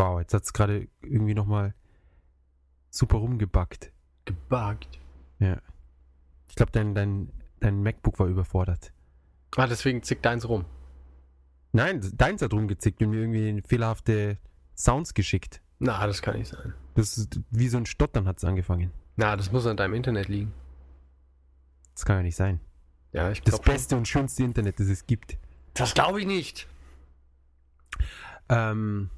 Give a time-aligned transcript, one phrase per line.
[0.00, 1.74] Wow, jetzt hat es gerade irgendwie nochmal
[2.88, 3.92] super rumgebackt.
[4.24, 4.98] Gebuggt.
[5.40, 5.60] Ja.
[6.48, 7.30] Ich glaube, dein, dein,
[7.60, 8.94] dein MacBook war überfordert.
[9.56, 10.64] Ah, deswegen zickt deins rum.
[11.72, 14.38] Nein, deins hat rumgezickt und mir irgendwie fehlerhafte
[14.74, 15.60] Sounds geschickt.
[15.80, 16.72] Na, das kann nicht sein.
[16.94, 18.92] Das ist wie so ein Stottern hat es angefangen.
[19.16, 20.54] Na, das muss an deinem Internet liegen.
[21.94, 22.58] Das kann ja nicht sein.
[23.12, 25.36] Ja, ich Das beste und schönste Internet, das es gibt.
[25.74, 26.66] Das glaube ich nicht.
[28.48, 29.10] Ähm,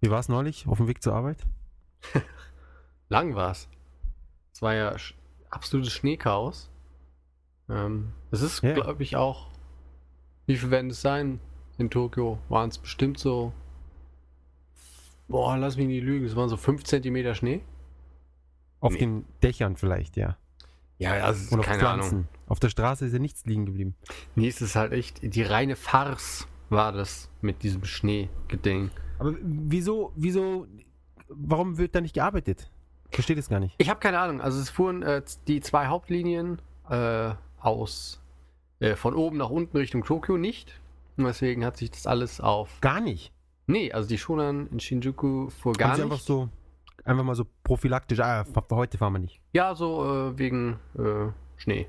[0.00, 1.38] wie war es neulich auf dem Weg zur Arbeit?
[3.08, 3.68] Lang war's.
[4.52, 5.14] Es war ja sch
[5.50, 6.70] absolutes Schneechaos.
[7.68, 8.74] Ähm, es ist, Ja.
[8.74, 9.48] glaube ich, auch.
[10.46, 11.40] Wie viel werden es sein
[11.78, 12.38] in Tokio?
[12.48, 13.52] Waren es bestimmt so.
[15.28, 16.26] Boah, lass mich nicht lügen.
[16.26, 17.62] Es waren so 5 cm Schnee.
[18.80, 18.98] Auf Nee.
[18.98, 20.36] den Dächern vielleicht, ja.
[20.98, 22.10] Ja, also Und auf keine Pflanzen.
[22.14, 22.28] Ahnung.
[22.46, 23.94] Auf der Straße ist ja nichts liegen geblieben.
[24.34, 25.20] Nee, es ist halt echt.
[25.22, 28.90] Die reine Farce war das mit diesem Schneegeding.
[29.20, 30.66] Aber wieso, wieso,
[31.28, 32.70] warum wird da nicht gearbeitet?
[33.10, 33.74] Verstehe das gar nicht.
[33.78, 34.40] Ich habe keine Ahnung.
[34.40, 38.22] Also es fuhren äh, die zwei Hauptlinien äh, aus
[38.78, 40.80] äh, von oben nach unten Richtung Tokio nicht.
[41.16, 42.80] Und deswegen hat sich das alles auf.
[42.80, 43.32] Gar nicht.
[43.66, 46.12] Nee, also die Shonan in Shinjuku fuhr gar sie nicht.
[46.12, 46.48] einfach so,
[47.04, 49.40] einfach mal so prophylaktisch, ah, heute fahren wir nicht.
[49.52, 51.88] Ja, so äh, wegen äh, Schnee.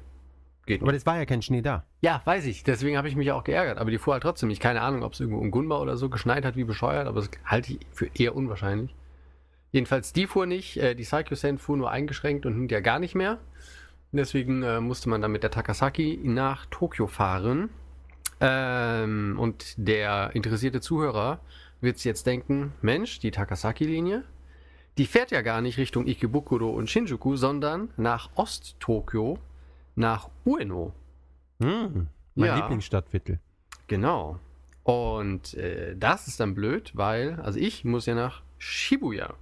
[0.65, 1.01] Geht Aber nicht.
[1.01, 1.85] das war ja kein Schnee da.
[2.01, 2.63] Ja, weiß ich.
[2.63, 3.77] Deswegen habe ich mich auch geärgert.
[3.77, 4.61] Aber die fuhr halt trotzdem nicht.
[4.61, 7.07] Keine Ahnung, ob es irgendwo in Gunma oder so geschneit hat, wie bescheuert.
[7.07, 8.95] Aber das halte ich für eher unwahrscheinlich.
[9.71, 10.77] Jedenfalls die fuhr nicht.
[10.77, 13.39] Äh, die Saikyo-Sen fuhr nur eingeschränkt und hinterher gar nicht mehr.
[14.11, 17.69] Deswegen äh, musste man dann mit der Takasaki nach Tokio fahren.
[18.39, 21.39] Ähm, und der interessierte Zuhörer
[21.79, 24.23] wird sich jetzt denken, Mensch, die Takasaki-Linie,
[24.97, 29.37] die fährt ja gar nicht Richtung Ikebukuro und Shinjuku, sondern nach Ost-Tokio,
[30.01, 30.93] nach Ueno.
[31.61, 32.55] Hm, mein Ja.
[32.57, 33.39] Lieblingsstadtviertel.
[33.87, 34.39] Genau.
[34.83, 39.35] Und äh, das ist dann blöd, weil, also ich muss ja nach Shibuya.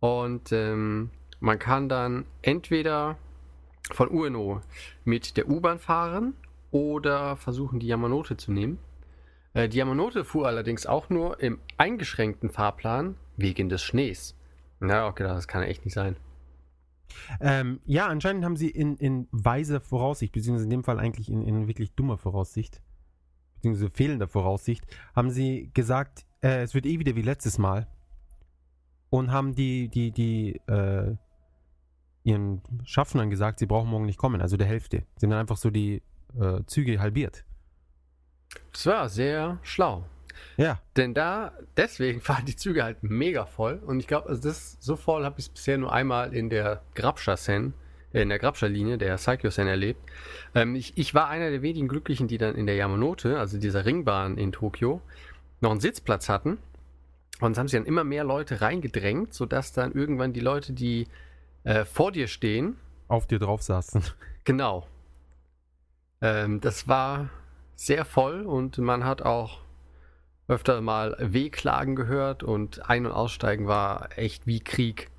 [0.00, 3.16] Und ähm, man kann dann entweder
[3.92, 4.62] von Ueno
[5.04, 6.34] mit der U-Bahn fahren
[6.70, 8.78] oder versuchen, die Yamanote zu nehmen.
[9.52, 14.34] Äh, die Yamanote fuhr allerdings auch nur im eingeschränkten Fahrplan wegen des Schnees.
[14.80, 16.16] Na, gedacht, das kann ja echt nicht sein.
[17.40, 21.42] Ähm, ja, anscheinend haben sie in, in weiser Voraussicht, beziehungsweise in dem Fall eigentlich in,
[21.42, 22.82] in wirklich dummer Voraussicht,
[23.56, 27.88] beziehungsweise fehlender Voraussicht, haben sie gesagt, äh, es wird eh wieder wie letztes Mal.
[29.10, 31.14] Und haben die, die, die, äh,
[32.24, 35.04] ihren Schaffnern gesagt, sie brauchen morgen nicht kommen, also der Hälfte.
[35.16, 36.02] Sie haben dann einfach so die
[36.38, 37.44] äh, Züge halbiert.
[38.72, 40.04] Das war sehr schlau.
[40.56, 43.80] Ja, Denn da, deswegen fahren die Züge halt mega voll.
[43.84, 46.82] Und ich glaube, also das so voll habe ich es bisher nur einmal in der
[46.94, 47.74] Grabscha-Sen,
[48.12, 50.00] äh, in der Grabscha-Linie, der Saikyo-Sen erlebt.
[50.54, 53.84] Ähm, ich, ich war einer der wenigen Glücklichen, die dann in der Yamanote, also dieser
[53.84, 55.00] Ringbahn in Tokio,
[55.60, 56.58] noch einen Sitzplatz hatten.
[57.40, 61.08] Und es haben sich dann immer mehr Leute reingedrängt, sodass dann irgendwann die Leute, die
[61.64, 62.76] äh, vor dir stehen,
[63.08, 64.02] auf dir drauf saßen.
[64.46, 64.86] Genau.
[66.20, 67.30] Ähm, das war
[67.76, 69.63] sehr voll und man hat auch
[70.48, 75.10] öfter mal Wehklagen gehört und Ein- und Aussteigen war echt wie Krieg.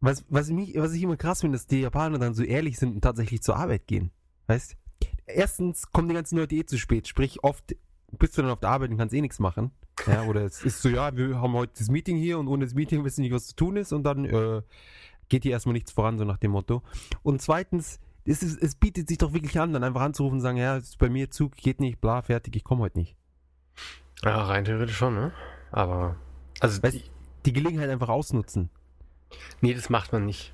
[0.00, 2.94] Was, was, mich, was ich immer krass finde, dass die Japaner dann so ehrlich sind
[2.94, 4.10] und tatsächlich zur Arbeit gehen.
[4.46, 4.76] Weißt?
[5.26, 7.06] Erstens kommen die ganzen Leute eh zu spät.
[7.06, 7.76] Sprich, oft
[8.18, 9.70] bist du dann auf der Arbeit und kannst eh nichts machen.
[10.06, 12.74] Ja, oder es ist so, ja, wir haben heute das Meeting hier und ohne das
[12.74, 14.62] Meeting wissen nicht, was zu tun ist und dann äh,
[15.28, 16.82] geht hier erstmal nichts voran, so nach dem Motto.
[17.22, 20.56] Und zweitens, es, ist, es bietet sich doch wirklich an, dann einfach anzurufen und sagen,
[20.56, 23.16] ja, es ist bei mir Zug, geht nicht, bla, fertig, ich komme heute nicht.
[24.24, 25.32] Ja, rein theoretisch schon, ne?
[25.72, 26.16] Aber.
[26.60, 27.02] Also, Weißt- die,
[27.46, 28.70] Die Gelegenheit einfach ausnutzen.
[29.60, 30.52] nee, das macht man nicht.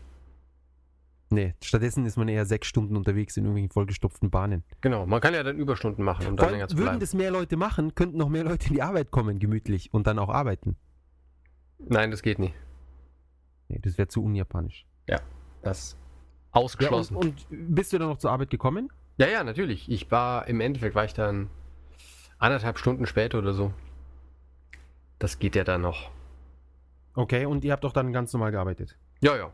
[1.31, 4.63] Nee, stattdessen ist man eher sechs Stunden unterwegs in irgendwelchen vollgestopften Bahnen.
[4.81, 7.01] Genau, man kann ja dann Überstunden machen, um dann länger zu würden bleiben.
[7.01, 10.21] das mehr Leute machen, könnten noch mehr Leute in die Arbeit kommen, gemütlich, und dann
[10.21, 10.77] auch arbeiten.
[11.81, 12.55] Nein, das geht nicht.
[13.69, 14.87] Nee, das wäre zu unjapanisch.
[15.63, 15.99] Das Ja,
[16.61, 17.17] und, ausgeschlossen.
[17.17, 18.89] und bist du dann noch zur Arbeit gekommen?
[19.19, 19.91] Ja, ja, natürlich.
[19.91, 21.51] Ich war, im Endeffekt war ich dann
[22.39, 23.73] anderthalb Stunden später oder so.
[25.19, 26.11] Das geht ja dann noch.
[27.15, 28.99] Okay, und ihr habt doch dann ganz normal gearbeitet.
[29.21, 29.51] Ja, ja.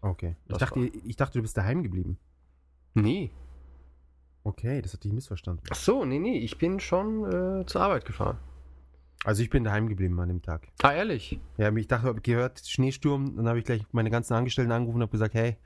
[0.00, 0.36] Okay.
[0.48, 2.18] Ich dachte, war- ich dachte, du bist daheim geblieben.
[2.94, 3.30] Nee.
[4.42, 5.62] Okay, das hatte ich missverstanden.
[5.70, 7.24] Ach so, nee, nee, ich bin schon
[7.60, 8.38] äh, zur Arbeit gefahren.
[9.24, 10.68] Also ich bin daheim geblieben an dem Tag.
[10.82, 11.40] Ah, ehrlich?
[11.56, 15.02] Ja, ich dachte, hab gehört, Schneesturm, dann habe ich gleich meine ganzen Angestellten angerufen und
[15.02, 15.56] habe gesagt, hey,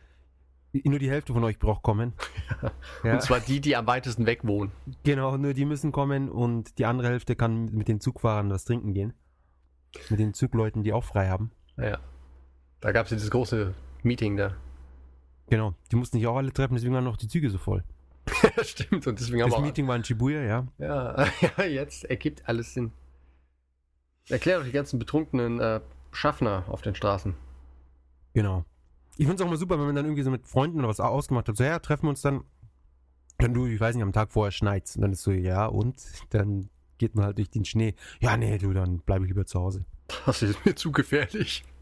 [0.72, 2.12] nur die Hälfte von euch braucht kommen.
[3.04, 4.72] ja, Und zwar die, die am weitesten weg wohnen.
[5.04, 8.94] genau, nur die müssen kommen und die andere Hälfte kann mit den Zugfahrern was trinken
[8.94, 9.12] gehen.
[10.08, 11.50] Mit den Zugleuten, die auch frei haben.
[11.76, 11.98] Ja.
[12.80, 14.54] Da gab es ja dieses große Meeting da.
[15.48, 17.82] Genau, die mussten sich auch alle treffen, deswegen waren noch die Züge so voll.
[18.62, 20.66] Stimmt, und deswegen haben Das Meeting war in Shibuya, ja.
[20.78, 21.26] ja,
[21.58, 22.92] ja, jetzt ergibt alles Sinn.
[24.28, 25.80] Erklär doch die ganzen betrunkenen äh,
[26.12, 27.34] Schaffner auf den Straßen.
[28.32, 28.64] Genau.
[29.16, 31.00] Ich finde es auch mal super, wenn man dann irgendwie so mit Freunden oder was
[31.00, 31.56] ausgemacht hat.
[31.56, 32.44] So, ja, treffen wir uns dann.
[33.38, 34.96] Dann du, ich weiß nicht, am Tag vorher schneit's.
[34.96, 36.02] Und dann ist so, ja, und?
[36.30, 36.68] Dann
[36.98, 37.94] geht man halt durch den Schnee.
[38.20, 39.84] Ja, nee, du, dann bleibe ich lieber zu Hause.
[40.26, 41.64] Das ist mir zu gefährlich.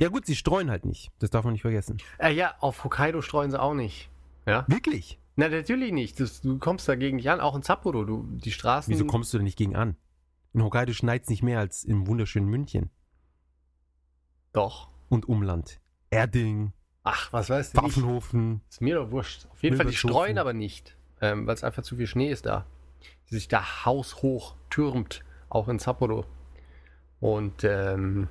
[0.00, 1.12] Ja, gut, sie streuen halt nicht.
[1.20, 1.98] Das darf man nicht vergessen.
[2.18, 4.10] Äh, ja, auf Hokkaido streuen sie auch nicht.
[4.44, 4.64] Ja?
[4.66, 5.20] Wirklich?
[5.36, 6.18] Na, natürlich nicht.
[6.18, 7.40] Das, du kommst dagegen nicht an.
[7.40, 8.92] Auch in Sapporo, du, die Straßen.
[8.92, 9.96] Wieso kommst du denn nicht gegen an?
[10.52, 12.90] In Hokkaido schneit's nicht mehr als im wunderschönen München
[14.52, 14.88] Doch.
[15.08, 15.80] und Umland.
[16.10, 16.72] Erding,
[17.04, 17.82] Ach, was weißt du?
[17.82, 17.94] nicht?
[17.94, 18.60] Pfaffenhofen.
[18.68, 19.46] Ist mir doch wurscht.
[19.52, 20.96] Auf jeden Fall, die streuen aber nicht.
[21.20, 22.66] Ähm, weil es einfach zu viel Schnee ist da.
[23.30, 25.22] Die sich da haushoch türmt.
[25.48, 26.26] Auch in Sapporo.
[27.20, 28.28] Und ähm,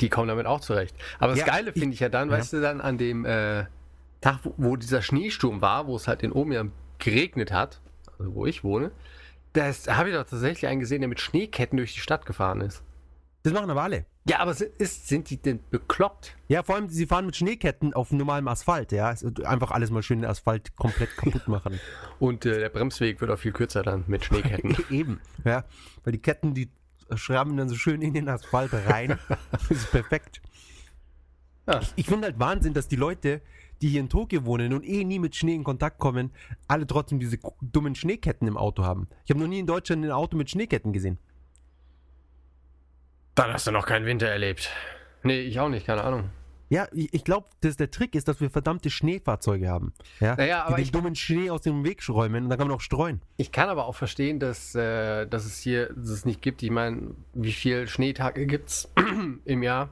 [0.00, 0.96] die kommen damit auch zurecht.
[1.18, 2.36] Aber das Ja, Geile ich- finde ich ja dann, ja.
[2.38, 3.64] weißt du, dann an dem äh,
[4.20, 6.66] Tag, wo, wo dieser Schneesturm war, wo es halt in Omiya
[6.98, 7.80] geregnet hat,
[8.18, 8.90] also wo ich wohne,
[9.52, 12.82] da habe ich doch tatsächlich einen gesehen, der mit Schneeketten durch die Stadt gefahren ist.
[13.42, 14.06] Das machen aber alle.
[14.26, 16.34] Ja, aber sind, ist, sind die denn bekloppt?
[16.48, 19.12] Ja, vor allem, sie fahren mit Schneeketten auf normalem Asphalt, ja.
[19.12, 21.78] Es- Einfach alles mal schön den Asphalt komplett kaputt machen.
[22.18, 24.76] Und äh, der Bremsweg wird auch viel kürzer dann mit Schneeketten.
[24.90, 25.64] Eben, ja.
[26.04, 26.70] Weil die Ketten, die
[27.14, 29.18] schrammen dann so schön in den Asphalt rein.
[29.50, 30.40] das ist perfekt.
[31.66, 31.80] Ja.
[31.96, 33.42] Ich finde halt Wahnsinn, dass die Leute,
[33.82, 36.30] die hier in Tokio wohnen und eh nie mit Schnee in Kontakt kommen,
[36.66, 39.06] alle trotzdem diese dummen Schneeketten im Auto haben.
[39.26, 41.18] Ich habe noch nie in Deutschland ein Auto mit Schneeketten gesehen.
[43.34, 44.70] Dann hast du noch keinen Winter erlebt.
[45.22, 46.30] Nee, ich auch nicht, keine Ahnung.
[46.70, 49.92] Ja, ich, ich glaube, dass der Trick ist, dass wir verdammte Schneefahrzeuge haben.
[50.20, 52.68] Ja, Naja, aber die ich- den dummen Schnee aus dem Weg räumen und dann kann
[52.68, 53.20] man auch streuen.
[53.36, 56.62] Ich kann aber auch verstehen, dass, äh, dass es hier dass es nicht gibt.
[56.62, 58.88] Ich meine, wie viele Schneetage gibt es
[59.44, 59.88] im Jahr?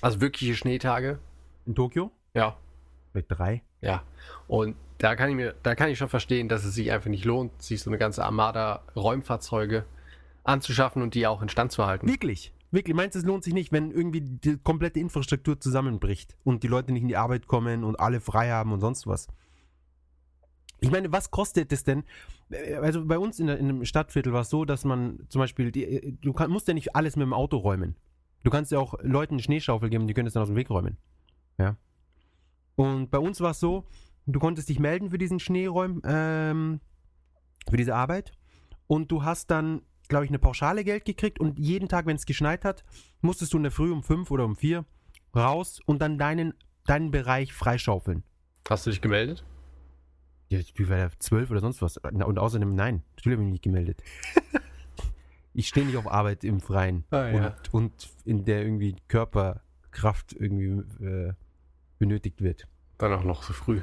[0.00, 1.18] Also wirkliche Schneetage?
[1.66, 2.10] In Tokio?
[2.34, 2.56] Ja.
[3.12, 3.62] Vielleicht drei.
[3.80, 4.02] Ja.
[4.48, 7.24] Und da kann ich mir, da kann ich schon verstehen, dass es sich einfach nicht
[7.24, 9.84] lohnt, sich so eine ganze Armada Räumfahrzeuge
[10.44, 12.08] anzuschaffen und die auch instand zu halten.
[12.08, 12.52] Wirklich.
[12.70, 12.96] Wirklich.
[12.96, 16.92] Meinst du, es lohnt sich nicht, wenn irgendwie die komplette Infrastruktur zusammenbricht und die Leute
[16.92, 19.28] nicht in die Arbeit kommen und alle frei haben und sonst was?
[20.80, 22.02] Ich meine, was kostet es denn?
[22.50, 25.38] Äh, Also bei uns in, der, in einem Stadtviertel war es so, dass man zum
[25.38, 27.96] Beispiel, die, du kann, musst ja nicht alles mit dem Auto räumen.
[28.42, 30.68] Du kannst ja auch Leuten eine Schneeschaufel geben, die können es dann aus dem Weg
[30.68, 30.96] räumen.
[31.58, 31.76] Ja.
[32.74, 33.86] Und bei uns war es so,
[34.26, 36.80] du konntest dich melden für diesen Schneeräum, ähm,
[37.70, 38.32] für diese Arbeit.
[38.88, 42.26] Und du hast dann, glaube ich, eine Pauschale Geld gekriegt und jeden Tag, wenn es
[42.26, 42.84] geschneit hat,
[43.22, 44.84] musstest du in der Früh um fünf oder um vier
[45.34, 46.52] raus und dann deinen,
[46.84, 48.22] deinen Bereich freischaufeln.
[48.68, 49.42] Hast du dich gemeldet?
[50.50, 51.96] Ja, wie war der zwölf oder sonst was?
[51.96, 54.02] Und außerdem, nein, natürlich habe ich mich nicht gemeldet.
[55.54, 57.56] ich stehe nicht auf Arbeit im Freien Ah, ja.
[57.70, 61.32] und, und in der irgendwie Körperkraft irgendwie äh,
[61.98, 62.68] benötigt wird.
[62.98, 63.80] Dann auch noch so früh.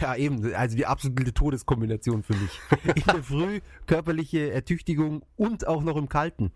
[0.00, 0.54] Ja, eben.
[0.54, 2.60] Also die absolute Todeskombination für mich.
[2.84, 6.52] In der Früh körperliche Ertüchtigung und auch noch im Kalten.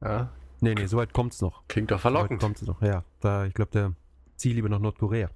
[0.00, 0.30] Ja.
[0.60, 1.66] Nee, nee, soweit kommt's noch.
[1.68, 2.40] Klingt doch verlockend.
[2.40, 2.82] kommt's noch.
[2.82, 3.94] Ja, da, ich glaube, der
[4.36, 5.30] zieht lieber nach Nordkorea.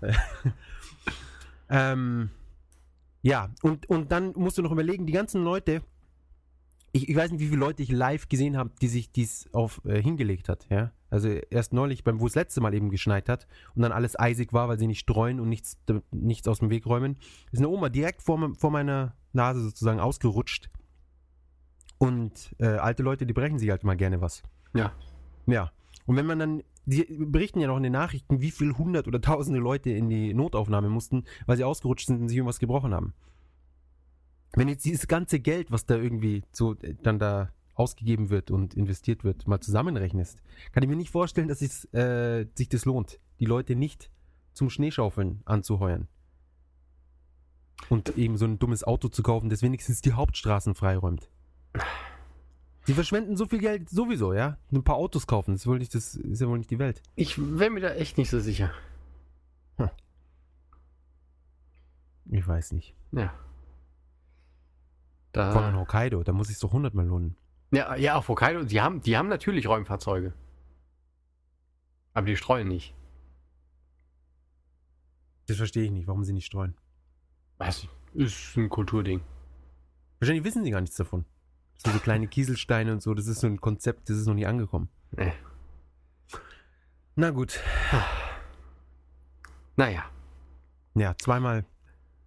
[1.68, 2.30] ähm,
[3.22, 5.82] ja, und, und dann musst du noch überlegen, die ganzen Leute,
[6.92, 9.80] ich, ich weiß nicht, wie viele Leute ich live gesehen habe, die sich dies auf
[9.84, 10.92] äh, hingelegt hat, ja.
[11.14, 13.46] Also erst neulich, beim, wo es letzte Mal eben geschneit hat
[13.76, 15.78] und dann alles eisig war, weil sie nicht streuen und nichts,
[16.10, 17.18] nichts aus dem Weg räumen,
[17.52, 20.70] ist eine Oma direkt vor, vor meiner Nase sozusagen ausgerutscht.
[21.98, 24.42] Und äh, alte Leute, die brechen sich halt mal gerne was.
[24.74, 24.92] Ja.
[25.46, 25.70] Ja.
[26.04, 29.20] Und wenn man dann, die berichten ja noch in den Nachrichten, wie viel hundert oder
[29.20, 33.14] tausende Leute in die Notaufnahme mussten, weil sie ausgerutscht sind und sich irgendwas gebrochen haben.
[34.54, 38.74] Wenn jetzt dieses ganze Geld, was da irgendwie so äh, dann da ausgegeben wird und
[38.74, 43.20] investiert wird, mal zusammenrechnest, kann ich mir nicht vorstellen, dass es, äh, sich das lohnt,
[43.40, 44.10] die Leute nicht
[44.52, 46.08] zum Schneeschaufeln anzuheuern.
[47.88, 51.28] Und eben so ein dummes Auto zu kaufen, das wenigstens die Hauptstraßen freiräumt.
[52.84, 54.58] Sie verschwenden so viel Geld sowieso, ja?
[54.70, 57.02] Ein paar Autos kaufen, das ist, wohl nicht, das ist ja wohl nicht die Welt.
[57.16, 58.70] Ich wäre mir da echt nicht so sicher.
[62.30, 62.94] Ich weiß nicht.
[63.12, 63.34] Ja.
[65.32, 67.36] Vor allem in Da, Hokkaido, da muss es doch hundertmal lohnen.
[67.74, 70.32] Ja, ja, auf Hokkaido, die haben, die haben natürlich Räumfahrzeuge.
[72.12, 72.94] Aber die streuen nicht.
[75.46, 76.76] Das verstehe ich nicht, warum sie nicht streuen.
[77.68, 77.88] Ich.
[78.14, 79.20] Ist ein Kulturding.
[80.20, 81.24] Wahrscheinlich wissen sie gar nichts davon.
[81.76, 84.46] Sind so kleine Kieselsteine und so, das ist so ein Konzept, das ist noch nie
[84.46, 84.88] angekommen.
[85.10, 85.32] Nee.
[87.16, 87.60] Na gut.
[89.76, 90.04] Naja.
[90.94, 91.64] Ja, zweimal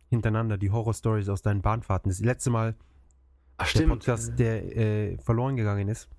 [0.10, 2.10] hintereinander die Horror-Stories aus deinen Bahnfahrten.
[2.10, 2.76] Das letzte Mal
[3.58, 3.90] Ach, der stimmt.
[3.90, 6.10] Podcast, der äh, verloren gegangen ist,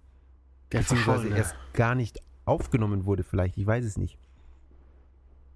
[0.72, 4.18] der beziehungsweise erst gar nicht aufgenommen wurde vielleicht, ich weiß es nicht.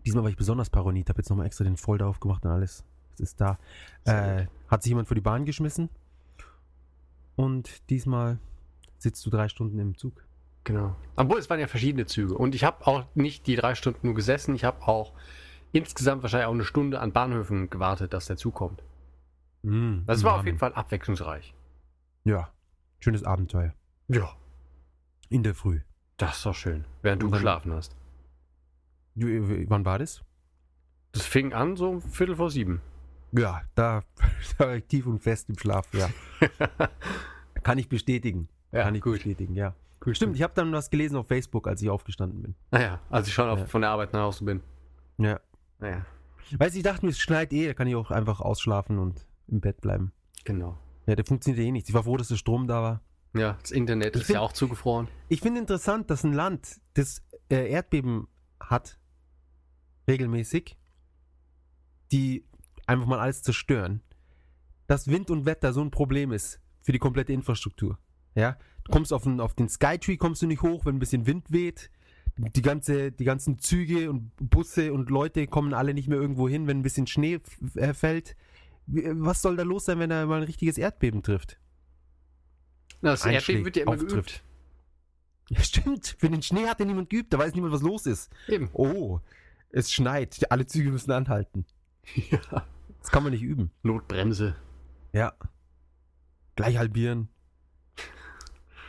[0.04, 2.84] Diesmal war ich besonders paranoid, habe jetzt nochmal extra den Folder aufgemacht und alles.
[3.14, 3.58] Es ist da.
[4.04, 5.90] Äh, hat sich jemand vor die Bahn geschmissen
[7.36, 8.38] und diesmal
[8.98, 10.24] sitzt du drei Stunden im Zug.
[10.64, 10.94] Genau.
[11.16, 12.36] Obwohl, es waren ja verschiedene Züge.
[12.38, 15.12] Und ich habe auch nicht die drei Stunden nur gesessen, ich habe auch
[15.72, 18.82] insgesamt wahrscheinlich auch eine Stunde an Bahnhöfen gewartet, dass der Zug kommt.
[19.62, 20.46] Mm, Das war auf Rahmen.
[20.46, 21.54] jeden Fall abwechslungsreich.
[22.24, 22.50] Ja,
[23.00, 23.74] schönes Abenteuer.
[24.08, 24.30] Ja.
[25.28, 25.80] In der Früh.
[26.16, 27.96] Das ist doch schön, während du geschlafen hast.
[29.14, 30.22] Du, äh, wann war das?
[31.12, 32.80] Das fing an so um Viertel vor sieben.
[33.32, 34.02] Ja, da,
[34.58, 36.08] da war ich tief und fest im Schlaf, ja.
[37.62, 38.48] Kann ich bestätigen.
[38.72, 39.14] Ja, Kann ich gut.
[39.14, 39.74] bestätigen, ja.
[40.00, 42.54] Gut, Stimmt, ich habe dann was gelesen auf Facebook, als ich aufgestanden bin.
[42.70, 43.66] Naja, als ich schon auf, Ja.
[43.66, 44.62] von der Arbeit nach Hause bin.
[45.18, 45.40] Ja.
[45.78, 46.04] Naja,
[46.58, 49.26] Weißt du, ich dachte mir, es schneit eh, da kann ich auch einfach ausschlafen und
[49.48, 50.12] im Bett bleiben.
[50.44, 50.78] genau.
[51.06, 51.88] Ja, der funktioniert eh nicht.
[51.88, 53.02] Ich war froh, dass der Strom da war.
[53.34, 55.08] Ja, das Internet Ich ist ja find- auch zugefroren.
[55.28, 58.28] Ich finde interessant, dass ein Land, das äh, Erdbeben
[58.60, 58.98] hat,
[60.08, 60.76] regelmäßig,
[62.12, 62.44] die
[62.86, 64.02] einfach mal alles zerstören,
[64.86, 67.98] dass Wind und Wetter so ein Problem ist für die komplette Infrastruktur.
[68.34, 71.26] Ja, du kommst auf den, auf den Skytree, kommst du nicht hoch, wenn ein bisschen
[71.26, 71.90] Wind weht.
[72.36, 76.66] Die, ganze, die ganzen Züge und Busse und Leute kommen alle nicht mehr irgendwo hin,
[76.66, 77.40] wenn ein bisschen Schnee
[77.74, 78.36] äh, fällt.
[78.86, 81.58] Wie- Was soll da los sein, wenn da mal ein richtiges Erdbeben trifft?
[83.00, 84.12] Na, das Einschlägt, Erdbeben wird ja immer auftrifft.
[84.12, 84.44] geübt.
[85.50, 86.16] Ja, stimmt.
[86.18, 88.30] Für den Schnee hat ja niemand geübt, da weiß niemand, was los ist.
[88.48, 88.70] Eben.
[88.72, 89.20] Oh,
[89.70, 90.50] es schneit.
[90.50, 91.66] Alle Züge müssen anhalten.
[92.30, 92.66] Ja.
[93.00, 93.70] Das kann man nicht üben.
[93.82, 94.54] Notbremse.
[95.12, 95.32] Ja.
[96.54, 97.28] Gleich halbieren.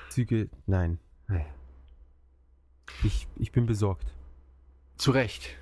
[0.10, 1.00] Züge, nein.
[1.28, 1.46] Nee.
[3.04, 4.14] Ich, ich bin besorgt.
[4.98, 5.58] Zu Recht.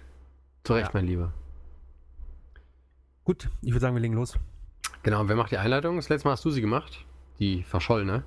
[0.66, 0.92] Zu Recht, Ja.
[0.94, 1.34] mein Lieber.
[3.24, 4.38] Gut, ich würde sagen, wir legen los.
[5.04, 5.96] Genau, wer macht die Einleitung?
[5.96, 7.06] Das letzte Mal hast du sie gemacht.
[7.40, 8.24] Die verschollene.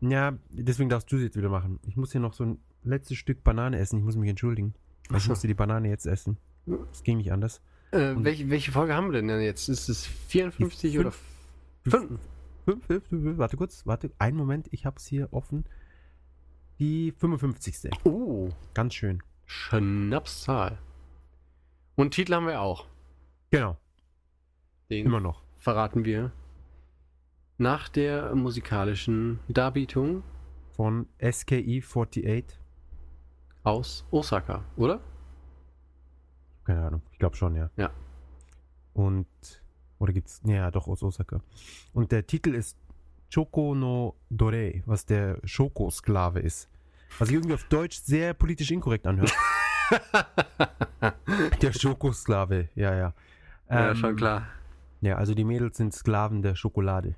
[0.00, 1.80] Ja, deswegen darfst du es jetzt wieder machen.
[1.86, 3.98] Ich muss hier noch so ein letztes Stück Banane essen.
[3.98, 4.74] Ich muss mich entschuldigen.
[5.14, 6.38] Ich musste die Banane jetzt essen.
[6.92, 7.60] Es ging nicht anders.
[7.92, 9.68] Äh, welche, welche Folge haben wir denn denn jetzt?
[9.68, 11.12] Ist es 54 Die oder
[11.82, 12.20] fünf- fünf?
[12.66, 15.64] Fünf, fünf, fünf, warte kurz, warte, einen Moment, ich habe es hier offen.
[16.78, 17.90] Die 55.
[18.04, 19.22] Oh, Ganz schön.
[19.46, 20.78] Schnapszahl.
[21.96, 22.86] Und Titel haben wir auch.
[23.50, 23.78] Genau,
[24.90, 25.42] Den immer noch.
[25.56, 26.32] verraten wir
[27.58, 30.22] nach der musikalischen Darbietung
[30.72, 32.44] Von SKI 48.
[33.64, 35.00] aus Osaka, oder?
[36.64, 37.70] Keine Ahnung, ich glaube schon, ja.
[37.76, 37.90] Ja.
[38.94, 39.26] Und,
[39.98, 41.40] oder gibt's, ja, doch, aus Osaka.
[41.92, 42.78] Und der Titel ist
[43.32, 46.68] Choko no Dore, was der Schokosklave ist.
[47.18, 49.34] Was sich irgendwie auf Deutsch sehr politisch inkorrekt anhört.
[51.62, 53.14] der Schokosklave, ja, ja.
[53.70, 54.46] ja, Ähm, schon klar.
[55.00, 57.14] Ja, also die Mädels sind Sklaven der Schokolade.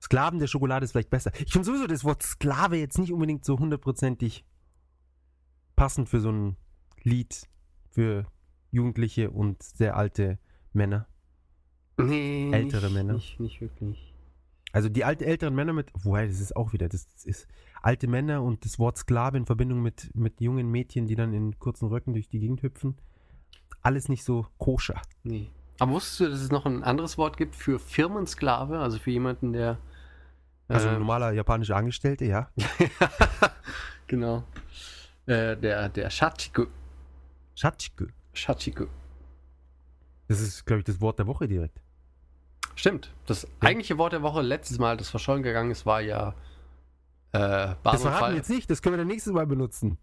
[0.00, 1.32] Sklaven der Schokolade ist vielleicht besser.
[1.44, 4.44] Ich finde sowieso das Wort Sklave jetzt nicht unbedingt so hundertprozentig
[5.76, 6.56] passend für so ein
[7.02, 7.48] Lied
[7.90, 8.26] für
[8.70, 10.38] Jugendliche und sehr alte
[10.72, 11.06] Männer.
[11.98, 13.12] Nee, ältere nicht, Männer.
[13.14, 14.14] Nicht, nicht wirklich.
[14.72, 17.48] Also die alten älteren Männer mit, woher das ist auch wieder, das ist
[17.82, 21.58] alte Männer und das Wort Sklave in Verbindung mit, mit jungen Mädchen, die dann in
[21.58, 22.96] kurzen Röcken durch die Gegend hüpfen.
[23.82, 25.00] Alles nicht so koscher.
[25.24, 25.50] Nee.
[25.80, 28.78] Aber wusstest du, dass es noch ein anderes Wort gibt für Firmensklave?
[28.80, 29.78] Also für jemanden, der.
[30.68, 32.50] Also ein ähm, normaler japanischer Angestellte, ja.
[34.06, 34.44] genau.
[35.24, 36.66] Äh, der, der Shachiku.
[37.54, 38.08] Schatzke.
[38.34, 38.86] Shachiku.
[40.28, 41.80] Das ist, glaube ich, das Wort der Woche direkt.
[42.76, 43.12] Stimmt.
[43.26, 46.34] Das eigentliche Wort der Woche letztes Mal, das verschollen gegangen ist, war ja
[47.32, 49.96] äh, Das verraten wir jetzt nicht, das können wir dann nächstes Mal benutzen.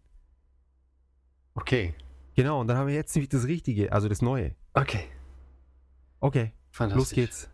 [1.54, 1.94] Okay.
[2.36, 4.56] Genau, und dann haben wir jetzt nämlich das Richtige, also das Neue.
[4.74, 5.06] Okay.
[6.20, 7.50] Okay, los geht's.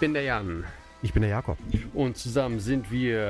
[0.00, 0.64] Bin der Jan.
[1.02, 1.56] Ich bin der Jakob.
[1.94, 3.20] Und zusammen sind wir,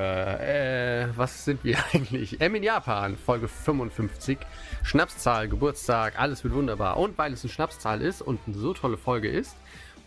[0.41, 2.41] äh, was sind wir eigentlich?
[2.41, 4.39] M in Japan, Folge 55.
[4.83, 6.97] Schnapszahl, Geburtstag, alles wird wunderbar.
[6.97, 9.57] Und weil es eine Schnapszahl ist und eine so tolle Folge ist,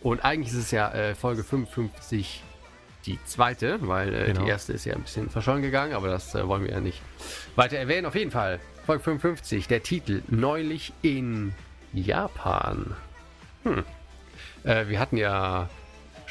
[0.02, 2.42] und eigentlich ist es ja äh, Folge 55
[3.06, 4.44] die zweite, weil äh, Genau.
[4.44, 7.00] die erste ist ja ein bisschen verschollen gegangen, aber das äh, wollen wir ja nicht
[7.56, 8.04] weiter erwähnen.
[8.06, 11.54] Auf jeden Fall, Folge 55, der Titel Neulich in
[11.94, 12.94] Japan.
[13.62, 13.84] Hm.
[14.64, 15.70] Äh, wir hatten ja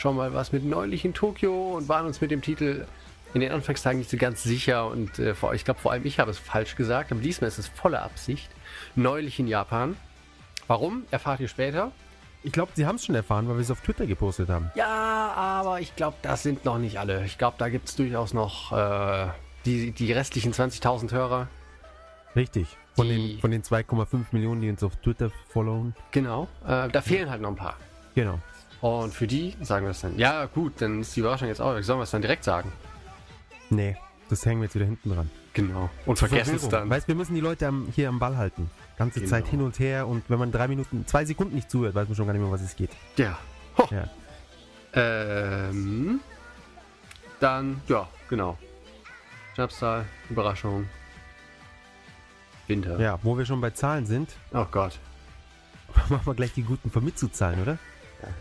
[0.03, 2.86] schon mal was mit Neulich in Tokio und waren uns mit dem Titel
[3.33, 6.19] in den Anfangstagen nicht so ganz sicher und äh, vor, ich glaube vor allem ich
[6.19, 8.50] habe es falsch gesagt, aber diesmal ist es volle Absicht.
[8.95, 9.95] Neulich in Japan.
[10.67, 11.03] Warum?
[11.10, 11.93] Erfahrt ihr später.
[12.43, 14.69] Ich glaube, sie haben es schon erfahren, weil wir es auf Twitter gepostet haben.
[14.75, 17.24] Ja, aber ich glaube, das sind noch nicht alle.
[17.24, 19.27] Ich glaube, da gibt es durchaus noch äh,
[19.65, 21.48] die, die restlichen 20.000 Hörer.
[22.36, 22.67] Richtig.
[22.95, 25.95] Von Die- den, von den 2,5 Millionen, die uns auf Twitter followen.
[26.12, 26.50] Genau.
[26.67, 27.77] Äh, da fehlen halt noch ein paar.
[28.15, 28.39] Genau.
[28.84, 30.20] Und für die sagen wir es dann.
[30.20, 31.82] Ja, gut, dann ist die Überraschung jetzt auch.
[31.82, 32.70] Sollen wir es dann direkt sagen?
[33.70, 33.96] Nee,
[34.30, 35.32] das hängen wir jetzt wieder hinten dran.
[35.54, 35.90] Genau.
[36.06, 36.90] Und vergessen es dann.
[36.90, 38.70] Weißt wir müssen die Leute am, hier am Ball halten.
[38.98, 39.30] Ganze Genau.
[39.30, 42.16] Zeit hin und her und wenn man drei Minuten, zwei Sekunden nicht zuhört, weiß man
[42.18, 42.90] schon gar nicht mehr, was es geht.
[43.16, 43.40] Ja.
[43.78, 43.88] Ho.
[43.90, 44.10] Ja.
[44.92, 46.20] Ähm,
[47.40, 48.58] dann, ja, genau.
[49.54, 50.90] Schnapszahl, Überraschung.
[52.68, 53.00] Winter.
[53.00, 55.00] Ja, wo wir schon bei Zahlen sind, Oh Gott.
[56.10, 57.78] machen wir gleich die guten Vermitzuzahlen, oder?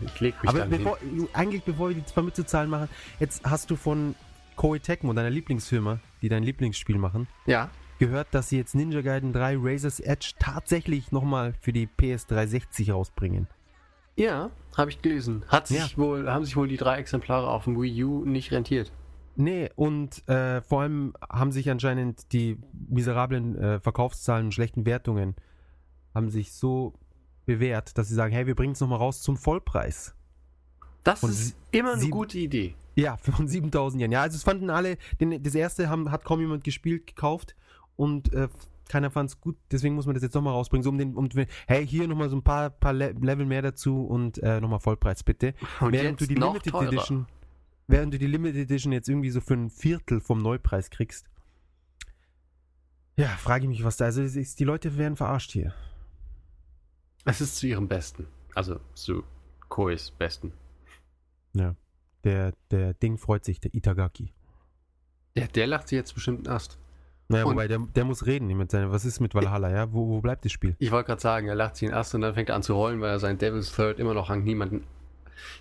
[0.01, 0.97] Ich leg mich Aber dann bevor,
[1.33, 4.15] eigentlich bevor wir die Vermitzuzahlen machen, jetzt hast du von
[4.55, 7.27] Koei Tecmo, deiner Lieblingsfirma, die dein Lieblingsspiel machen.
[7.45, 7.69] Ja.
[7.99, 13.47] gehört, dass sie jetzt Ninja Gaiden 3 Razor's Edge tatsächlich nochmal für die PS360 rausbringen.
[14.15, 15.43] Ja, habe ich gelesen.
[15.47, 15.97] Hat sich Ja.
[15.97, 18.91] wohl, haben sich wohl die drei Exemplare auf dem Wii U nicht rentiert.
[19.35, 22.59] Nee, und äh, vor allem haben sich anscheinend die
[22.89, 25.35] miserablen äh, Verkaufszahlen und schlechten Wertungen
[26.13, 26.93] haben sich so
[27.45, 30.15] bewährt, dass sie sagen, hey, wir bringen es nochmal raus zum Vollpreis.
[31.03, 32.75] Das Von ist immer eine gute Idee.
[32.95, 34.11] Ja, von 7000 Yen.
[34.11, 37.55] Ja, also es fanden alle, den, das erste haben, hat kaum jemand gespielt, gekauft
[37.95, 38.47] und äh,
[38.89, 40.83] keiner fand es gut, deswegen muss man das jetzt nochmal rausbringen.
[40.83, 41.29] So um den, um,
[41.67, 45.23] hey, hier nochmal so ein paar, paar Le Level mehr dazu und äh, nochmal Vollpreis
[45.23, 45.53] bitte.
[45.79, 46.87] Und während du die Limited teurer.
[46.87, 47.25] Edition,
[47.87, 51.27] während du die Limited Edition jetzt irgendwie so für ein Viertel vom Neupreis kriegst.
[53.15, 54.05] Ja, frage ich mich, was da.
[54.05, 55.73] Also ist, die Leute werden verarscht hier.
[57.25, 58.27] Es ist zu ihrem Besten.
[58.55, 59.23] Also zu
[59.69, 60.53] Kois Besten.
[61.53, 61.75] Ja.
[62.23, 64.33] Der, der Ding freut sich, der Itagaki.
[65.35, 66.77] Ja, der lacht sich jetzt bestimmt einen Ast.
[67.27, 69.91] Naja, Und- wobei, der, der muss reden mit seiner, was ist mit Valhalla, ja?
[69.91, 70.75] Wo, wo bleibt das Spiel?
[70.79, 72.73] Ich wollte gerade sagen, er lacht sich einen Ast und dann fängt er an zu
[72.75, 74.83] rollen, weil er sein Devil's Third immer noch an niemanden.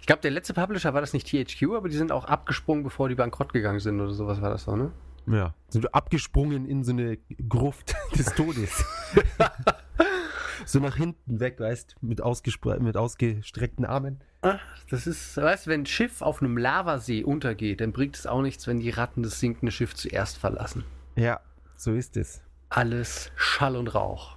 [0.00, 3.08] Ich glaube, der letzte Publisher war das nicht THQ, aber die sind auch abgesprungen, bevor
[3.08, 4.92] die bankrott gegangen sind oder sowas war das doch, ne?
[5.26, 5.54] Ja.
[5.68, 7.16] Sind abgesprungen in so eine
[7.48, 8.84] Gruft des Todes.
[10.66, 12.20] so nach hinten weg, weißt mit,
[12.81, 14.22] mit ausgestreckten Armen.
[14.42, 18.27] Ach, das ist, weißt du, wenn ein Schiff auf einem Lavasee untergeht, dann bringt es
[18.27, 20.85] auch nichts, wenn die Ratten das sinkende Schiff zuerst verlassen.
[21.16, 21.40] Ja,
[21.77, 22.42] so ist es.
[22.68, 24.37] Alles Schall und Rauch.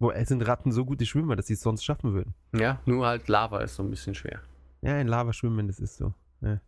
[0.00, 2.34] Wo es sind Ratten so gute Schwimmer, dass sie es sonst schaffen würden.
[2.54, 4.40] Ja, nur halt Lava ist so ein bisschen schwer.
[4.82, 6.12] Ja, in Lava schwimmen, das ist so.
[6.42, 6.60] Ja.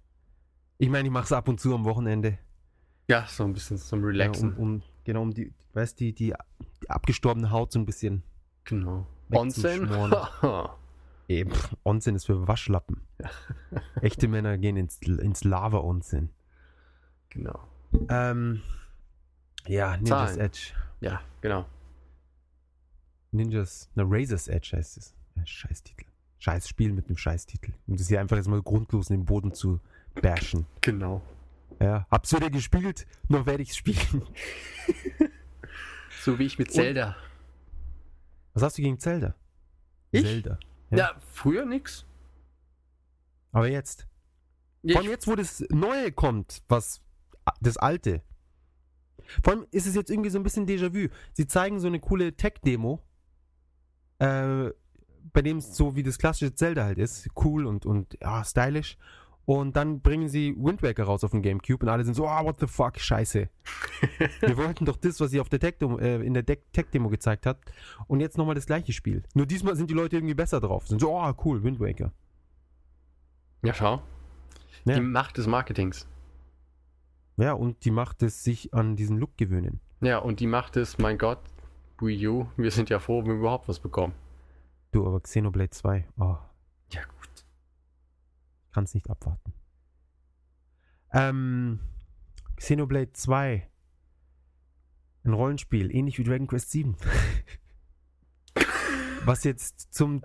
[0.78, 2.38] Ich meine, ich mache es ab und zu am Wochenende.
[3.08, 4.54] Ja, so ein bisschen zum Ja, Relaxen.
[4.54, 6.34] um, um, genau, um die, weißt die, die,
[6.82, 8.22] die abgestorbene Haut so ein bisschen.
[8.64, 9.06] genau.
[9.30, 9.88] Onsen?
[11.28, 13.00] Eben, Onsen ist für Waschlappen.
[14.00, 16.30] Echte Männer gehen ins, ins Lava-Onsen.
[17.30, 17.66] genau.
[18.08, 18.62] Ähm,
[19.66, 20.40] ja, Ninjas Zahlen.
[20.40, 20.72] Edge.
[21.00, 21.64] Ja, genau.
[23.32, 25.14] Ninjas, na, Razor's Edge heißt es.
[25.34, 26.04] Ja, Scheißtitel.
[26.38, 27.72] Scheiß Spiel mit einem Scheißtitel.
[27.86, 29.80] Um das hier einfach jetzt mal grundlos in den Boden zu
[30.20, 30.66] bashen.
[30.80, 31.22] Genau.
[31.80, 34.22] Ja, hab's wieder gespielt, noch werde ich's spielen.
[36.22, 37.14] So wie ich mit Und- Zelda.
[38.54, 39.36] Was hast du gegen Zelda?
[40.10, 40.22] Ich?
[40.24, 40.58] Zelda.
[40.90, 41.20] Ja, Ja.
[41.30, 42.04] früher nix.
[43.52, 44.08] Aber jetzt.
[44.84, 47.00] Vor allem jetzt, wo das Neue kommt, was
[47.60, 48.22] das Alte.
[49.44, 51.10] Vor allem ist es jetzt irgendwie so ein bisschen Déjà-vu.
[51.32, 53.00] Sie zeigen so eine coole Tech-Demo,
[54.18, 54.70] äh,
[55.32, 58.96] bei dem es so wie das klassische Zelda halt ist, cool und, und ja, stylish.
[59.46, 62.44] Und dann bringen sie Wind Waker raus auf dem Gamecube und alle sind so, ah,
[62.44, 63.48] what the fuck, scheiße.
[64.40, 67.60] Wir wollten doch das, was sie auf der Tech äh, in der Tech-Demo gezeigt hat.
[68.08, 69.22] Und jetzt nochmal das gleiche Spiel.
[69.34, 70.88] Nur diesmal sind die Leute irgendwie besser drauf.
[70.88, 72.12] Sind so, ah, cool, Wind Waker.
[73.62, 74.02] ja, schau.
[74.84, 74.96] Ja.
[74.96, 76.08] Die Macht des Marketings.
[77.36, 79.80] Ja, und die macht es sich an diesen Look gewöhnen.
[80.00, 81.40] Ja, und die Macht ist, mein Gott,
[82.00, 84.14] Wii U, wir sind ja froh, wenn wir überhaupt was bekommen.
[84.90, 86.36] Du, aber Xenoblade 2, oh,
[86.90, 87.35] Ja, gut.
[88.76, 89.54] Kann's nicht abwarten.
[91.10, 91.80] Ähm,
[92.56, 93.66] Xenoblade 2.
[95.24, 96.94] Ein Rollenspiel, ähnlich wie Dragon Quest 7.
[99.24, 100.22] Was jetzt zum,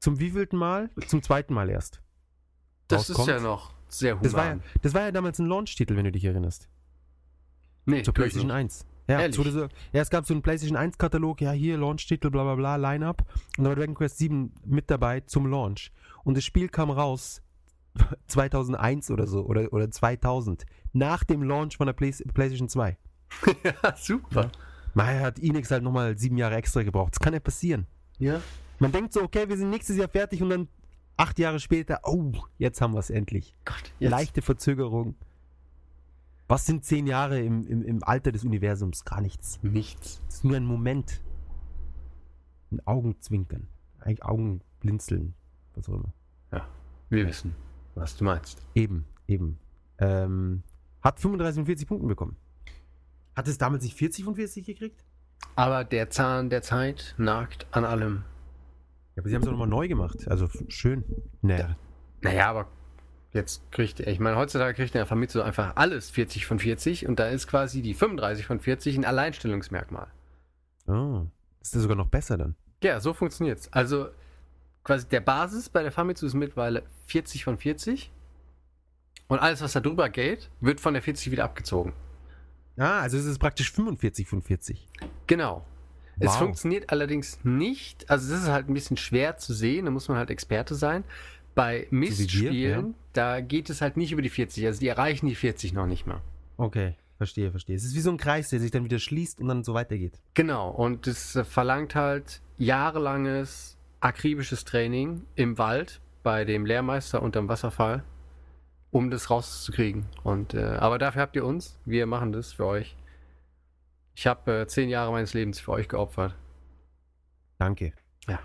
[0.00, 0.90] zum wievielten Mal?
[1.06, 2.02] Zum zweiten Mal erst.
[2.88, 3.28] Das ist rauskommt.
[3.28, 4.22] ja noch sehr human.
[4.22, 6.68] Das war ja, das war ja damals ein Launch-Titel, wenn du dich erinnerst.
[7.86, 8.56] nee, Zur PlayStation nicht.
[8.56, 8.86] 1.
[9.08, 9.38] Ja, Ehrlich?
[9.38, 9.68] es, so, ja,
[10.02, 13.24] es gab so einen PlayStation 1-Katalog, ja, hier Launch-Titel, bla bla bla, Line-Up.
[13.56, 15.90] Und da war Dragon Quest 7 mit dabei zum Launch.
[16.22, 17.40] Und das Spiel kam raus
[18.26, 20.64] 2001 oder so oder, oder 2000.
[20.92, 22.96] Nach dem Launch von der Play PlayStation 2.
[23.64, 24.50] ja, super.
[24.94, 27.14] Naja, hat Enix halt nochmal sieben Jahre extra gebraucht.
[27.14, 27.86] Das kann ja passieren.
[28.18, 28.40] Ja.
[28.78, 30.68] Man denkt so, okay, wir sind nächstes Jahr fertig und dann
[31.16, 33.54] acht Jahre später, oh, jetzt haben wir es endlich.
[33.64, 35.14] Gott, Leichte Verzögerung.
[36.48, 39.04] Was sind zehn Jahre im, im, im Alter des Universums?
[39.04, 39.58] Gar nichts.
[39.62, 40.22] nichts.
[40.28, 41.20] Es ist nur ein Moment.
[42.70, 43.68] Ein Augenzwinkern.
[43.98, 45.34] Ein Augenblinzeln.
[45.74, 46.12] Was auch immer.
[47.10, 47.54] Wir wissen,
[48.00, 48.64] was du meinst.
[48.74, 49.58] Eben, eben.
[49.98, 50.62] Ähm,
[51.02, 52.36] hat 35 von 40 Punkten bekommen.
[53.36, 55.04] Hat es damals nicht 40 von 40 gekriegt?
[55.54, 58.24] Aber der Zahn der Zeit nagt an allem.
[59.14, 60.28] Ja, aber sie haben es auch nochmal neu gemacht.
[60.28, 61.04] Also schön.
[61.42, 61.76] Naja.
[62.20, 62.68] Naja, aber
[63.32, 67.06] jetzt kriegt er, ich meine, heutzutage kriegt er von so einfach alles 40 von 40
[67.06, 70.08] und da ist quasi die 35 von 40 ein Alleinstellungsmerkmal.
[70.86, 71.26] Oh.
[71.60, 72.54] Ist das sogar noch besser dann?
[72.82, 73.72] Ja, so funktioniert's.
[73.72, 74.08] Also
[74.88, 78.10] quasi der Basis bei der Famitsu ist mittlerweile 40 von 40
[79.28, 81.92] und alles, was da drüber geht, wird von der 40 wieder abgezogen.
[82.78, 84.88] Ah, also es ist praktisch 45 von 40.
[85.26, 85.62] Genau.
[86.18, 86.38] Es Wow.
[86.38, 90.16] funktioniert allerdings nicht, also das ist halt ein bisschen schwer zu sehen, da muss man
[90.16, 91.04] halt Experte sein.
[91.54, 95.74] Bei Mistspielen, da geht es halt nicht über die 40, also die erreichen die 40
[95.74, 96.22] noch nicht mal.
[96.56, 97.76] Okay, verstehe, verstehe.
[97.76, 100.18] Es ist wie so ein Kreis, der sich dann wieder schließt und dann so weitergeht.
[100.34, 108.04] Genau, und es verlangt halt jahrelanges akribisches Training im Wald bei dem Lehrmeister unterm Wasserfall,
[108.90, 110.06] um das rauszukriegen.
[110.22, 112.96] Und äh, aber dafür habt ihr uns, wir machen das für euch.
[114.14, 116.34] Ich habe äh, zehn Jahre meines Lebens für euch geopfert.
[117.58, 117.92] Danke.
[118.28, 118.40] Ja.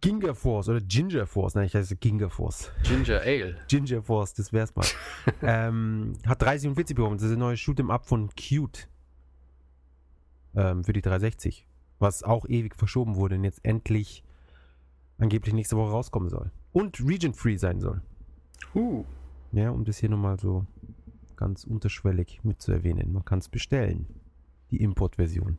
[0.00, 2.70] Ginger Force oder Ginger Force, nein, ich heiße Ginger Force.
[2.84, 3.56] Ginger Ale.
[3.68, 4.86] Ginger Force, das wär's mal.
[5.42, 7.16] ähm, hat 30 und 40 bekommen.
[7.16, 8.88] Das ist ein neues Shoot'em Up von Cute.
[10.54, 11.66] Ähm, für die 360.
[11.98, 14.24] Was auch ewig verschoben wurde und jetzt endlich
[15.18, 16.50] angeblich nächste Woche rauskommen soll.
[16.72, 18.02] Und Region Free sein soll.
[18.74, 19.04] Uh.
[19.52, 20.66] Ja, um das hier nochmal so
[21.36, 23.12] ganz unterschwellig mitzuerwähnen.
[23.12, 24.06] Man kann es bestellen.
[24.70, 25.58] Die Importversion.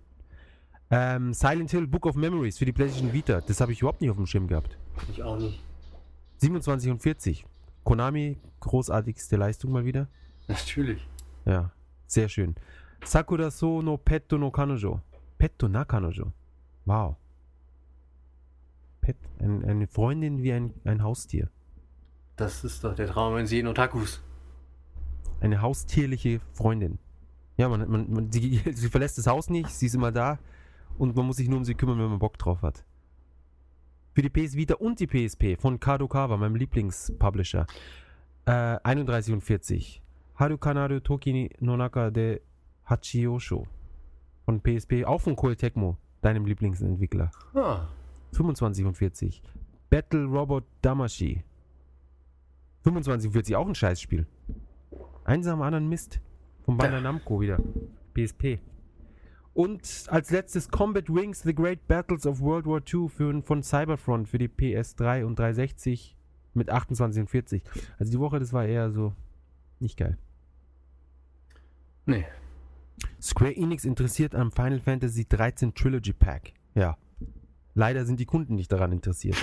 [0.91, 3.41] Ähm, Silent Hill Book of Memories für die PlayStation Vita.
[3.41, 4.77] Das habe ich überhaupt nicht auf dem Schirm gehabt.
[5.09, 5.61] Ich auch nicht.
[6.37, 7.45] 27 und 40.
[7.83, 10.07] Konami, großartigste Leistung mal wieder.
[10.47, 11.07] Natürlich.
[11.45, 11.71] Ja,
[12.07, 12.55] sehr schön.
[13.03, 15.01] Sakura so no Petto no Kanojo.
[15.37, 16.31] Petto na Kanojo.
[16.85, 17.17] Wow.
[19.01, 21.49] Pet, ein, eine Freundin wie ein, ein Haustier.
[22.35, 24.21] Das ist doch der Traum eines jeden Otakus.
[25.39, 26.97] Eine haustierliche Freundin.
[27.57, 30.39] Ja, man, man, man, sie, sie verlässt das Haus nicht, sie ist immer da
[30.97, 32.83] und man muss sich nur um sie kümmern, wenn man Bock drauf hat.
[34.13, 37.67] Für die PS Vita und die PSP von Kadokawa, meinem Lieblingspublisher.
[38.45, 40.01] Äh, 31 und 40.
[40.35, 42.41] Harukanaru Toki no Naka de
[42.85, 43.67] Hachiyosho.
[44.45, 47.31] Von PSP, auch von Koei Tecmo, deinem Lieblingsentwickler.
[47.53, 47.87] Ah.
[48.33, 49.41] 25 und 40.
[49.89, 51.43] Battle Robot Damashi.
[52.83, 54.27] 25 und 40, auch ein Scheißspiel.
[55.23, 56.19] Eins am anderen Mist.
[56.63, 57.59] Von Bandai Namco wieder.
[58.13, 58.59] PSP.
[59.55, 64.27] Und als letztes Combat Wings The Great Battles of World War II für, von Cyberfront
[64.27, 66.15] für die PS3 und 360
[66.53, 67.63] mit 28 und 40.
[67.97, 69.13] Also die Woche, das war eher so
[69.79, 70.17] nicht geil.
[72.05, 72.25] Nee.
[73.25, 76.53] Square Enix interessiert am Final Fantasy 13 Trilogy Pack.
[76.75, 76.95] Ja.
[77.73, 79.35] Leider sind die Kunden nicht daran interessiert.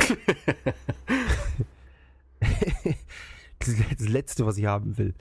[3.58, 5.14] das ist das Letzte, was ich haben will.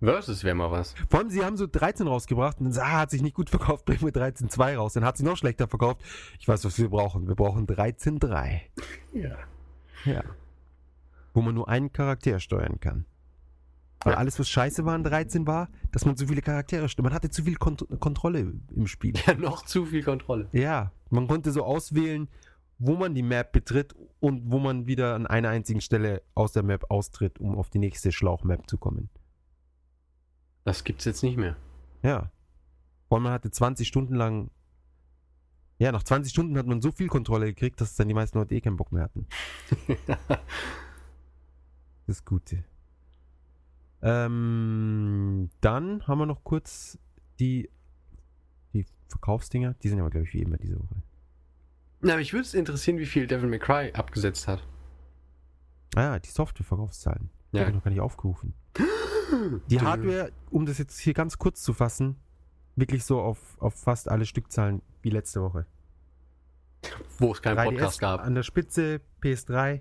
[0.00, 0.96] Versus wäre mal was.
[1.08, 3.48] Vor allem, sie haben so 13 rausgebracht und dann so, ah, hat sich nicht gut
[3.48, 4.94] verkauft, bringen wir 13.2 raus.
[4.94, 6.00] Dann hat sie noch schlechter verkauft.
[6.40, 7.28] Ich weiß, was wir brauchen.
[7.28, 8.62] Wir brauchen 13.3.
[9.12, 9.36] Ja.
[10.04, 10.24] Ja.
[11.34, 13.06] Wo man nur einen Charakter steuern kann.
[14.04, 14.18] Weil Ja.
[14.18, 17.04] alles, was scheiße war an 13 war, dass man zu viele Charaktere steuert.
[17.04, 19.14] Man hatte zu viel Kont Kontrolle im Spiel.
[19.26, 20.48] Ja, noch zu viel Kontrolle.
[20.52, 22.28] Ja, man konnte so auswählen,
[22.78, 26.62] wo man die Map betritt und wo man wieder an einer einzigen Stelle aus der
[26.64, 29.08] Map austritt, um auf die nächste Schlauchmap zu kommen.
[30.64, 31.56] Das gibt's jetzt nicht mehr.
[32.02, 32.30] Ja.
[33.08, 34.50] Vor allem man hatte 20 Stunden lang.
[35.78, 38.54] Ja, nach 20 Stunden hat man so viel Kontrolle gekriegt, dass dann die meisten Leute
[38.54, 39.26] eh keinen Bock mehr hatten.
[42.06, 42.64] Das Gute.
[44.02, 46.98] Ähm, dann haben wir noch kurz
[47.38, 47.70] die,
[48.72, 49.74] die Verkaufsdinger.
[49.82, 51.02] Die sind aber, glaube ich, wie immer diese Woche.
[52.00, 54.66] Na, mich würde es interessieren, wie viel Devil May Cry abgesetzt hat.
[55.94, 57.30] Ah ja, die Software-Verkaufszahlen.
[57.52, 57.62] Die Ja.
[57.62, 58.54] habe ich noch gar nicht aufgerufen.
[59.68, 59.80] Die.
[59.80, 62.16] Hardware, um das jetzt hier ganz kurz zu fassen,
[62.76, 65.64] wirklich so auf, auf fast alle Stückzahlen wie letzte Woche.
[67.18, 68.20] Wo es keinen 3DS Podcast gab.
[68.20, 69.80] An der Spitze PS3,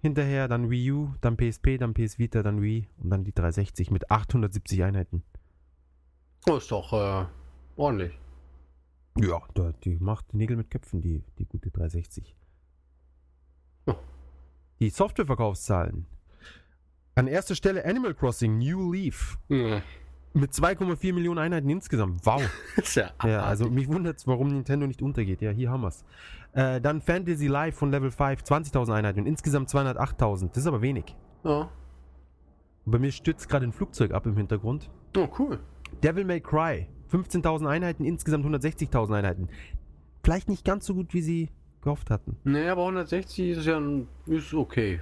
[0.00, 3.90] hinterher dann Wii U, dann PSP, dann PS Vita, dann Wii und dann die 360
[3.90, 5.22] mit 870 Einheiten.
[6.48, 7.26] Oh, ist doch äh,
[7.76, 8.18] ordentlich.
[9.18, 12.36] Ja, da, die macht Nägel mit Köpfen, die, die gute 360.
[14.80, 16.06] Die Softwareverkaufszahlen.
[17.14, 19.82] An erster Stelle Animal Crossing New Leaf Ja.
[20.32, 22.24] Mit 2,4 Millionen Einheiten insgesamt.
[22.24, 22.42] Wow.
[22.94, 25.42] ja, Ja, also mich wundert es, warum Nintendo nicht untergeht.
[25.42, 26.04] Ja, hier haben wir's.
[26.52, 30.48] Äh, dann Fantasy Live von Level 5, 20.000 Einheiten und insgesamt 208.000.
[30.48, 31.16] Das ist aber wenig.
[31.44, 31.70] Ja.
[32.86, 34.90] Bei mir stützt gerade ein Flugzeug ab im Hintergrund.
[35.16, 35.60] Oh, cool.
[36.02, 39.48] Devil May Cry, 15.000 Einheiten, insgesamt 160.000 Einheiten.
[40.22, 41.50] Vielleicht nicht ganz so gut, wie sie
[41.82, 42.36] gehofft hatten.
[42.44, 45.00] Nee, aber 160 ist ja ein, ist okay.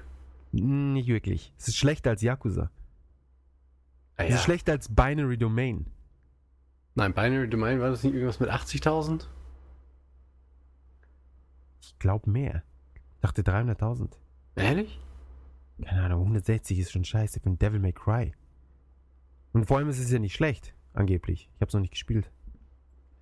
[0.52, 1.52] Nicht wirklich.
[1.58, 2.70] Es ist schlechter als Yakuza.
[4.18, 5.86] Ah, Es ist schlechter als Binary Domain.
[6.94, 9.26] Nein, Binary Domain war das nicht irgendwas mit 80.000?
[11.80, 12.62] Ich glaube mehr.
[13.14, 14.10] Ich dachte 300.000.
[14.56, 15.00] Ehrlich?
[15.82, 18.32] Keine Ahnung, 160 ist schon scheiße für ein Devil May Cry.
[19.52, 21.48] Und vor allem ist es ja nicht schlecht, angeblich.
[21.54, 22.30] Ich habe es noch nicht gespielt.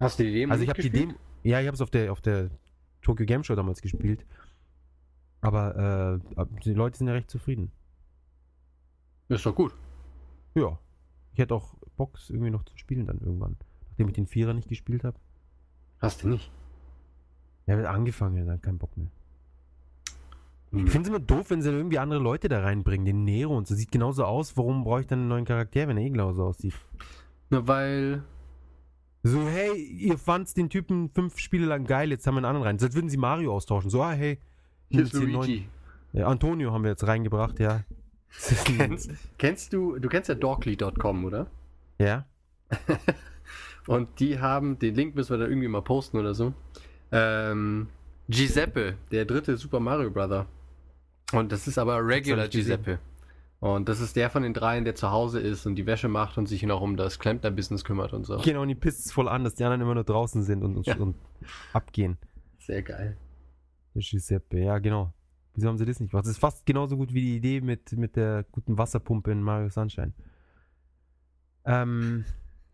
[0.01, 0.91] Hast du die Demo Also ich habe die?
[0.91, 1.15] Demo.
[1.43, 2.51] Ja, ich habe es auf der, auf der
[3.03, 4.25] Tokyo Game Show damals gespielt.
[5.43, 7.71] Aber äh, die Leute sind ja recht zufrieden.
[9.29, 9.75] Ist doch gut.
[10.55, 10.79] Ja.
[11.37, 13.57] Ich hätte auch Bock, es irgendwie noch zu spielen dann irgendwann.
[13.90, 15.18] Nachdem ich den Vierer nicht gespielt habe.
[15.99, 16.51] Hast du nicht?
[17.66, 19.09] Ja, wird angefangen, dann kein Bock mehr.
[20.70, 20.87] Hm.
[20.87, 23.05] Ich finde es immer doof, wenn sie irgendwie andere Leute da reinbringen.
[23.05, 23.75] Den Nero und so.
[23.75, 24.57] Sieht genauso aus.
[24.57, 26.72] Warum brauche ich dann einen neuen Charakter, wenn er eh genauso aussieht?
[27.51, 28.22] Nur weil.
[29.22, 32.66] So, hey, ihr fandt den Typen fünf Spiele lang geil, jetzt haben wir einen anderen
[32.66, 32.79] rein.
[32.79, 33.90] So, als würden sie Mario austauschen.
[33.90, 34.38] So, ah, hey.
[34.88, 35.68] Hier ist den neuen- Luigi.
[36.14, 37.85] Ja, Antonio haben wir jetzt reingebracht, ja.
[38.65, 41.47] Kennst, kennst du, du kennst ja Dorkly.com, oder?
[41.99, 42.27] ja.
[43.87, 46.53] Und die haben, den Link müssen wir da irgendwie mal posten oder so.
[47.12, 47.89] Ähm,
[48.29, 50.47] Giuseppe, der dritte Super Mario Brother.
[51.33, 52.49] Und das ist aber Regular.
[52.49, 52.99] Giuseppe.
[53.61, 56.37] Und das ist der von den dreien, der zu Hause ist und die Wäsche macht
[56.37, 58.39] und sich noch um das Klempner-Business kümmert und so.
[58.39, 60.77] Genau, und die pisst es voll an, dass die anderen immer nur draußen sind und,
[60.77, 60.97] und, Ja.
[60.97, 61.15] und
[61.73, 62.19] abgehen.
[62.59, 63.17] Sehr geil.
[63.95, 65.15] Der Giuseppe, ja, genau.
[65.57, 66.27] Wieso haben sie das nicht gemacht?
[66.27, 69.71] Das ist fast genauso gut wie die Idee mit, mit der guten Wasserpumpe in Mario
[69.71, 70.12] Sunshine.
[71.64, 72.27] Ähm,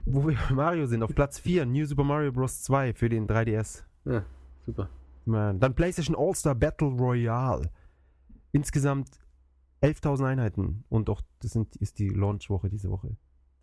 [0.04, 2.62] wo wir bei Mario sind, auf Platz 4, New Super Mario Bros.
[2.62, 3.84] 2 für den 3DS.
[4.04, 4.24] Ja,
[4.66, 4.90] super.
[5.24, 5.60] Man.
[5.60, 7.70] Dann PlayStation All-Star Battle Royale.
[8.50, 9.08] Insgesamt
[9.80, 10.84] 11.000 Einheiten.
[10.88, 13.16] Und auch, das sind, ist die Launchwoche diese Woche.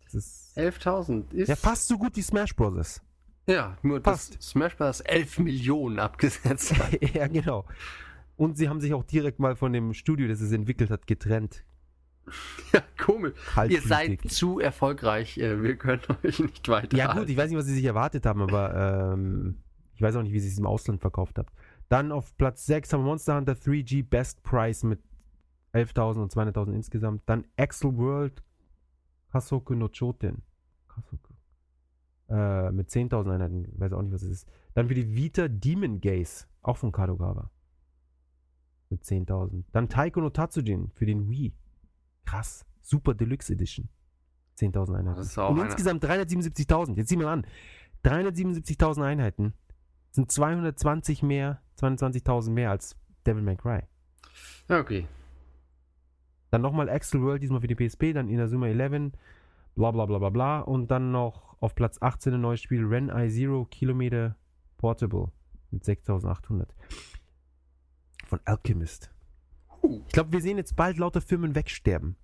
[0.04, 1.48] Das ist 11.000 ist.
[1.48, 3.02] ja fast so gut wie Smash Bros.
[3.46, 4.38] Ja, nur Passt.
[4.38, 5.00] das Smash Bros.
[5.02, 7.02] 11 Millionen abgesetzt hat.
[7.14, 7.66] ja, genau.
[8.40, 11.62] Und sie haben sich auch direkt mal von dem Studio, das es entwickelt hat, getrennt.
[12.72, 13.34] ja, komisch.
[13.68, 15.36] Ihr seid zu erfolgreich.
[15.36, 16.96] äh, Wir können euch nicht weiter.
[16.96, 19.58] Ja gut, ich weiß nicht, was sie sich erwartet haben, aber ähm,
[19.92, 21.52] ich weiß auch nicht, wie sie es im Ausland verkauft habt.
[21.90, 25.00] Dann auf Platz 6 haben wir Monster Hunter 3G Best Price mit
[25.74, 27.22] 11.000 und 200.000 insgesamt.
[27.26, 28.42] Dann Axel World
[29.32, 30.40] Kasoku no Choten.
[30.88, 31.34] Kasoku.
[32.30, 34.48] Äh, mit 10.000 Einheiten, weiß auch nicht, was es ist.
[34.72, 37.50] Dann für die Vita Demon Gaze, auch von Kadogawa.
[38.90, 39.64] Mit 10.000.
[39.72, 41.52] Dann Taiko no Tatsujin für den Wii.
[42.26, 42.66] Krass.
[42.80, 43.88] Super Deluxe Edition.
[44.58, 45.20] 10.000 Einheiten.
[45.20, 46.96] Und einer- insgesamt 377.000.
[46.96, 47.46] Jetzt sieh mal an.
[48.04, 49.54] 377.000 Einheiten
[50.10, 53.82] sind 220 mehr, 22.000 mehr als Devil May Cry.
[54.68, 55.06] Ja, okay.
[56.50, 59.12] Dann nochmal Axel World, diesmal für die PSP, dann Inazuma 11,
[59.76, 60.60] bla bla bla bla bla.
[60.60, 64.36] Und dann noch auf Platz 18 ein neues Spiel, Ren I Zero Kilometer
[64.78, 65.30] Portable
[65.70, 66.66] mit 6.800.
[68.30, 69.10] Von Alchemist.
[70.06, 72.14] Ich glaube, wir sehen jetzt bald lauter Firmen wegsterben.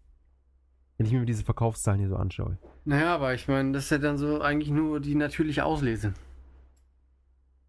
[0.97, 2.59] Wenn ich mir diese Verkaufszahlen hier so anschaue.
[2.85, 6.15] Naja, aber ich meine, das ist ja dann so eigentlich nur die natürliche Auslese.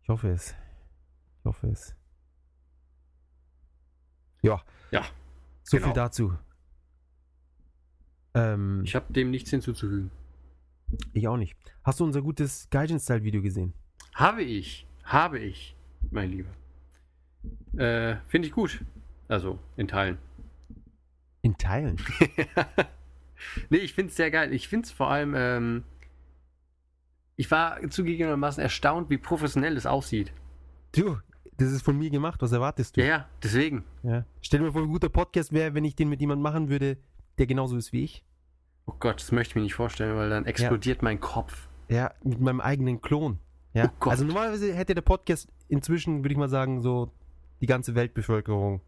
[0.04, 0.54] Ich hoffe es.
[1.39, 1.95] Ich hoffe es.
[4.43, 4.62] Ja.
[4.91, 5.04] Ja,
[5.63, 5.88] So genau.
[5.88, 6.34] viel dazu.
[8.36, 10.12] Ähm, Ich habe dem nichts hinzuzufügen.
[11.13, 11.58] ich auch nicht.
[11.84, 13.73] Hast du unser gutes Gaijin-Style-Video gesehen?
[14.13, 14.86] Habe ich.
[15.04, 15.76] Habe ich,
[16.12, 16.50] mein Lieber.
[17.77, 18.83] Äh, finde ich gut.
[19.27, 20.17] Also, in Teilen.
[21.41, 21.97] In Teilen.
[23.69, 24.53] nee, ich finde es sehr geil.
[24.53, 25.83] Ich finde es vor allem, ähm,
[27.36, 30.33] ich war zugegebenermaßen erstaunt, wie professionell es aussieht.
[30.95, 31.17] Du,
[31.57, 32.41] das ist von mir gemacht.
[32.41, 33.01] Was erwartest du?
[33.01, 33.83] Ja, ja, deswegen.
[34.03, 34.25] Ja.
[34.41, 36.69] Stell dir mal vor, wie ein guter Podcast wäre, wenn ich den mit jemandem machen
[36.69, 36.97] würde,
[37.38, 38.23] der genauso ist wie ich.
[38.86, 41.67] Oh Gott, das möchte ich mir nicht vorstellen, weil dann explodiert mein Kopf.
[41.89, 43.39] Ja, mit meinem eigenen Klon.
[43.73, 43.86] Ja.
[43.86, 44.12] Oh Gott.
[44.12, 47.12] also normalerweise hätte der Podcast inzwischen, würde ich mal sagen, so
[47.61, 48.81] die ganze Weltbevölkerung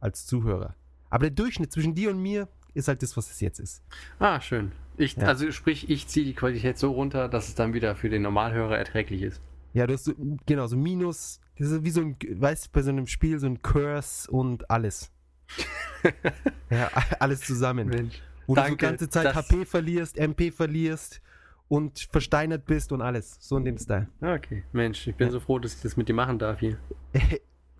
[0.00, 0.74] als Zuhörer.
[1.10, 3.82] Aber der Durchschnitt zwischen dir und mir ist halt das, was es jetzt ist.
[4.18, 4.72] Ah, schön.
[4.98, 5.28] Ich, Ja.
[5.28, 8.76] Also sprich, ich ziehe die Qualität so runter, dass es dann wieder für den Normalhörer
[8.76, 9.40] erträglich ist.
[9.72, 10.14] Ja, du hast so,
[10.46, 13.46] genau, so Minus, das ist wie so ein, weißt du, bei so einem Spiel so
[13.46, 15.10] ein Curse und alles.
[16.70, 16.90] ja,
[17.20, 17.88] alles zusammen.
[17.88, 18.20] Mensch.
[18.46, 21.20] Wo du so danke, die ganze Zeit HP verlierst, MP verlierst
[21.68, 23.36] und versteinert bist und alles.
[23.40, 24.08] So in dem Style.
[24.20, 25.32] Okay, Mensch, ich bin Ja.
[25.32, 26.78] so froh, dass ich das mit dir machen darf hier.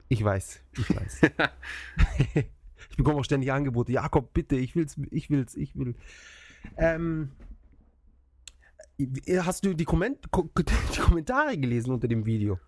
[0.09, 1.21] Ich weiß, ich weiß.
[2.91, 3.93] Ich bekomme auch ständig Angebote.
[3.93, 5.97] Jakob, bitte, ich will's, ich will's, ich will.
[6.77, 7.31] Ähm,
[9.41, 10.49] hast du die, Komment Ko-
[10.95, 12.59] die Kommentare gelesen unter dem Video?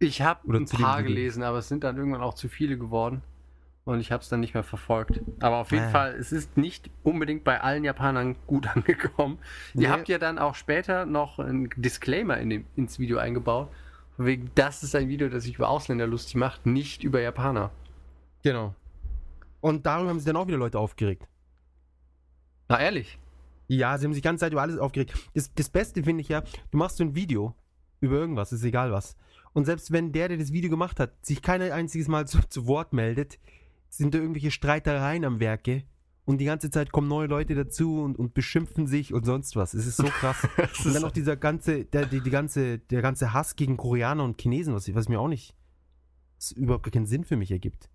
[0.00, 3.22] Ich habe ein paar gelesen, aber es sind dann irgendwann auch zu viele geworden.
[3.84, 5.20] Und ich habe es dann nicht mehr verfolgt.
[5.40, 5.90] Aber auf jeden Ah.
[5.90, 9.38] Fall, es ist nicht unbedingt bei allen Japanern gut angekommen.
[9.72, 9.84] Nee.
[9.84, 13.70] Ihr habt ja dann auch später noch einen Disclaimer in dem, ins Video eingebaut.
[14.18, 17.70] Wegen, das ist ein Video, das sich über Ausländer lustig macht, nicht über Japaner.
[18.42, 18.74] Genau.
[19.60, 21.28] Und darüber haben sich dann auch wieder Leute aufgeregt.
[22.68, 23.18] Na ehrlich?
[23.68, 25.14] Ja, sie haben sich die ganze Zeit über alles aufgeregt.
[25.34, 27.54] Das, das Beste finde ich ja, du machst so ein Video
[28.00, 29.16] über irgendwas, ist egal was.
[29.52, 32.66] Und selbst wenn der, der das Video gemacht hat, sich kein einziges Mal zu, zu
[32.66, 33.38] Wort meldet,
[33.88, 35.84] sind da irgendwelche Streitereien am Werke.
[36.28, 39.72] Und die ganze Zeit kommen neue Leute dazu und, und beschimpfen sich und sonst was.
[39.72, 40.46] Es ist so krass.
[40.84, 44.38] Und dann noch dieser ganze, der, die, die ganze, der ganze Hass gegen Koreaner und
[44.38, 45.56] Chinesen, was, was mir auch nicht,
[46.36, 47.88] was überhaupt gar keinen Sinn für mich ergibt.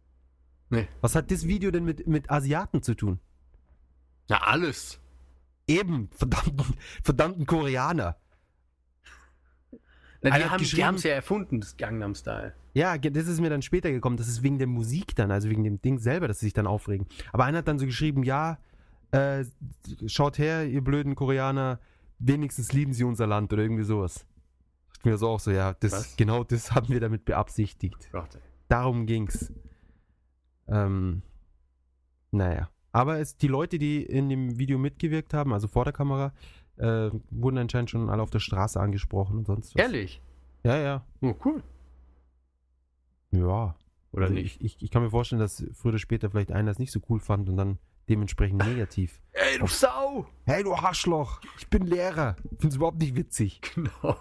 [0.71, 0.87] Nee.
[0.99, 3.19] Was hat das Video denn mit, mit Asiaten zu tun?
[4.27, 4.99] Ja, alles.
[5.67, 8.17] Eben, verdammten, verdammten Koreaner.
[10.23, 12.53] Na, die haben geschrieben- es ja erfunden, das Gangnam Style.
[12.73, 14.17] Ja, das ist mir dann später gekommen.
[14.17, 16.65] Das ist wegen der Musik dann, also wegen dem Ding selber, dass sie sich dann
[16.67, 17.05] aufregen.
[17.31, 18.57] Aber einer hat dann so geschrieben, ja,
[19.11, 19.45] äh,
[20.07, 21.79] schaut her, ihr blöden Koreaner,
[22.19, 24.25] wenigstens lieben sie unser Land oder irgendwie sowas.
[24.93, 26.15] Dachte mir so auch so, ja, das, Was?
[26.15, 28.09] genau das haben wir damit beabsichtigt.
[28.11, 28.39] Gott.
[28.69, 29.51] Darum ging's.
[30.67, 31.21] Ähm,
[32.31, 32.69] naja.
[32.91, 36.31] Aber es, die Leute, die in dem Video mitgewirkt haben, also vor der Kamera,
[36.77, 39.81] äh, wurden anscheinend schon alle auf der Straße angesprochen und sonst was.
[39.81, 40.21] Ehrlich?
[40.63, 41.05] Ja, ja.
[41.21, 41.63] Oh, cool.
[43.31, 43.75] Ja.
[44.11, 44.61] Oder also nicht?
[44.61, 46.99] Ich, ich, ich kann mir vorstellen, dass früher oder später vielleicht einer das nicht so
[47.09, 49.21] cool fand und dann dementsprechend negativ.
[49.31, 50.27] Ey, du Sau!
[50.45, 51.41] Hey, du Arschloch!
[51.57, 52.35] Ich bin Lehrer!
[52.59, 53.61] Find's überhaupt nicht witzig.
[53.73, 54.17] Genau.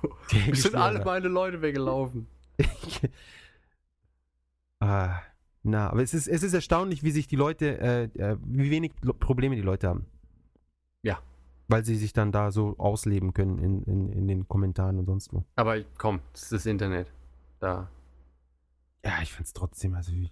[0.50, 2.26] Es sind alle meine Leute weggelaufen.
[4.80, 5.20] ah,
[5.62, 8.92] na, aber es ist, es ist erstaunlich, wie sich die Leute, äh, äh, wie wenig
[9.20, 10.06] Probleme die Leute haben.
[11.02, 11.20] Ja.
[11.72, 15.32] Weil sie sich dann da so ausleben können in, in, in den Kommentaren und sonst
[15.32, 15.44] wo.
[15.56, 17.10] Aber komm, das ist das Internet.
[17.60, 17.88] Da.
[19.04, 20.30] Ja, ich find's trotzdem, also wie,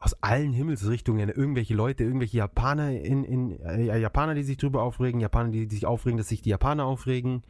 [0.00, 5.20] aus allen Himmelsrichtungen irgendwelche Leute, irgendwelche Japaner in, in äh, Japaner, die sich drüber aufregen,
[5.20, 7.42] Japaner, die, die sich aufregen, dass sich die Japaner aufregen,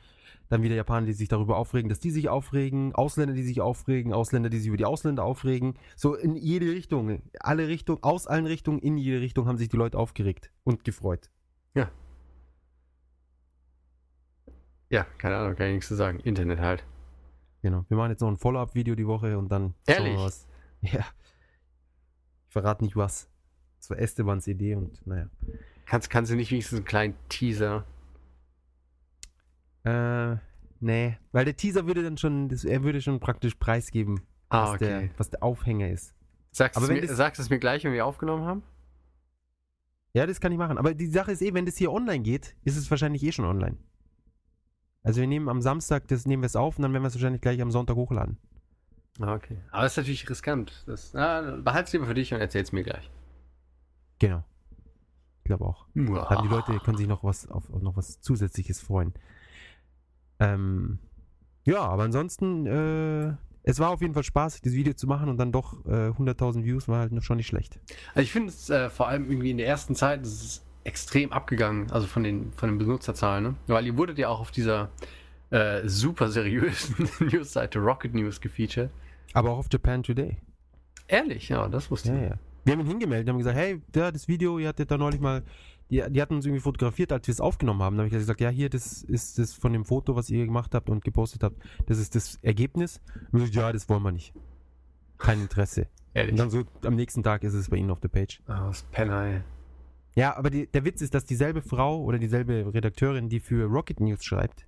[0.48, 4.12] dann wieder Japaner, die sich darüber aufregen, dass die sich aufregen, Ausländer, die sich aufregen,
[4.12, 8.46] Ausländer, die sich über die Ausländer aufregen, so in jede Richtung, alle Richtungen, aus allen
[8.46, 11.30] Richtungen, in jede Richtung haben sich die Leute aufgeregt und gefreut.
[11.74, 11.88] Ja,
[15.18, 16.20] keine Ahnung, kann ich nichts zu sagen.
[16.20, 16.84] Internet halt.
[17.62, 17.84] Genau.
[17.88, 20.18] Wir machen jetzt noch ein Follow-up-Video die Woche und dann schauen wir Ehrlich?
[20.18, 20.46] was.
[20.82, 21.04] Ja.
[22.48, 23.28] Ich verrate nicht was.
[23.78, 25.28] Das war Estebans Idee und naja.
[25.86, 27.84] Kannst, kannst du nicht wenigstens einen kleinen Teaser?
[29.84, 30.36] Äh,
[30.80, 31.18] nee.
[31.32, 34.96] Weil der Teaser würde dann schon, das, er würde schon praktisch preisgeben, Ah, was, der,
[34.98, 35.10] okay.
[35.16, 36.14] was der Aufhänger ist.
[36.50, 38.62] Sagst Aber du sagst es mir gleich, wenn wir aufgenommen haben?
[40.12, 40.76] Ja, das kann ich machen.
[40.76, 43.44] Aber die Sache ist eh, wenn das hier online geht, ist es wahrscheinlich eh schon
[43.44, 43.76] online.
[45.02, 47.14] Also wir nehmen am Samstag, das nehmen wir es auf und dann werden wir es
[47.14, 48.38] wahrscheinlich gleich am Sonntag hochladen.
[49.18, 49.58] Ah, okay.
[49.70, 50.84] Aber das ist natürlich riskant.
[50.86, 53.10] Das, ah, behalt's lieber für dich und erzähl's mir gleich.
[54.18, 54.44] Genau.
[55.38, 55.86] Ich glaube auch.
[55.94, 56.48] Dann die.
[56.48, 59.14] Leute können sich noch was auf, auf noch was Zusätzliches freuen.
[60.38, 60.98] Ähm,
[61.64, 65.38] ja, aber ansonsten, äh, es war auf jeden Fall spaßig, das Video zu machen und
[65.38, 67.78] dann doch äh, 100.000 Views war halt noch schon nicht schlecht.
[68.14, 71.32] Also ich finde es äh, vor allem irgendwie in der ersten Zeit das ist extrem
[71.32, 73.54] abgegangen, also von den, von den Benutzerzahlen, ne?
[73.66, 74.90] Weil ihr wurdet ja auch auf dieser
[75.50, 78.90] äh, super seriösen Newsseite Rocket News gefeatured.
[79.32, 80.38] Aber auch auf Japan Today.
[81.08, 82.30] Ehrlich, ja, das wusste Ja, ich.
[82.30, 82.38] ja.
[82.64, 85.42] Wir haben ihn hingemeldet, haben gesagt, hey, da, das Video, ihr hattet da neulich mal,
[85.90, 87.96] die, die hatten uns irgendwie fotografiert, als wir es aufgenommen haben.
[87.96, 90.74] Da habe ich gesagt, ja, hier, das ist das von dem Foto, was ihr gemacht
[90.74, 93.00] habt und gepostet habt, das ist das Ergebnis.
[93.32, 94.34] Und wir gesagt, ja, das wollen wir nicht.
[95.18, 95.88] Kein Interesse.
[96.14, 96.32] Ehrlich.
[96.32, 98.40] Und dann so am nächsten Tag ist es bei ihnen auf der Page.
[98.46, 99.40] Ah, das Penner, ey.
[100.16, 104.00] Ja, aber die, der Witz ist, dass dieselbe Frau oder dieselbe Redakteurin, die für Rocket
[104.00, 104.66] News schreibt,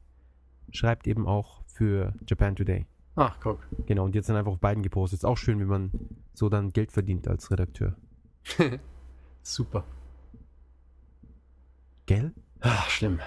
[0.71, 2.87] schreibt eben auch für Japan Today.
[3.17, 3.61] Ach, guck.
[3.87, 5.19] Genau, und jetzt dann einfach auf beiden gepostet.
[5.19, 5.91] Ist auch schön, wie man
[6.33, 7.97] so dann Geld verdient als Redakteur.
[9.43, 9.85] Super.
[12.07, 12.33] Gell?
[12.61, 13.21] Ach, schlimm.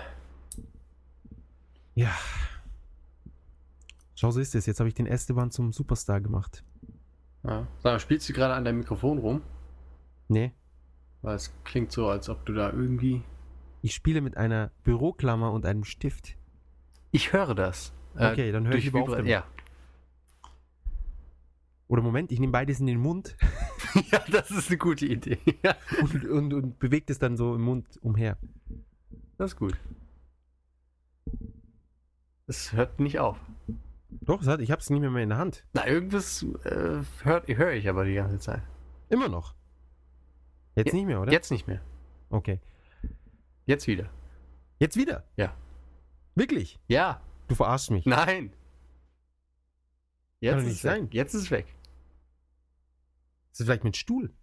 [1.93, 2.11] Ja.
[4.15, 4.65] Schau, so ist es.
[4.65, 6.63] Jetzt habe ich den Esteban zum Superstar gemacht.
[7.43, 7.67] Ja.
[7.77, 9.41] Sag mal, spielst du gerade an deinem Mikrofon rum?
[10.27, 10.53] Nee,
[11.25, 13.23] Weil es klingt so, als ob du da irgendwie.
[13.81, 16.37] ich spiele mit einer Büroklammer und einem Stift.
[17.11, 17.93] Ich höre das.
[18.15, 19.25] Äh, Okay, dann höre ich lieber auf damit.
[19.25, 19.43] Ja.
[21.87, 23.35] Oder Moment, ich nehme beides in den Mund
[24.11, 25.39] ja, das ist eine gute Idee.
[26.01, 28.37] Und, und, und bewege es dann so im Mund umher.
[29.37, 29.75] das ist gut.
[32.47, 33.39] Es hört nicht auf.
[34.09, 35.65] Doch, es hat, ich habe es nicht mehr, mehr in der Hand.
[35.73, 38.61] Na, irgendwas äh, höre ich aber die ganze Zeit.
[39.09, 39.54] Immer noch.
[40.75, 41.31] Jetzt nicht mehr, oder?
[41.31, 41.81] Jetzt nicht mehr.
[42.29, 42.59] Okay.
[43.65, 44.09] Jetzt wieder.
[44.79, 45.23] Jetzt wieder?
[45.37, 45.55] Ja.
[46.35, 46.79] Wirklich?
[46.87, 47.21] Ja.
[47.47, 48.05] Du verarschst mich.
[48.05, 48.53] Nein.
[50.39, 50.91] Jetzt doch ist nicht es weg.
[50.91, 51.09] sein.
[51.11, 51.65] Jetzt ist es weg.
[53.51, 54.33] Ist das vielleicht mit Stuhl?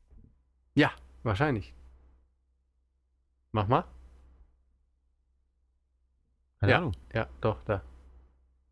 [0.74, 0.90] Ja,
[1.22, 1.74] wahrscheinlich.
[3.50, 3.84] Mach mal.
[6.60, 6.78] Keine Ja.
[6.78, 6.92] Ahnung.
[7.12, 7.82] Ja, doch, da.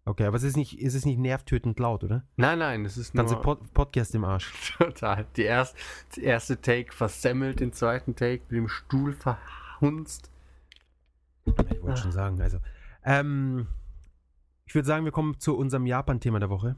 [0.04, 2.24] Okay, aber es ist nicht, es ist nicht nervtötend laut, oder?
[2.36, 4.74] Nein, nein, es ist Ganze nur Pod Podcast im Arsch.
[4.78, 5.26] total.
[5.36, 5.76] Die erst,
[6.16, 10.30] der erste Take versemmelt, den zweiten Take mit dem Stuhl verhunzt.
[11.44, 12.58] Ich wollte schon sagen, also.
[13.04, 13.66] Ähm,
[14.66, 16.76] ich würde sagen, wir kommen zu unserem Japan-Thema der Woche.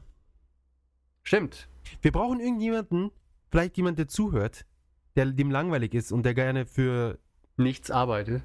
[1.23, 1.69] Stimmt.
[2.01, 3.11] Wir brauchen irgendjemanden,
[3.49, 4.65] vielleicht jemand, der zuhört,
[5.15, 7.19] der dem langweilig ist und der gerne für,
[7.57, 8.43] Nichts arbeitet.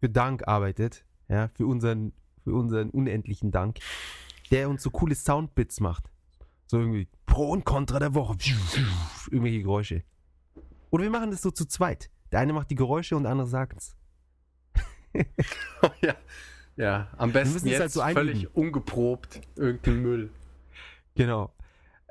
[0.00, 2.12] für Dank arbeitet, ja, für unseren,
[2.46, 3.78] für unseren unendlichen Dank,
[4.52, 6.04] der uns so coole Soundbits macht.
[6.68, 8.36] So irgendwie Pro und Contra der Woche.
[9.30, 10.02] Irgendwelche Geräusche.
[10.90, 12.08] Oder wir machen das so zu zweit.
[12.30, 13.96] Der eine macht die Geräusche und der andere sagt's.
[16.00, 16.14] ja.
[16.76, 19.40] Ja, am besten es jetzt halt so völlig ungeprobt.
[19.56, 20.30] Irgendein Müll.
[21.16, 21.52] Genau.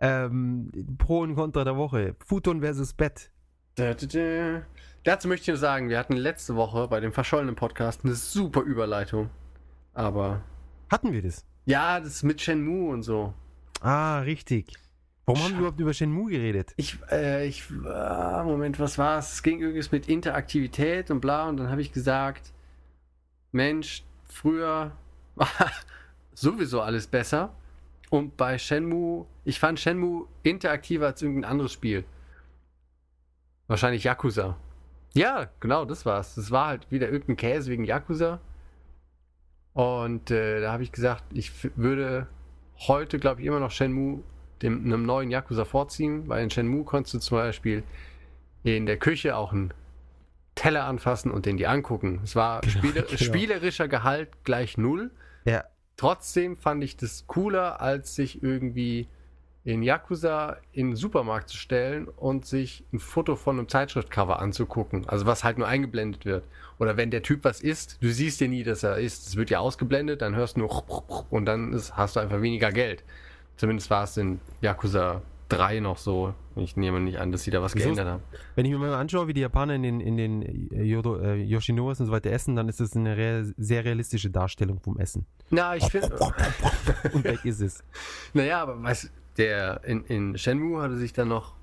[0.02, 2.16] Ähm, Pro und Contra der Woche.
[2.26, 3.32] Futon versus Bett.
[3.76, 4.62] Da, da, da.
[5.06, 8.62] Dazu möchte ich nur sagen, wir hatten letzte Woche bei dem verschollenen Podcast eine super
[8.62, 9.30] Überleitung.
[9.96, 10.43] Aber
[10.91, 11.43] Hatten wir das?
[11.66, 13.34] ja, das mit Shenmue und so.
[13.82, 14.74] Ah, richtig.
[15.26, 16.74] Warum haben wir überhaupt über Shenmue geredet?
[16.78, 19.34] Ich, äh, ich, ah, Moment, was war es?
[19.34, 22.54] Es ging irgendwas mit Interaktivität und bla und dann habe ich gesagt,
[23.52, 24.91] Mensch, früher
[25.36, 25.48] war
[26.36, 27.56] sowieso alles besser
[28.12, 32.04] und bei Shenmue, ich fand Shenmue interaktiver als irgendein anderes Spiel.
[33.68, 34.58] Wahrscheinlich Yakuza.
[35.16, 36.36] Ja, genau, das war's.
[36.36, 38.39] Das war halt wieder irgendein Käse wegen Yakuza.
[39.76, 42.28] Und äh, da habe ich gesagt, ich würde
[42.88, 44.23] heute, glaube ich, immer noch Shenmue
[44.61, 47.84] dem, einem neuen Yakuza vorziehen, weil in Shenmue konntest du zum Beispiel
[48.63, 49.73] in der Küche auch einen
[50.55, 52.21] Teller anfassen und den dir angucken.
[52.23, 53.17] Es war Genau, spieler genau.
[53.17, 55.11] spielerischer Gehalt gleich null.
[55.43, 55.65] Ja.
[55.97, 59.09] Trotzdem fand ich das cooler, als sich irgendwie
[59.66, 65.09] in Yakuza in den Supermarkt zu stellen und sich ein Foto von einem Zeitschriftcover anzugucken.
[65.09, 66.45] Also was halt nur eingeblendet wird.
[66.78, 69.28] Oder wenn der Typ was isst, du siehst ja nie, dass er isst.
[69.28, 72.72] Es wird ja ausgeblendet, dann hörst du nur und dann ist, hast du einfach weniger
[72.72, 73.03] Geld.
[73.57, 76.36] Zumindest war es in Yakuza 3 noch so.
[76.55, 77.86] Ich nehme nicht an, dass sie da was Wieso?
[77.86, 78.24] geändert haben.
[78.53, 81.99] Wenn ich mir mal anschaue, wie die Japaner in den, in den Yodo, äh, Yoshinoas
[81.99, 85.26] und so weiter essen, dann ist das eine rea sehr realistische Darstellung vom Essen.
[85.49, 86.18] Na, ich finde.
[87.13, 87.84] Und weg ist es.
[88.34, 91.54] Naja, aber weißt der in, in Shenmue hatte sich dann noch,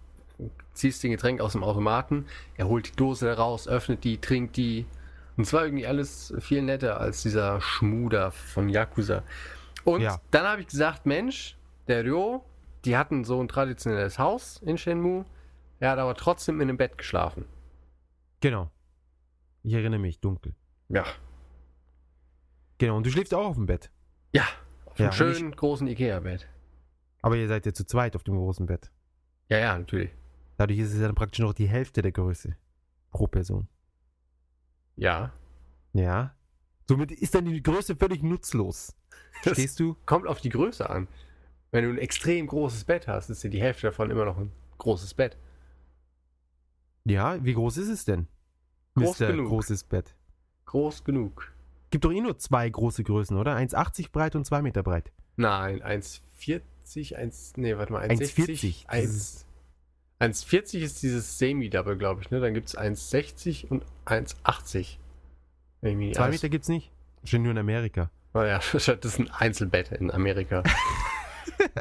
[0.74, 4.86] ziehst den Getränk aus dem Automaten, er holt die Dose raus, öffnet die, trinkt die.
[5.36, 9.22] Und zwar irgendwie alles viel netter als dieser Schmuder von Yakuza.
[9.84, 10.20] Und Ja.
[10.30, 11.56] dann habe ich gesagt, Mensch,
[11.88, 12.44] der Ryo,
[12.84, 15.24] die hatten so ein traditionelles Haus in Shenmue.
[15.80, 17.46] Er hat aber trotzdem in einem Bett geschlafen.
[18.40, 18.70] Genau.
[19.62, 20.54] Ich erinnere mich, dunkel.
[20.88, 21.04] Ja.
[22.78, 23.90] Genau, und du schläfst auch auf dem Bett.
[24.34, 24.42] Ja.
[24.86, 26.46] Auf Ja, einem schönen großen Ikea-Bett.
[27.22, 28.90] Aber ihr seid ja zu zweit auf dem großen Bett.
[29.48, 30.10] Ja, ja, natürlich.
[30.56, 32.56] Dadurch ist es ja dann praktisch noch die Hälfte der Größe
[33.10, 33.68] pro Person.
[34.96, 35.32] Ja.
[35.92, 36.34] Ja.
[36.88, 38.94] Somit ist dann die Größe völlig nutzlos.
[39.44, 39.96] Das- Stehst du?
[40.06, 41.08] kommt auf die Größe an.
[41.70, 44.52] Wenn du ein extrem großes Bett hast, ist ja die Hälfte davon immer noch ein
[44.78, 45.38] großes Bett.
[47.04, 48.28] Ja, wie groß ist es denn?
[48.94, 49.26] Groß Mr.
[49.28, 49.48] genug.
[49.48, 50.14] großes Bett.
[50.66, 51.52] Groß genug.
[51.90, 53.56] Gibt doch eh nur zwei große Größen, oder?
[53.56, 55.12] 1,80 breit und 2 Meter breit.
[55.36, 56.62] Nein, 1,40,
[56.96, 58.86] 1, nee, warte mal, 1,60.
[58.86, 58.88] 1,40.
[58.88, 59.46] 1
[60.22, 62.40] 1,40 ist dieses Semi-Double, glaube ich, ne?
[62.40, 64.98] Dann gibt es 1,60 und 1,80.
[65.80, 66.92] Wenn ich mich nicht 2 alles- Meter gibt's nicht?
[67.24, 68.10] Steht nur in Amerika.
[68.34, 70.62] Oh ja, das ist ein Einzelbett in Amerika.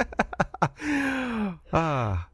[1.72, 2.26] ah.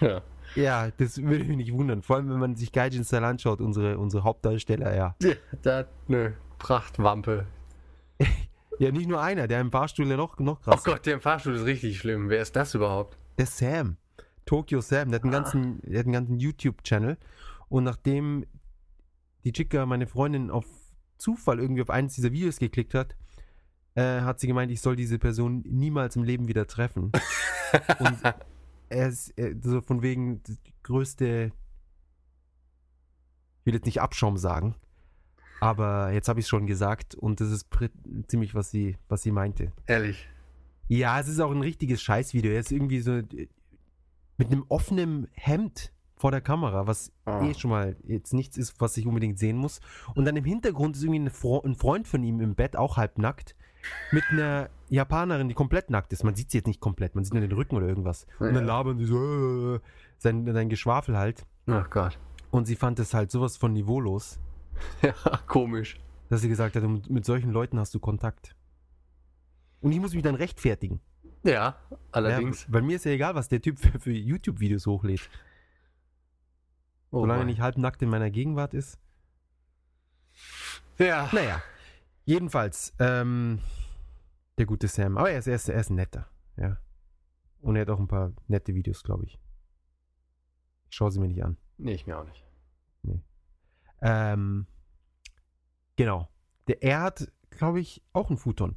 [0.00, 0.22] ja.
[0.56, 2.02] Ja, das würde mich nicht wundern.
[2.02, 5.14] Vor allem, wenn man sich Gaijin Style anschaut, unsere, unsere Hauptdarsteller, ja.
[5.62, 7.46] Da, ne, Prachtwampe.
[8.80, 10.84] Ja, nicht nur einer, der im Fahrstuhl ja noch, noch Oh krass.
[10.84, 12.30] Gott, der im Fahrstuhl ist richtig schlimm.
[12.30, 13.18] Wer ist das überhaupt?
[13.38, 13.96] Der Sam.
[14.46, 15.10] Tokyo Sam.
[15.10, 15.38] Der hat einen Ah.
[15.40, 17.18] ganzen, der hat einen ganzen YouTube-Channel.
[17.68, 18.46] Und nachdem
[19.44, 20.64] die Chica, meine Freundin, auf
[21.18, 23.14] Zufall irgendwie auf eines dieser Videos geklickt hat,
[23.96, 27.12] äh, hat sie gemeint, ich soll diese Person niemals im Leben wieder treffen.
[27.98, 28.18] Und
[28.88, 31.52] er ist äh, so von wegen die größte,
[33.60, 34.74] ich will jetzt nicht Abschaum sagen,
[35.60, 37.68] aber jetzt habe ich es schon gesagt und das ist
[38.28, 39.72] ziemlich, was sie, was sie meinte.
[39.86, 40.28] Ehrlich.
[40.88, 42.50] Ja, es ist auch ein richtiges Scheißvideo.
[42.52, 43.48] Er ist irgendwie so äh,
[44.38, 47.42] mit einem offenen Hemd vor der Kamera, was Ah.
[47.44, 49.80] eh schon mal jetzt nichts ist, was ich unbedingt sehen muss.
[50.14, 53.54] Und dann im Hintergrund ist irgendwie ein Freund von ihm im Bett, auch halbnackt,
[54.12, 56.24] mit einer Japanerin, die komplett nackt ist.
[56.24, 58.26] Man sieht sie jetzt nicht komplett, man sieht nur den Rücken oder irgendwas.
[58.38, 58.76] Und dann Ja.
[58.78, 59.80] labern sie so äh,
[60.18, 61.46] sein, sein Geschwafel halt.
[61.66, 62.18] Ach Gott.
[62.50, 64.38] Und sie fand es halt sowas von niveaulos,
[65.02, 65.14] Ja,
[65.46, 65.98] komisch.
[66.28, 68.54] dass sie gesagt hat, mit, mit solchen Leuten hast du Kontakt.
[69.80, 71.00] Und ich muss mich dann rechtfertigen.
[71.42, 71.76] Ja,
[72.12, 72.64] allerdings.
[72.64, 75.28] Ja, weil mir ist ja egal, was der Typ für, für YouTube-Videos hochlädt.
[77.10, 78.98] Oh Solange er nicht halbnackt in meiner Gegenwart ist.
[80.98, 81.28] Ja.
[81.32, 81.62] Naja,
[82.24, 83.60] jedenfalls, ähm,
[84.58, 85.16] der gute Sam.
[85.16, 86.76] Aber er ist, er ist, er ist ein netter, ja.
[87.62, 89.38] Und er hat auch ein paar nette Videos, glaube ich.
[90.90, 91.56] Ich schaue sie mir nicht an.
[91.78, 92.44] Nee, ich mir auch nicht.
[94.02, 94.66] Ähm,
[95.96, 96.28] genau.
[96.68, 98.76] Der, er hat, glaube ich, auch einen Futon.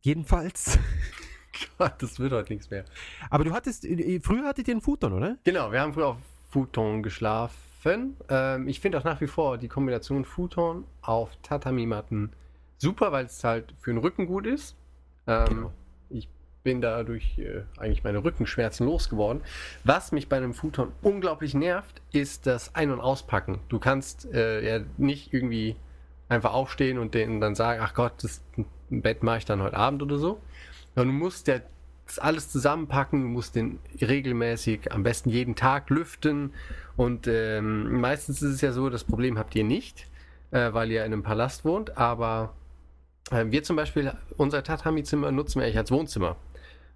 [0.00, 0.78] Jedenfalls.
[1.78, 2.84] Gott, das wird heute nichts mehr.
[3.28, 5.36] Aber du hattest, äh, früher hattet ihr einen Futon, oder?
[5.44, 8.16] Genau, wir haben früher auf Futon geschlafen.
[8.28, 12.32] Ähm, ich finde auch nach wie vor die Kombination Futon auf Tatami-Matten
[12.78, 14.76] super, weil es halt für den Rücken gut ist.
[15.26, 15.72] Ähm, Genau.
[16.62, 19.42] Bin dadurch äh, eigentlich meine Rückenschmerzen losgeworden.
[19.84, 23.60] Was mich bei einem Futon unglaublich nervt, ist das Ein- und Auspacken.
[23.68, 25.76] Du kannst äh, ja nicht irgendwie
[26.28, 28.42] einfach aufstehen und denen dann sagen, ach Gott, das
[28.90, 30.40] Bett mache ich dann heute Abend oder so.
[30.94, 31.60] Sondern du musst ja
[32.06, 36.52] das alles zusammenpacken, du musst den regelmäßig, am besten jeden Tag lüften.
[36.96, 40.08] Und ähm, meistens ist es ja so, das Problem habt ihr nicht,
[40.50, 42.54] äh, weil ihr in einem Palast wohnt, aber
[43.30, 46.36] äh, wir zum Beispiel, unser Tatami-Zimmer nutzen wir eigentlich als Wohnzimmer.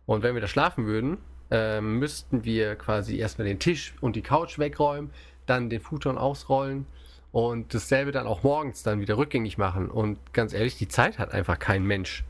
[0.06, 1.18] Und wenn wir da schlafen würden,
[1.50, 5.10] äh, müssten wir quasi erstmal den Tisch und die Couch wegräumen,
[5.46, 6.86] dann den Futon ausrollen
[7.32, 9.90] und dasselbe dann auch morgens dann wieder rückgängig machen.
[9.90, 12.24] Und ganz ehrlich, die Zeit hat einfach kein Mensch.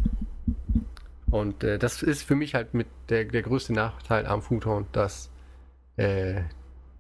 [1.31, 5.31] Und äh, das ist für mich halt mit der, der größte Nachteil am Futon, dass
[5.97, 6.43] äh,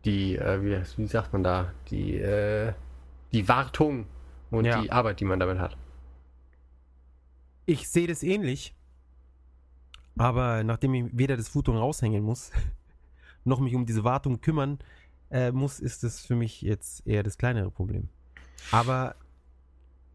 [0.04, 2.72] die, äh, wie, wie sagt man da, die, äh,
[3.32, 4.06] die Wartung
[4.50, 4.80] und Ja.
[4.82, 5.76] die Arbeit, die man damit hat.
[7.66, 8.74] Ich sehe das ähnlich.
[10.16, 12.50] Aber nachdem ich weder das Futon raushängen muss,
[13.44, 14.78] noch mich um diese Wartung kümmern
[15.30, 18.08] äh, muss, ist das für mich jetzt eher das kleinere Problem.
[18.70, 19.16] Aber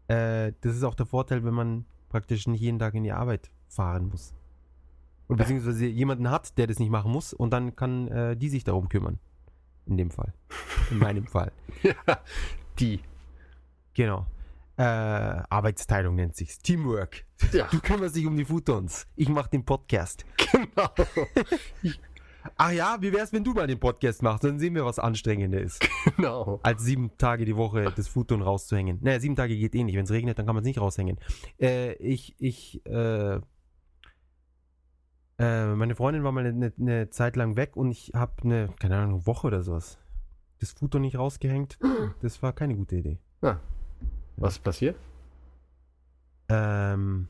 [0.08, 3.50] äh, das ist auch der Vorteil, wenn man praktisch nicht jeden Tag in die Arbeit
[3.68, 4.32] fahren muss.
[5.28, 5.44] Und Ja.
[5.44, 8.88] beziehungsweise jemanden hat, der das nicht machen muss und dann kann äh, die sich darum
[8.88, 9.18] kümmern.
[9.86, 10.32] In dem Fall.
[10.90, 11.52] In meinem Fall.
[11.82, 11.94] Ja,
[12.78, 13.00] die.
[13.94, 14.26] Genau.
[14.80, 16.58] Äh, Arbeitsteilung nennt sich's.
[16.60, 17.26] Teamwork.
[17.52, 19.06] Ja, Du kümmerst dich um die Futons.
[19.14, 20.24] Ich mach den Podcast.
[20.52, 20.88] genau.
[22.56, 24.42] Ach ja, wie wär's, wenn du mal den Podcast machst?
[24.42, 25.86] Dann sehen wir, was anstrengender ist.
[26.16, 26.60] genau.
[26.62, 29.00] Als sieben Tage die Woche das Futon rauszuhängen.
[29.02, 29.96] Naja, sieben Tage geht eh nicht.
[29.96, 31.18] Wenn es regnet, dann kann man es nicht raushängen.
[31.60, 33.38] Äh, ich, ich, äh,
[35.38, 38.96] äh, meine Freundin war mal eine, eine Zeit lang weg und ich habe eine, keine
[38.96, 39.98] Ahnung, eine Woche oder sowas.
[40.58, 41.78] Das Futon nicht rausgehängt.
[42.22, 43.18] Das war keine gute Idee.
[44.36, 44.96] Was ist passiert?
[46.48, 47.28] Ähm.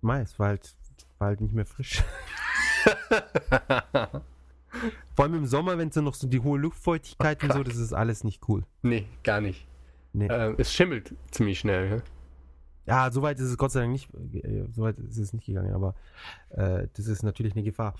[0.00, 0.74] Mei, es war halt,
[1.18, 2.02] war halt nicht mehr frisch.
[5.14, 7.76] Vor allem im Sommer, wenn es dann noch so die hohe Luftfeuchtigkeit und so, das
[7.76, 8.64] ist alles nicht cool.
[8.82, 9.66] nee, gar nicht.
[10.12, 10.28] Nee.
[10.30, 11.90] Ähm, es schimmelt ziemlich schnell.
[11.90, 12.02] Ja?
[12.86, 15.94] Ja, soweit ist es Gott sei Dank nicht, äh, soweit ist es nicht gegangen, aber
[16.50, 17.94] äh, das ist natürlich eine Gefahr.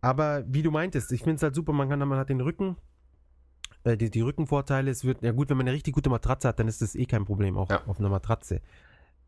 [0.00, 2.76] Aber wie du meintest, ich finde es halt super, man kann, man hat den Rücken,
[3.84, 6.58] äh, die, die Rückenvorteile, es wird, ja gut, wenn man eine richtig gute Matratze hat,
[6.58, 7.82] dann ist das eh kein Problem, auch Ja.
[7.86, 8.60] auf einer Matratze.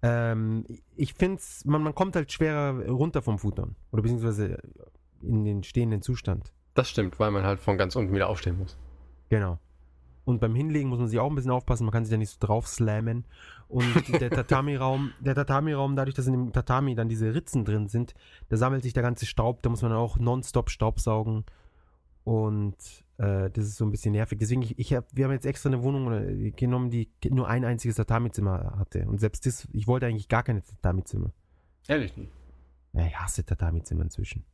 [0.02, 0.64] Ähm,
[0.96, 3.76] ich finde es, man, man kommt halt schwerer runter vom Futon.
[3.92, 4.58] Oder beziehungsweise
[5.22, 6.52] in den stehenden Zustand.
[6.74, 8.76] Das stimmt, weil man halt von ganz unten wieder aufstehen muss.
[9.28, 9.58] Genau.
[10.24, 12.30] Und beim Hinlegen muss man sich auch ein bisschen aufpassen, man kann sich da nicht
[12.30, 13.24] so drauf slammen.
[13.68, 18.14] Und der Tatami-Raum, der Tatami-Raum, dadurch, dass in dem Tatami dann diese Ritzen drin sind,
[18.48, 21.44] da sammelt sich der ganze Staub, da muss man auch nonstop Staubsaugen.
[22.24, 22.76] Und
[23.22, 24.38] äh, das ist so ein bisschen nervig.
[24.38, 27.64] Deswegen, ich, ich hab, wir haben jetzt extra eine Wohnung äh, genommen, die nur ein
[27.64, 29.06] einziges Tatami-Zimmer hatte.
[29.06, 31.32] Und selbst das, ich wollte eigentlich gar keine Tatami-Zimmer.
[31.86, 32.32] Ehrlich nicht.
[32.92, 34.44] Ja, ich hasse Tatami-Zimmer inzwischen.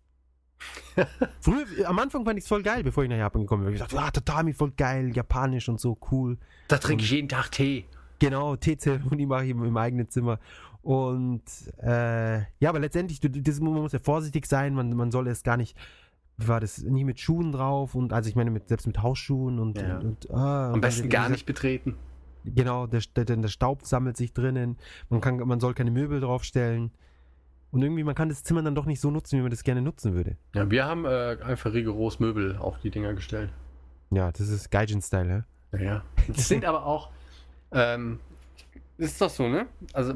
[1.41, 3.73] Früher, am Anfang fand ich es voll geil, bevor ich nach Japan gekommen bin.
[3.73, 6.37] Ich dachte, ah, Tatami voll geil, japanisch und so, cool.
[6.69, 7.85] Da trinke ich jeden Tag Tee.
[8.19, 10.41] Genau, Teezeremonie mache ich im, im eigenen Zimmer.
[10.83, 11.43] Und
[11.83, 15.43] äh, ja, aber letztendlich, du, das, man muss ja vorsichtig sein, man, man soll es
[15.43, 15.77] gar nicht,
[16.39, 19.79] war das, nie mit Schuhen drauf und also ich meine mit, selbst mit Hausschuhen und,
[19.81, 19.99] Ja.
[19.99, 21.97] und, und ah, Am besten gar nicht betreten.
[22.45, 24.79] Genau, der, der, der Staub sammelt sich drinnen,
[25.11, 26.93] man, kann, man soll keine Möbel draufstellen.
[27.71, 29.83] Und irgendwie, man kann das Zimmer dann doch nicht so nutzen, wie man das gerne
[29.83, 30.37] nutzen würde.
[30.55, 33.51] Ja, wir haben äh, einfach rigoros Möbel auf die Dinger gestellt.
[34.11, 35.79] Ja, das ist Gaijin-Style, ja?
[35.79, 36.03] Ja.
[36.29, 37.11] Das sind aber auch.
[37.73, 38.21] Ähm,
[38.97, 39.67] das ist doch so, ne?
[39.93, 40.15] Also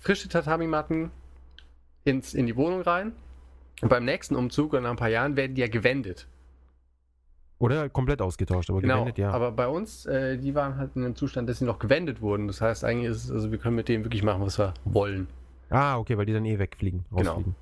[0.00, 1.10] frische Tatami-Matten
[2.04, 3.12] ins, in die Wohnung rein.
[3.82, 6.26] Und beim nächsten Umzug und nach ein paar Jahren werden die ja gewendet.
[7.58, 8.94] Oder komplett ausgetauscht, aber Genau.
[8.96, 9.30] gewendet, ja.
[9.30, 12.46] Aber bei uns, äh, die waren halt in einem Zustand, dass sie noch gewendet wurden.
[12.48, 15.26] Das heißt, eigentlich ist es, also wir können mit denen wirklich machen, was wir wollen.
[15.70, 17.30] Ah, okay, weil die dann eh wegfliegen, Genau.
[17.32, 17.54] rausfliegen.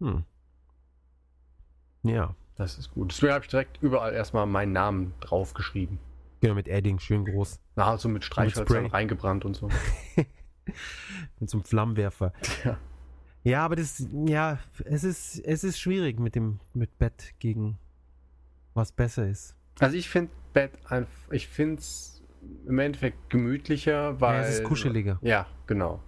[0.00, 0.24] Hm.
[2.02, 2.34] Ja.
[2.56, 3.10] Das ist gut.
[3.10, 5.98] Deswegen habe ich direkt überall erstmal meinen Namen draufgeschrieben.
[6.40, 7.58] Genau, mit Edding, schön groß.
[7.74, 8.86] Na, so mit Streichhölzern Spray.
[8.86, 9.68] reingebrannt und so.
[11.40, 12.32] Mit so einem Flammenwerfer.
[12.64, 12.76] Ja.
[13.44, 17.78] Ja, aber das, ja, es ist, es ist schwierig mit dem, mit Bett gegen
[18.72, 19.54] was besser ist.
[19.80, 22.22] Also ich finde Bett einfach, ich finde es
[22.66, 24.42] im Endeffekt gemütlicher, weil.
[24.42, 25.18] ja, es ist kuscheliger.
[25.22, 26.00] Ja, genau.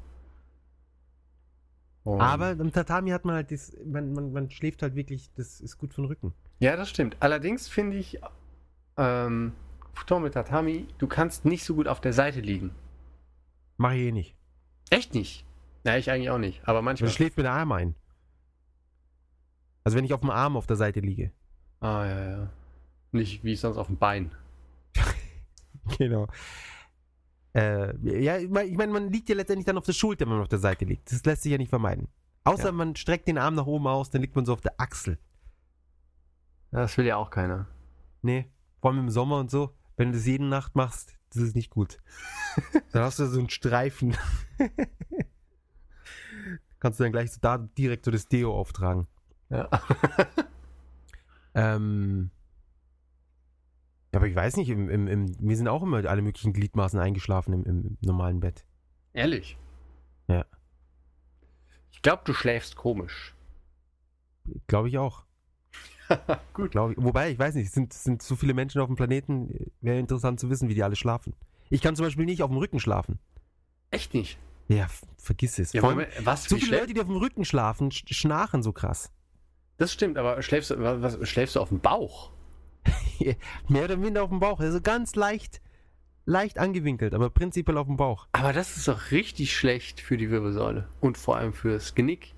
[2.05, 5.61] Und- Aber im Tatami hat man halt das, man, man, man schläft halt wirklich, das
[5.61, 6.33] ist gut für den Rücken.
[6.61, 7.17] Ja, das stimmt.
[7.21, 8.19] Allerdings finde ich,
[8.97, 9.53] ähm,
[9.93, 12.71] Futon mit Tatami, du kannst nicht so gut auf der Seite liegen.
[13.77, 14.37] Mach ich eh nicht.
[14.91, 15.45] Echt nicht?
[15.87, 16.61] Na, ich eigentlich auch nicht.
[16.65, 17.11] Aber Man manchmal.
[17.11, 17.95] schläft mit der Arm ein.
[19.85, 21.31] Also wenn ich auf dem Arm auf der Seite liege.
[21.81, 22.51] Ah, ja, ja.
[23.13, 24.33] Nicht wie sonst auf dem Bein.
[25.99, 26.27] Genau.
[27.55, 30.49] Äh, ja, ich meine, man liegt ja letztendlich dann auf der Schulter, wenn man auf
[30.49, 31.13] der Seite liegt.
[31.13, 32.09] Das lässt sich ja nicht vermeiden.
[32.43, 32.73] Außer Ja.
[32.73, 35.17] man streckt den Arm nach oben aus, dann liegt man so auf der Achsel.
[36.73, 37.69] Das will ja auch keiner.
[38.23, 39.77] Nee, vor allem im Sommer und so.
[39.97, 41.99] Wenn du das jede Nacht machst, das ist nicht gut.
[42.93, 44.17] dann hast du so einen Streifen.
[46.87, 49.09] Kannst du dann gleich so da direkt so das Deo auftragen.
[49.51, 49.69] Ja.
[51.57, 52.31] Ähm,
[54.13, 57.01] ja, aber ich weiß nicht, im, im, im, mir sind auch immer alle möglichen Gliedmaßen
[57.01, 58.65] eingeschlafen im, im normalen Bett.
[59.15, 59.57] Ehrlich?
[60.29, 60.45] Ja.
[61.91, 63.35] Ich glaube, du schläfst komisch.
[64.67, 65.25] Glaube ich auch.
[66.53, 66.73] Gut.
[66.73, 66.99] Glaub ich.
[66.99, 69.99] Wobei, ich weiß nicht, es sind, sind so viele Menschen auf dem Planeten, äh, wäre
[69.99, 71.35] interessant zu wissen, wie die alle schlafen.
[71.71, 73.19] Ich kann zum Beispiel nicht auf dem Rücken schlafen.
[73.91, 74.39] Echt nicht?
[74.69, 74.87] Ja,
[75.19, 75.73] vergiss es.
[75.73, 76.45] Ja, Moment, was?
[76.45, 79.13] so viele Leute, die auf dem Rücken schlafen, sch schnarchen so krass.
[79.77, 82.33] Das stimmt, aber schläfst du, was, schläfst du auf dem Bauch?
[83.69, 84.61] Mehr oder minder auf dem Bauch.
[84.61, 85.61] Also ganz leicht,
[86.25, 88.27] leicht angewinkelt, aber prinzipiell auf dem Bauch.
[88.33, 90.89] Aber das ist doch richtig schlecht für die Wirbelsäule.
[91.01, 92.35] Und vor allem fürs Genick.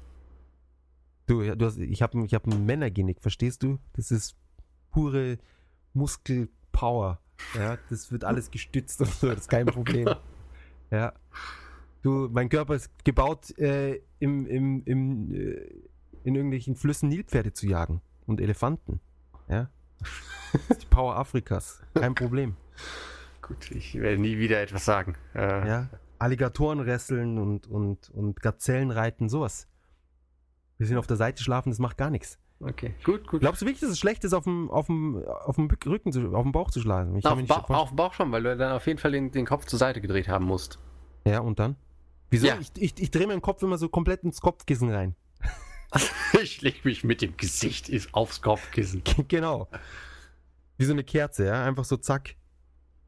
[1.26, 3.79] Du, du hast, ich habe ich hab ein Männergenick, verstehst du?
[3.93, 4.37] Das ist
[4.91, 5.39] pure
[5.93, 7.20] Muskelpower.
[7.55, 10.09] Ja, das wird alles gestützt und so, das ist kein Problem.
[10.91, 11.12] Ja.
[12.03, 15.70] Du, mein Körper ist gebaut, äh, im, im, im, äh,
[16.24, 19.01] in irgendwelchen Flüssen Nilpferde zu jagen und Elefanten.
[19.49, 19.68] Ja.
[20.53, 21.82] Das ist die Power Afrikas.
[21.94, 22.57] Kein Problem.
[23.42, 25.16] Gut, ich werde nie wieder etwas sagen.
[25.34, 25.88] Äh, Ja.
[26.20, 29.68] Alligatoren wresteln und, und, und Gazellen reiten, sowas.
[30.76, 32.38] Wir sind auf der Seite schlafen, das macht gar nichts.
[32.61, 33.40] Okay, gut, gut.
[33.40, 36.34] Glaubst du wirklich, dass es schlecht ist, auf dem, auf dem, auf dem Rücken, zu,
[36.34, 37.14] auf dem Bauch zu schlagen?
[37.16, 39.30] Ich auf, ba vorstellen- auf dem Bauch schon, weil du dann auf jeden Fall den,
[39.30, 40.80] den Kopf zur Seite gedreht haben musst.
[41.24, 41.76] Ja, und dann?
[42.31, 42.47] Wieso?
[42.47, 42.59] Ja.
[42.61, 45.14] Ich, ich, ich drehe meinen Kopf immer so komplett ins Kopfkissen rein.
[46.43, 49.03] ich leg mich mit dem Gesicht aufs Kopfkissen.
[49.29, 49.68] genau.
[50.76, 51.64] Wie so eine Kerze, ja?
[51.64, 52.37] Einfach so zack.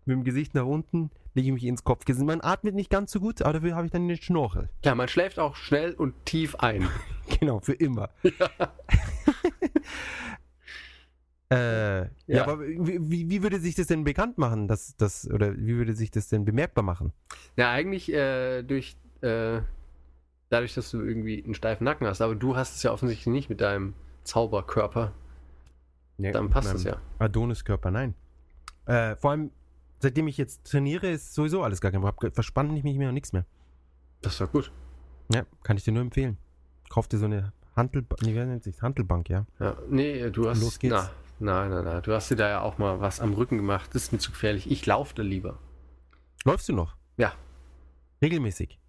[0.06, 2.26] Mit dem Gesicht nach unten lege ich mich ins Kopfkissen.
[2.26, 4.70] Man atmet nicht ganz so gut, aber dafür habe ich dann den Schnorchel.
[4.84, 6.88] Ja, man schläft auch schnell und tief ein.
[7.38, 8.10] Genau, für immer.
[11.48, 12.08] äh, ja.
[12.26, 12.42] Ja.
[12.42, 14.66] aber wie, wie, wie würde sich das denn bekannt machen?
[14.66, 17.12] Dass, das, oder wie würde sich das denn bemerkbar machen?
[17.56, 19.60] Ja, eigentlich äh, durch äh,
[20.48, 23.48] dadurch, dass du irgendwie einen steifen Nacken hast, aber du hast es ja offensichtlich nicht
[23.48, 23.94] mit deinem
[24.24, 25.12] Zauberkörper.
[26.18, 27.00] Nee, Dann passt es ja.
[27.18, 28.14] Adoniskörper, nein.
[28.84, 29.50] Äh, vor allem,
[30.00, 32.32] seitdem ich jetzt trainiere, ist sowieso alles gar kein Problem.
[32.32, 33.46] Verspann ich mich mehr und nichts mehr.
[34.20, 34.70] Das ist doch gut.
[35.32, 36.36] Ja, kann ich dir nur empfehlen.
[36.90, 39.46] Kauf dir so eine Handelbank, nee, wie nennt sich Handelbank, ja.
[39.60, 40.60] Ja, nee, du hast.
[40.60, 40.92] Los geht's.
[40.92, 42.02] Na, nein, nein, nein.
[42.02, 43.90] Du hast dir da ja auch mal was am Rücken gemacht.
[43.94, 44.70] Das ist mir zu gefährlich.
[44.70, 45.58] Ich laufe da lieber.
[46.44, 46.96] Läufst du noch?
[47.16, 47.32] Ja.
[48.20, 48.79] Regelmäßig.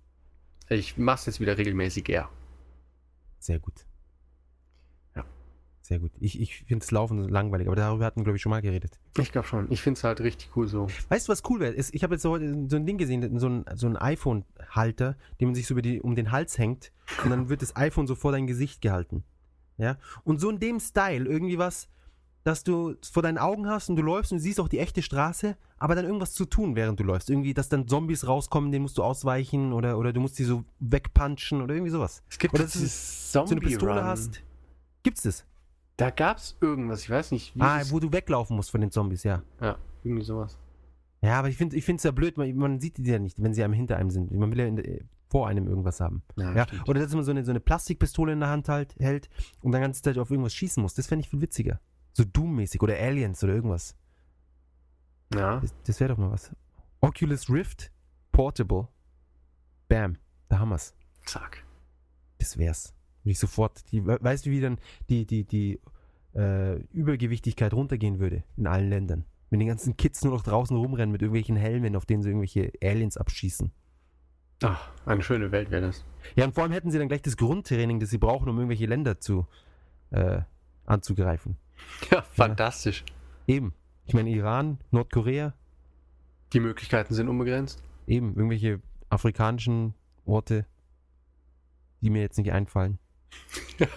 [0.72, 2.30] Ich mach's jetzt wieder regelmäßig eher.
[3.40, 3.86] Sehr gut.
[5.16, 5.26] Ja.
[5.82, 6.12] Sehr gut.
[6.20, 8.98] Ich, ich finde das Laufen langweilig, aber darüber hatten wir, glaube ich, schon mal geredet.
[9.18, 9.70] Ich glaube schon.
[9.70, 10.88] Ich finde es halt richtig cool so.
[11.10, 11.74] Weißt du, was cool wäre?
[11.74, 15.50] Ich habe jetzt so heute so ein Ding gesehen, so ein, so ein iPhone-Halter, den
[15.50, 16.94] man sich so über die, um den Hals hängt
[17.24, 19.26] und dann wird das iPhone so vor dein Gesicht gehalten.
[19.78, 19.98] Ja?
[20.24, 21.90] Und so in dem Style irgendwie was,
[22.44, 24.80] dass du es vor deinen Augen hast und du läufst und du siehst auch die
[24.80, 27.30] echte Straße, aber dann irgendwas zu tun, während du läufst.
[27.30, 30.64] Irgendwie, dass dann Zombies rauskommen, denen musst du ausweichen oder, oder du musst die so
[30.80, 32.24] wegpunchen oder irgendwie sowas.
[32.30, 34.04] Es gibt Oder dass dieses So eine Pistole Run.
[34.04, 34.42] hast.
[35.04, 35.46] Gibt's das?
[35.98, 37.04] Da gab's irgendwas.
[37.04, 37.62] Ich weiß nicht, wie.
[37.62, 39.44] Ah, wo du weglaufen musst von den Zombies, ja.
[39.62, 40.58] ja, irgendwie sowas.
[41.22, 43.54] Ja, aber ich finde ich es ja blöd, man, man sieht die ja nicht, wenn
[43.54, 44.32] sie einem hinter einem sind.
[44.32, 46.24] Man will ja in, der- vor einem irgendwas haben.
[46.36, 46.90] Ja, stimmt.
[46.90, 49.30] oder dass man so eine, so eine Plastikpistole in der Hand halt, hält
[49.62, 50.94] und dann ganze Zeit auf irgendwas schießen muss.
[50.96, 51.80] Das fände ich viel witziger.
[52.14, 53.96] So Doom-mäßig oder Aliens oder irgendwas.
[55.34, 55.60] ja.
[55.60, 56.52] Das, das wäre doch mal was.
[57.00, 57.92] Oculus Rift
[58.32, 58.88] Portable.
[59.88, 60.18] Bam.
[60.50, 60.94] Da haben wir's.
[61.26, 61.64] Zack.
[62.40, 62.94] Das wär's.
[63.24, 63.92] Ich sofort.
[63.92, 64.78] Die, we- weißt du, wie dann
[65.10, 65.80] die, die, die
[66.36, 69.26] äh, Übergewichtigkeit runtergehen würde in allen Ländern?
[69.50, 72.72] Wenn die ganzen Kids nur noch draußen rumrennen mit irgendwelchen Helmen, auf denen sie irgendwelche
[72.82, 73.72] Aliens abschießen.
[74.64, 76.06] Ach, eine schöne Welt wäre das.
[76.36, 78.86] Ja, und vor allem hätten sie dann gleich das Grundtraining, das sie brauchen, um irgendwelche
[78.86, 79.46] Länder zu
[80.12, 80.42] äh,
[80.86, 81.58] anzugreifen.
[82.12, 83.04] Ja, fantastisch.
[83.48, 83.74] Eben.
[84.06, 85.54] Ich meine, Iran, Nordkorea,
[86.54, 87.82] Die Möglichkeiten sind unbegrenzt.
[88.08, 89.94] eben irgendwelche afrikanischen
[90.26, 90.66] Orte,
[92.02, 92.98] die mir jetzt nicht einfallen.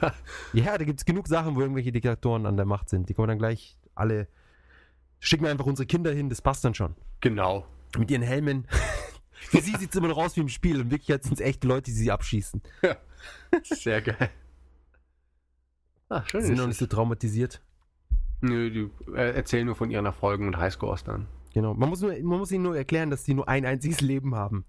[0.53, 3.09] Ja, da gibt es genug Sachen, wo irgendwelche Diktatoren an der Macht sind.
[3.09, 4.29] Die kommen dann gleich alle.
[5.19, 6.95] Schicken wir einfach unsere Kinder hin, das passt dann schon.
[7.21, 7.67] genau.
[7.99, 8.67] Mit ihren Helmen.
[9.33, 11.67] Für sie sieht es immer noch aus wie im Spiel und wirklich sind es echte
[11.69, 12.63] Leute, die sie abschießen.
[13.63, 14.31] Sehr geil.
[16.09, 16.41] Ah, schön.
[16.41, 17.61] Die sind noch nicht so traumatisiert.
[18.45, 21.27] Nö, die äh, erzählen nur von ihren Erfolgen und Highscores dann.
[21.55, 21.75] Genau.
[21.75, 24.65] Man muss, nur, man muss ihnen nur erklären, dass sie nur ein einziges Leben haben.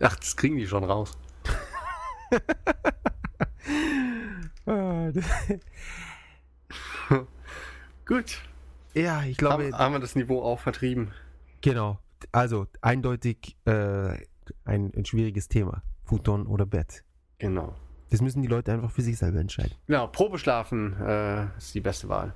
[0.00, 1.16] Ach, das kriegen die schon raus.
[8.06, 8.38] Gut.
[8.94, 11.12] ja, ich glaube, Haben, haben wir das Niveau auch vertrieben.
[11.60, 11.98] genau.
[12.32, 14.10] Also, eindeutig äh,
[14.64, 15.82] ein, ein schwieriges Thema.
[16.04, 17.02] Futon oder Bett.
[17.38, 17.74] Genau.
[18.10, 19.72] Das müssen die Leute einfach für sich selber entscheiden.
[19.86, 22.34] Genau, Probeschlafen äh, ist die beste Wahl.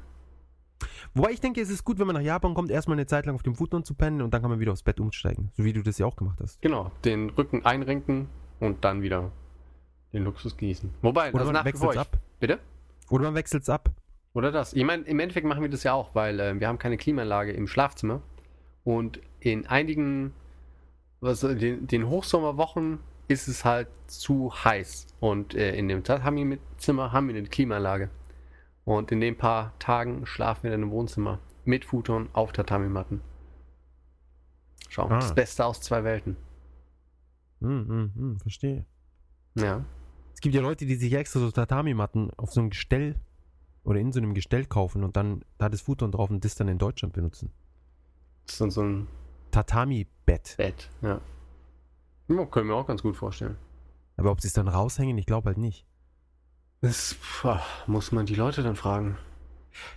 [1.15, 3.35] Wobei ich denke, es ist gut, wenn man nach Japan kommt, erstmal eine Zeit lang
[3.35, 5.51] auf dem Futon zu pennen und dann kann man wieder aufs Bett umsteigen.
[5.57, 6.61] So wie du das ja auch gemacht hast.
[6.63, 8.29] Genau, den Rücken einrenken
[8.61, 9.31] und dann wieder
[10.13, 10.91] den Luxus genießen.
[11.03, 12.19] Wobei, Oder also man wechselt es ab.
[12.41, 12.59] bitte?
[13.11, 13.91] Oder man wechselt es ab.
[14.33, 14.73] Oder das.
[14.73, 17.53] Ich meine, im Endeffekt machen wir das ja auch, weil äh, wir haben keine Klimaanlage
[17.53, 18.21] im Schlafzimmer.
[18.83, 20.33] Und in einigen,
[21.21, 22.99] was, den, den Hochsommerwochen
[23.29, 25.07] ist es halt zu heiß.
[25.21, 28.11] Und äh, in dem Tatami-Zimmer haben wir eine Klimaanlage.
[28.85, 33.23] Und in den paar Tagen schlafen wir dann im Wohnzimmer mit Futon auf Tatami-Matten.
[34.91, 35.17] Schau, Ah.
[35.21, 36.37] das Beste aus zwei Welten.
[37.61, 38.85] Hm, hm, hm, verstehe.
[39.57, 39.85] Ja.
[40.35, 43.19] Es gibt ja Leute, die sich extra so Tatami-Matten auf so einem Gestell
[43.85, 46.69] oder in so einem Gestell kaufen und dann da das Futon drauf und das dann
[46.69, 47.51] in Deutschland benutzen.
[48.47, 49.07] Das ist dann so ein
[49.51, 50.55] Tatami-Bett.
[50.59, 51.21] Bett, ja.
[52.29, 52.45] Ja.
[52.47, 53.57] Können wir auch ganz gut vorstellen.
[54.17, 55.85] Aber ob sie es dann raushängen, ich glaube halt nicht.
[56.81, 57.47] Das pf,
[57.87, 59.17] muss man die Leute dann fragen.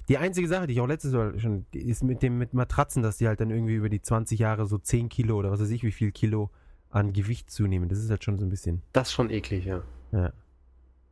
[0.07, 3.17] Die einzige Sache, die ich auch letztes Mal schon, ist mit dem mit Matratzen, dass
[3.17, 5.84] die halt dann irgendwie über die 20 Jahre so 10 Kilo oder was weiß ich,
[5.84, 6.49] wie viel Kilo
[6.89, 7.89] an Gewicht zunehmen.
[7.89, 8.82] Das ist halt schon so ein bisschen.
[8.93, 9.84] Das ist schon eklig, ja.
[10.11, 10.30] Ja.
[10.30, 10.34] Das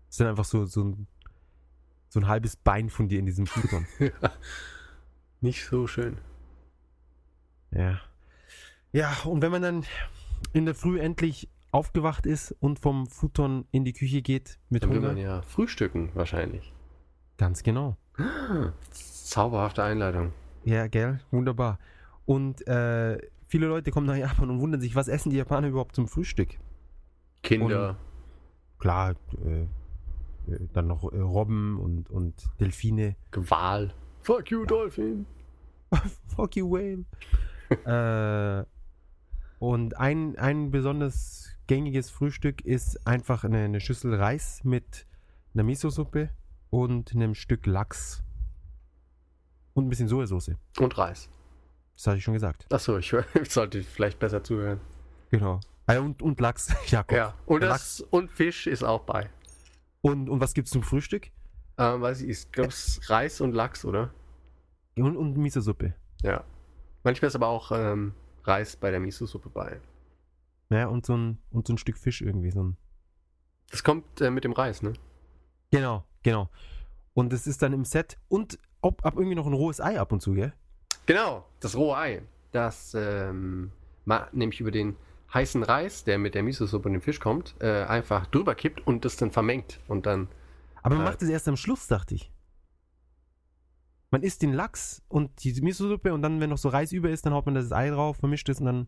[0.09, 1.07] ist dann einfach so, so, ein,
[2.09, 3.85] so ein halbes Bein von dir in diesem Futon.
[5.41, 6.17] Nicht so schön.
[7.71, 7.99] ja.
[8.93, 9.83] Ja, und wenn man dann
[10.53, 14.91] in der Früh endlich aufgewacht ist und vom Futon in die Küche geht mit Dann
[14.91, 15.07] will Hunger.
[15.09, 16.73] man ja frühstücken, wahrscheinlich.
[17.37, 17.97] Ganz genau.
[18.91, 20.31] Zauberhafte Einleitung.
[20.63, 21.19] Ja, gell?
[21.31, 21.79] Wunderbar.
[22.25, 25.95] Und äh, viele Leute kommen nach Japan und wundern sich, was essen die Japaner überhaupt
[25.95, 26.57] zum Frühstück?
[27.43, 27.97] Kinder.
[28.79, 29.15] Klar,
[29.45, 29.63] äh,
[30.51, 33.15] äh, dann noch äh, Robben und, und Delfine.
[33.31, 33.93] Gewal.
[34.21, 35.25] Fuck you, Dolphin.
[36.35, 37.05] Fuck you, Whale.
[38.63, 38.65] äh,
[39.65, 45.07] und ein, ein besonders gängiges Frühstück ist einfach eine, eine Schüssel Reis mit
[45.55, 46.29] einer Miso-Suppe
[46.69, 48.21] und einem Stück Lachs.
[49.73, 50.51] Und ein bisschen Sojasauce.
[50.79, 51.31] Und Reis.
[51.95, 52.71] Das hatte ich schon gesagt.
[52.71, 53.11] Achso, ich,
[53.41, 54.79] ich sollte vielleicht besser zuhören.
[55.31, 55.59] Genau.
[55.87, 57.17] Ah, und, und Lachs, Jakob.
[57.17, 57.33] Ja.
[57.47, 57.97] Und, Lachs.
[57.97, 59.31] das, und Fisch ist auch bei.
[60.01, 61.31] Und, und was gibt's zum Frühstück?
[61.79, 64.13] Ähm, weiß ich, ich glaube, es Reis und Lachs, oder?
[64.95, 65.95] Und, und Miso-Suppe.
[66.21, 66.43] Ja.
[67.03, 68.13] Manchmal ist aber auch ähm,
[68.47, 69.79] Reis bei der Miso-Suppe bei.
[70.69, 72.51] Ja, und so, ein, und so ein Stück Fisch irgendwie.
[72.51, 72.77] So ein
[73.71, 74.93] Das kommt äh, mit dem Reis, ne?
[75.71, 76.49] genau, genau.
[77.13, 80.11] Und es ist dann im Set und ob, ab irgendwie noch ein rohes Ei ab
[80.11, 80.53] und zu, gell?
[81.05, 82.21] Genau, das rohe Ei.
[82.51, 83.71] Das ähm,
[84.31, 84.95] nämlich über den
[85.33, 89.05] heißen Reis, der mit der Miso-Suppe und dem Fisch kommt, äh, einfach drüber kippt und
[89.05, 89.79] das dann vermengt.
[89.87, 90.27] Und dann,
[90.81, 91.09] Aber man Äh.
[91.09, 92.31] macht es erst am Schluss, dachte ich.
[94.11, 97.25] Man isst den Lachs und die Miso-Suppe und dann, wenn noch so Reis über ist,
[97.25, 98.87] dann haut man das Ei drauf, vermischt es und dann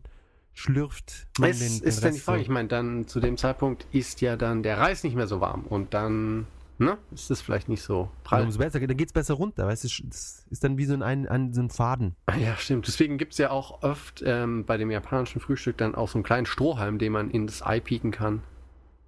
[0.54, 2.38] schlürft man es den, den ist dann die Rest Frage.
[2.38, 2.42] so.
[2.42, 5.64] Ich meine, dann zu dem Zeitpunkt ist ja dann der Reis nicht mehr so warm.
[5.64, 6.46] Und dann,
[6.78, 8.42] ne, ist das vielleicht nicht so prall.
[8.42, 11.28] umso besser, dann geht es besser runter, weißt du, das ist dann wie so ein,
[11.28, 12.16] ein, so ein Faden.
[12.26, 12.86] Ah Ja, stimmt.
[12.86, 16.24] Deswegen gibt es ja auch oft ähm, bei dem japanischen Frühstück dann auch so einen
[16.24, 18.42] kleinen Strohhalm, den man in das Ei pieken kann.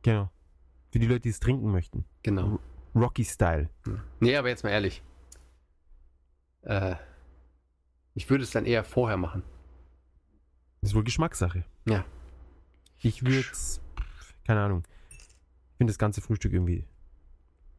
[0.03, 0.31] Genau.
[0.93, 2.05] Für die Leute, die es trinken möchten.
[2.23, 2.59] Genau.
[2.95, 3.71] Rocky-Style.
[4.19, 5.03] Nee, aber jetzt mal ehrlich.
[6.63, 6.97] Äh,
[8.15, 9.43] ich würde es dann eher vorher machen.
[10.81, 11.65] Das ist wohl Geschmackssache.
[11.87, 12.05] Ja.
[13.03, 13.47] Ich würde
[14.47, 14.83] keine Ahnung.
[15.11, 16.85] Ich finde das ganze Frühstück irgendwie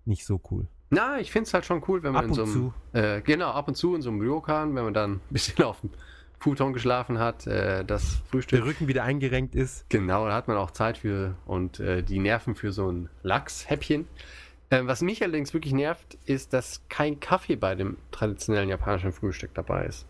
[0.06, 0.68] nicht so cool.
[0.90, 3.22] Na, ich finde es halt schon cool, wenn man Ab in so und einem, äh,
[3.22, 5.90] genau, ab und zu in so einem Ryokan, wenn man dann ein bisschen auf dem
[6.40, 8.66] Futon geschlafen hat, äh, das Der Frühstück.
[8.66, 9.90] Rücken wieder eingerenkt ist.
[9.90, 14.08] Genau, da hat man auch Zeit für und äh, die Nerven für so ein Lachshäppchen.
[14.72, 19.54] Äh, was mich allerdings wirklich nervt, ist, dass kein Kaffee bei dem traditionellen japanischen Frühstück
[19.54, 20.08] dabei ist.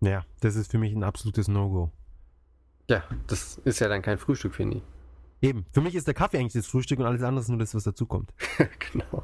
[0.00, 1.90] Ja, das ist für mich ein absolutes No-Go.
[2.88, 4.82] Ja, das ist ja dann kein Frühstück, finde ich.
[5.48, 5.64] Eben.
[5.72, 7.84] Für mich ist der Kaffee eigentlich das Frühstück und alles andere ist nur das, was
[7.84, 8.32] dazukommt.
[8.92, 9.22] genau.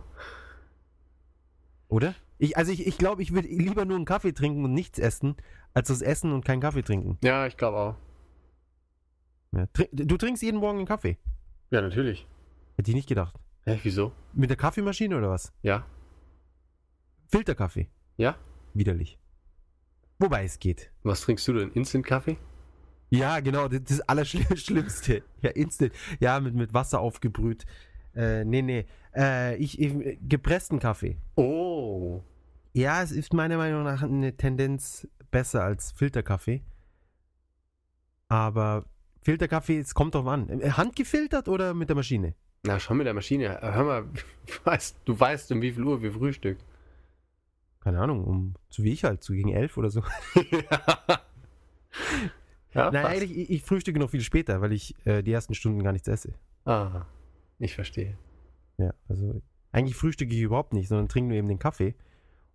[1.88, 2.14] Oder?
[2.38, 5.36] Ich, also ich, ich glaube, ich würde lieber nur einen Kaffee trinken und nichts essen,
[5.74, 7.18] als das Essen und keinen Kaffee trinken.
[7.22, 7.94] Ja, ich glaube auch.
[9.52, 9.66] Ja.
[9.74, 11.18] Trink- Du trinkst jeden Morgen einen Kaffee.
[11.70, 12.26] Ja, natürlich.
[12.76, 13.34] Hätte ich nicht gedacht.
[13.68, 14.12] Hä, wieso?
[14.32, 15.52] Mit der Kaffeemaschine oder was?
[15.62, 15.84] Ja.
[17.28, 17.88] Filterkaffee.
[18.16, 18.36] Ja?
[18.74, 19.18] Widerlich.
[20.20, 20.92] Wobei es geht.
[21.02, 21.72] Was trinkst du denn?
[21.72, 22.36] Instant-Kaffee?
[23.10, 25.22] Ja, genau, das, das Allerschlimmste.
[25.42, 25.92] Ja, instant.
[26.20, 27.66] Ja, mit, mit Wasser aufgebrüht.
[28.14, 28.86] Äh, nee, nee.
[29.14, 31.18] Äh, ich, ich, gepressten Kaffee.
[31.34, 32.22] Oh.
[32.72, 36.62] Ja, es ist meiner Meinung nach eine Tendenz besser als Filterkaffee.
[38.28, 38.86] Aber
[39.22, 40.48] Filterkaffee, es kommt drauf an.
[40.48, 42.34] Äh, Handgefiltert oder mit der Maschine?
[42.66, 43.58] Na, schon mit der Maschine.
[43.60, 46.62] Hör mal, du weißt, du weißt, um wie viel Uhr wir frühstücken.
[47.80, 50.02] Keine Ahnung, um so wie ich halt, so gegen elf oder so.
[52.74, 53.06] ja, Nein, fast.
[53.06, 56.08] eigentlich, ich, ich frühstücke noch viel später, weil ich äh, die ersten Stunden gar nichts
[56.08, 56.34] esse.
[56.64, 57.06] Ah,
[57.58, 58.18] ich verstehe.
[58.78, 59.40] Ja, also
[59.72, 61.94] eigentlich frühstücke ich überhaupt nicht, sondern trinke nur eben den Kaffee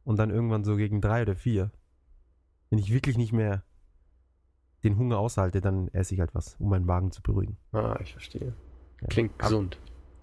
[0.04, 1.72] und dann irgendwann so gegen drei oder vier,
[2.70, 3.64] wenn ich wirklich nicht mehr
[4.84, 7.58] den Hunger aushalte, dann esse ich halt was, um meinen Magen zu beruhigen.
[7.72, 8.54] Ah, ich verstehe.
[9.02, 9.08] Ja.
[9.08, 9.80] Klingt Aber- gesund.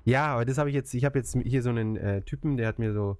[0.09, 2.67] Ja, aber das habe ich jetzt, ich habe jetzt hier so einen äh, Typen, der
[2.67, 3.19] hat mir so,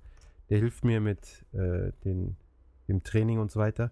[0.49, 2.37] der hilft mir mit äh, den,
[2.89, 3.91] dem Training und so weiter.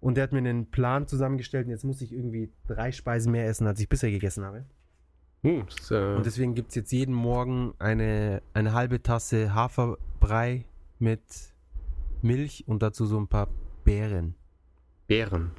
[0.00, 3.46] Und der hat mir einen Plan zusammengestellt und jetzt muss ich irgendwie drei Speisen mehr
[3.46, 4.64] essen, als ich bisher gegessen habe.
[5.44, 10.64] Hm, ist, äh, Und deswegen gibt es jetzt jeden Morgen eine, eine halbe Tasse Haferbrei
[10.98, 11.22] mit
[12.20, 13.48] Milch und dazu so ein paar
[13.84, 14.34] Beeren.
[15.06, 15.52] Beeren.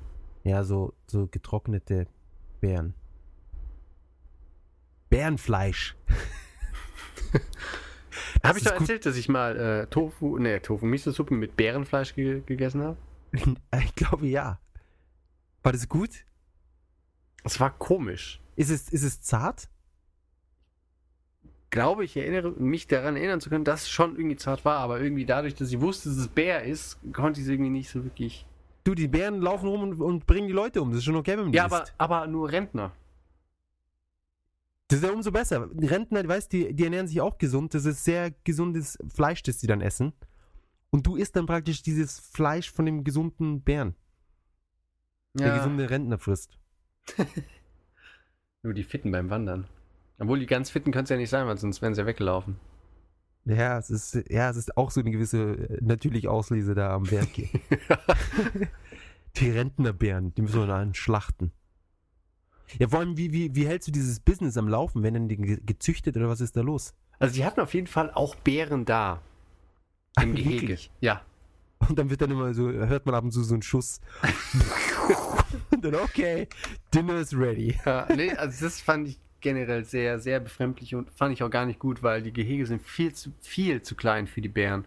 [0.43, 2.07] Ja, so, so getrocknete
[2.59, 2.95] Beeren.
[5.13, 5.95] Bärenfleisch.
[8.43, 8.81] Habe ich doch gut.
[8.81, 12.97] erzählt, dass ich mal äh, Tofu, ne, Tofu, Miso-Suppe mit Bärenfleisch ge gegessen habe?
[13.83, 14.59] Ich glaube ja.
[15.61, 16.25] War das gut?
[17.43, 18.41] Es war komisch.
[18.55, 19.69] Ist es, ist es zart?
[21.69, 24.99] Glaube ich, erinnere mich daran erinnern zu können, dass es schon irgendwie zart war, aber
[24.99, 28.03] irgendwie dadurch, dass ich wusste, dass es Bär ist, konnte ich es irgendwie nicht so
[28.03, 28.47] wirklich.
[28.83, 30.89] Du, die Bären laufen rum und, und bringen die Leute um.
[30.89, 32.93] Das ist schon okay, wenn man Ja, aber, aber nur Rentner.
[34.93, 35.69] Das ist ja umso besser.
[35.73, 37.73] Die Rentner, weißt die, die ernähren sich auch gesund.
[37.73, 40.13] Das ist sehr gesundes Fleisch, das die dann essen.
[40.91, 43.95] Und du isst dann praktisch dieses Fleisch von dem gesunden Bären,
[45.33, 46.59] der gesunde Rentner frisst.
[48.61, 49.67] Nur die Fitten beim Wandern.
[50.19, 52.59] Obwohl die ganz Fitten können es ja nicht sein, weil sonst wären sie ja weggelaufen.
[53.45, 57.03] Ja, es ist, ja, es ist auch so eine gewisse äh, natürliche Auslese da am
[57.03, 57.49] Berg hier.
[59.37, 61.51] die Rentnerbären, die müssen wir dann schlachten.
[62.79, 65.03] Ja, vor allem, wie, wie, wie hältst du dieses Business am Laufen?
[65.03, 66.93] Werden die ge- gezüchtet oder was ist da los?
[67.19, 69.21] Also die hatten auf jeden Fall auch Bären da.
[70.21, 70.61] Im Ach, Gehege.
[70.61, 70.91] wirklich?
[71.01, 71.21] Ja.
[71.87, 73.99] Und dann wird dann immer so, hört man ab und zu so einen Schuss.
[75.71, 76.47] und dann, okay,
[76.93, 77.77] Dinner is ready.
[77.85, 81.65] ja nee, also das fand ich generell sehr, sehr befremdlich und fand ich auch gar
[81.65, 84.85] nicht gut, weil die Gehege sind viel zu, viel zu klein für die Bären.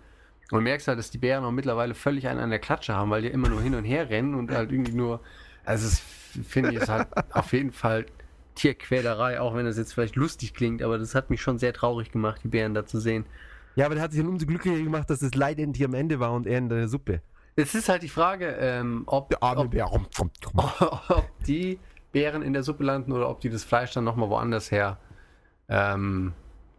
[0.50, 3.10] Und du merkst halt, dass die Bären auch mittlerweile völlig einen an der Klatsche haben,
[3.10, 5.20] weil die immer nur hin und her rennen und halt irgendwie nur.
[5.64, 6.00] Also, es
[6.42, 8.06] finde ich, ist halt auf jeden Fall
[8.54, 12.10] Tierquälerei, auch wenn das jetzt vielleicht lustig klingt, aber das hat mich schon sehr traurig
[12.10, 13.26] gemacht, die Bären da zu sehen.
[13.76, 16.18] Ja, aber der hat sich dann umso glücklicher gemacht, dass das Leid endlich am Ende
[16.18, 17.20] war und er in der Suppe.
[17.54, 19.90] Es ist halt die Frage, ähm, ob, Der arme ob, Bär.
[21.08, 21.78] Ob die
[22.12, 24.98] Bären in der Suppe landen oder ob die das Fleisch dann nochmal woanders her
[25.68, 26.32] ähm,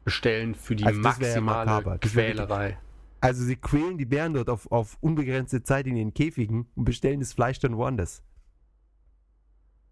[0.04, 2.78] bestellen für die Also ja maximale wär Quälerei.
[3.22, 7.20] Also sie quälen die Bären dort auf, auf unbegrenzte Zeit in ihren Käfigen und bestellen
[7.20, 8.24] das Fleisch dann woanders.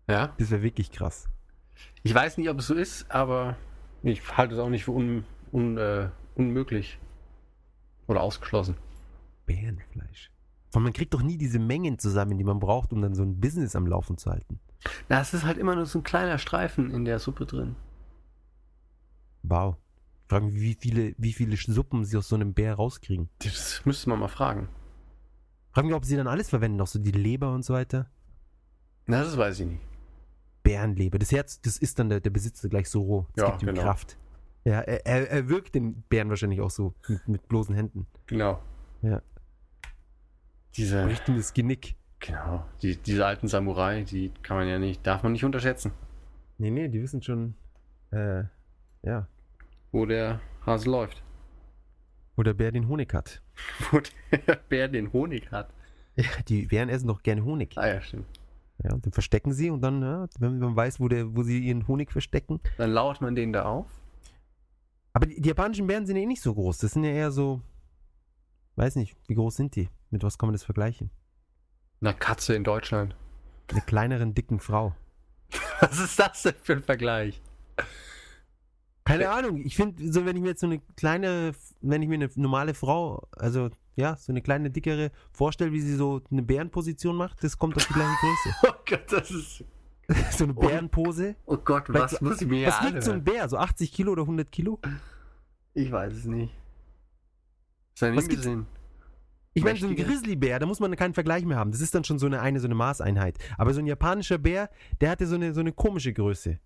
[0.08, 0.34] Ja?
[0.38, 1.30] Das wäre wirklich krass.
[2.04, 3.58] Ich weiß nicht, ob es so ist, aber
[4.04, 7.00] ich halte es auch nicht für un, un, äh, unmöglich
[8.08, 8.78] oder ausgeschlossen.
[9.46, 10.32] Bärenfleisch.
[10.74, 13.40] Allem, man kriegt doch nie diese Mengen zusammen, die man braucht, um dann so ein
[13.40, 14.60] Business am Laufen zu halten.
[15.10, 17.76] Na, es ist halt immer nur so ein kleiner Streifen in der Suppe drin.
[19.44, 19.78] Wow.
[20.24, 23.30] Ich frage mich, wie viele, wie viele Suppen sie aus so einem Bär rauskriegen.
[23.40, 24.70] Das müsste man mal fragen.
[25.72, 28.10] Frage mich, ob sie dann alles verwenden, auch so die Leber und so weiter.
[29.08, 29.82] Na, das weiß ich nicht.
[30.66, 31.18] Bärenleber.
[31.20, 33.26] Das Herz, das ist dann der, der Besitzer gleich so roh.
[33.36, 33.82] Das Ja, gibt ihm genau.
[33.84, 34.18] Kraft.
[34.66, 38.08] Ja, er, er, wirkt den Bären wahrscheinlich auch so mit, mit bloßen Händen.
[38.26, 38.60] Genau.
[39.04, 39.22] Ja.
[40.76, 41.96] Diese, das Genick.
[42.20, 45.92] genau, die, diese alten Samurai, die kann man ja nicht, darf man nicht unterschätzen.
[46.58, 47.54] Nee, nee, die wissen schon,
[48.12, 48.44] äh,
[49.04, 49.28] ja,
[49.92, 51.22] Wo der Hase läuft.
[52.36, 53.42] wo der Bär den Honig hat.
[53.92, 54.00] Wo
[54.32, 55.70] der Bär den Honig hat.
[56.18, 57.78] Ja, die Bären essen doch gerne Honig.
[57.78, 58.26] Ah ja, stimmt.
[58.86, 61.60] Ja, und den verstecken sie und dann, ja, wenn man weiß, wo, der, wo sie
[61.60, 62.60] ihren Honig verstecken.
[62.78, 63.88] Dann lauert man den da auf.
[65.14, 66.78] Aber die, die japanischen Bären sind ja eh nicht so groß.
[66.78, 67.62] Das sind ja eher so,
[68.76, 69.90] weiß nicht, wie groß sind die?
[70.12, 71.10] Mit was kann man das vergleichen?
[72.00, 73.16] Eine Katze in Deutschland.
[73.72, 74.94] Eine kleineren, dicken Frau.
[75.80, 77.42] Was ist das denn für ein Vergleich?
[79.04, 82.16] Keine Ahnung, ich finde, so wenn ich mir jetzt so eine kleine, wenn ich mir
[82.16, 87.16] eine normale Frau, also ja, so eine kleine, dickere vorstelle, wie sie so eine Bärenposition
[87.16, 88.56] macht, das kommt auf die gleiche Größe.
[88.68, 89.64] Oh Gott, das ist.
[90.38, 91.36] so eine Bärenpose.
[91.46, 93.24] Oh Gott, Vielleicht was so- muss ich mir Was wiegt so ein?
[93.24, 93.50] Bär?
[93.50, 94.80] So 80 Kilo oder 100 Kilo?
[95.74, 96.54] Ich weiß es nicht.
[97.96, 98.68] Sein Was gibt's- gesehen.
[99.58, 99.96] Ich meine, so ein.
[99.96, 101.72] Grizzlybär, da muss man keinen Vergleich mehr haben.
[101.72, 103.38] Das ist dann schon so eine, eine, so eine Maßeinheit.
[103.58, 104.70] Aber so ein japanischer Bär,
[105.00, 106.60] der hatte so eine, so eine komische Größe.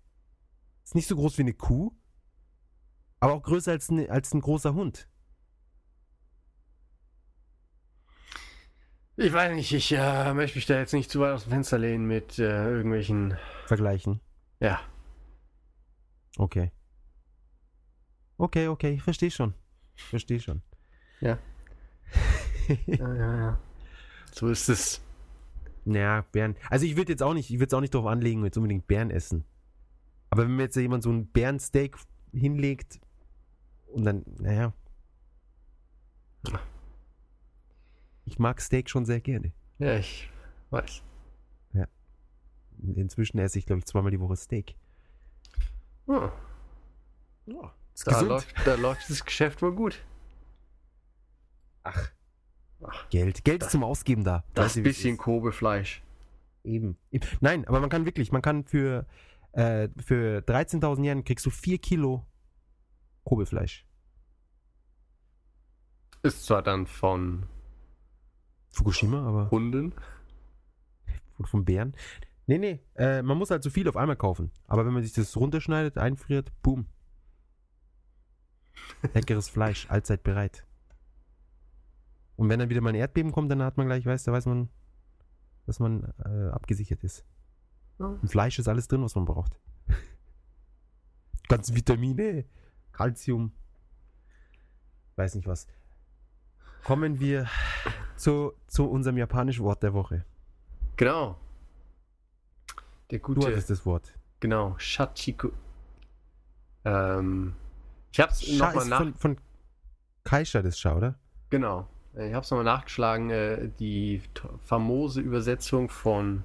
[0.84, 1.92] Ist nicht so groß wie eine Kuh,
[3.20, 5.08] aber auch größer als, eine, als ein großer Hund.
[9.22, 11.76] Ich weiß nicht, ich äh, möchte mich da jetzt nicht zu weit aus dem Fenster
[11.76, 13.36] lehnen mit äh, irgendwelchen.
[13.66, 14.18] Vergleichen.
[14.60, 14.80] Ja.
[16.38, 16.72] Okay.
[18.38, 19.52] Okay, okay, ich verstehe schon.
[19.94, 20.62] Ich verstehe schon.
[21.20, 21.38] Ja.
[22.86, 23.58] ja, ja, ja.
[24.32, 25.02] So ist es.
[25.84, 26.56] Naja, Bären.
[26.70, 28.86] Also ich würde jetzt auch nicht, ich würde es auch nicht darauf anlegen, jetzt unbedingt
[28.86, 29.44] Bären essen.
[30.30, 31.94] Aber wenn mir jetzt jemand so ein Bärensteak
[32.32, 32.98] hinlegt
[33.92, 34.72] und dann, naja.
[38.30, 39.52] Ich mag Steak schon sehr gerne.
[39.78, 40.30] Ja, ich
[40.70, 41.02] weiß.
[42.96, 44.74] Inzwischen esse ich, glaube ich, zweimal die Woche Steak.
[46.06, 46.30] Hm.
[47.46, 47.74] Ja,
[48.04, 48.28] Da, gesund.
[48.28, 50.02] läuft, da läuft das Geschäft wohl gut.
[51.82, 52.10] Ach.
[52.82, 53.08] Ach.
[53.10, 53.44] Geld.
[53.44, 54.44] Geld ist zum Ausgeben da.
[54.54, 55.18] Das Weißt bisschen?
[55.18, 56.02] Kobe-Fleisch.
[56.64, 56.96] Eben.
[57.10, 57.26] Eben.
[57.40, 59.06] Nein, aber man kann wirklich, man kann für,
[59.52, 62.24] äh, für 13.000 Yen kriegst du 4 Kilo
[63.24, 63.84] Kobe-Fleisch.
[66.22, 67.46] Ist zwar dann von
[68.70, 69.94] Fukushima, aber Hunden.
[71.36, 71.94] von, von Bären.
[72.46, 74.50] Nee, nee, äh, man muss halt so viel auf einmal kaufen.
[74.66, 76.86] Aber wenn man sich das runterschneidet, einfriert, boom.
[79.14, 80.66] Leckeres Fleisch, allzeit bereit.
[82.36, 84.46] Und wenn dann wieder mal ein Erdbeben kommt, dann hat man gleich, weiß, da weiß
[84.46, 84.68] man,
[85.66, 87.24] dass man äh, abgesichert ist.
[87.98, 88.18] Ja.
[88.22, 89.60] Im Fleisch ist alles drin, was man braucht.
[91.48, 92.46] Ganze Vitamine,
[92.92, 93.52] Calcium,
[95.16, 95.66] weiß nicht was.
[96.82, 97.46] Kommen wir
[98.20, 100.24] zu, zu unserem japanischen Wort der Woche.
[100.96, 101.36] Genau.
[103.10, 103.46] Der Du gute.
[103.48, 104.12] hattest das Wort.
[104.40, 105.50] Genau, Shachiku.
[106.84, 107.54] Ähm,
[108.12, 108.98] ich hab's nochmal ist nach.
[108.98, 109.36] von, von
[110.24, 111.14] Kaisha das Scha, oder?
[111.50, 111.86] Genau.
[112.14, 113.30] Äh, Ich hab's nochmal nachgeschlagen.
[113.30, 114.22] Äh, die
[114.64, 116.42] famose Übersetzung von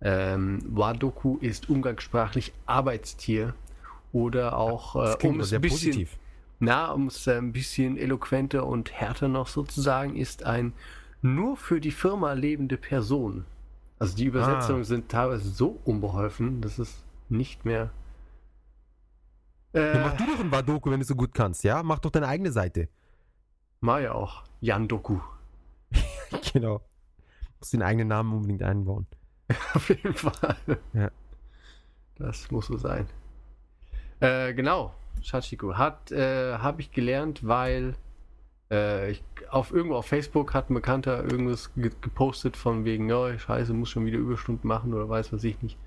[0.00, 3.54] ähm, Wadoku ist umgangssprachlich Arbeitstier.
[4.12, 6.18] Oder auch, äh, Das klingt um es sehr ein bisschen, positiv.
[6.58, 10.72] na, um es äh, ein bisschen eloquenter und härter noch sozusagen, ist ein
[11.22, 13.44] nur für die Firma lebende Person.
[13.98, 14.84] Also die Übersetzungen Ah.
[14.84, 17.90] sind teilweise so unbeholfen, dass es nicht mehr.
[19.72, 21.82] Äh, Ja, mach du doch ein Wadoku, wenn du so gut kannst, ja?
[21.82, 22.88] Mach doch deine eigene Seite.
[23.80, 24.44] Mach ja auch.
[24.60, 25.20] Yandoku.
[26.52, 26.82] genau.
[27.58, 29.06] Musst den eigenen Namen unbedingt einbauen.
[29.74, 30.56] Auf jeden Fall.
[30.92, 31.10] Ja.
[32.16, 33.06] Das muss so sein.
[34.20, 34.94] Äh, genau.
[35.22, 37.94] Shachiko hat, äh, habe ich gelernt, weil
[38.70, 43.38] äh, ich, auf irgendwo auf Facebook hat ein Bekannter irgendwas ge gepostet von wegen, ja,
[43.38, 45.78] scheiße, muss schon wieder Überstunden machen oder weiß was ich nicht.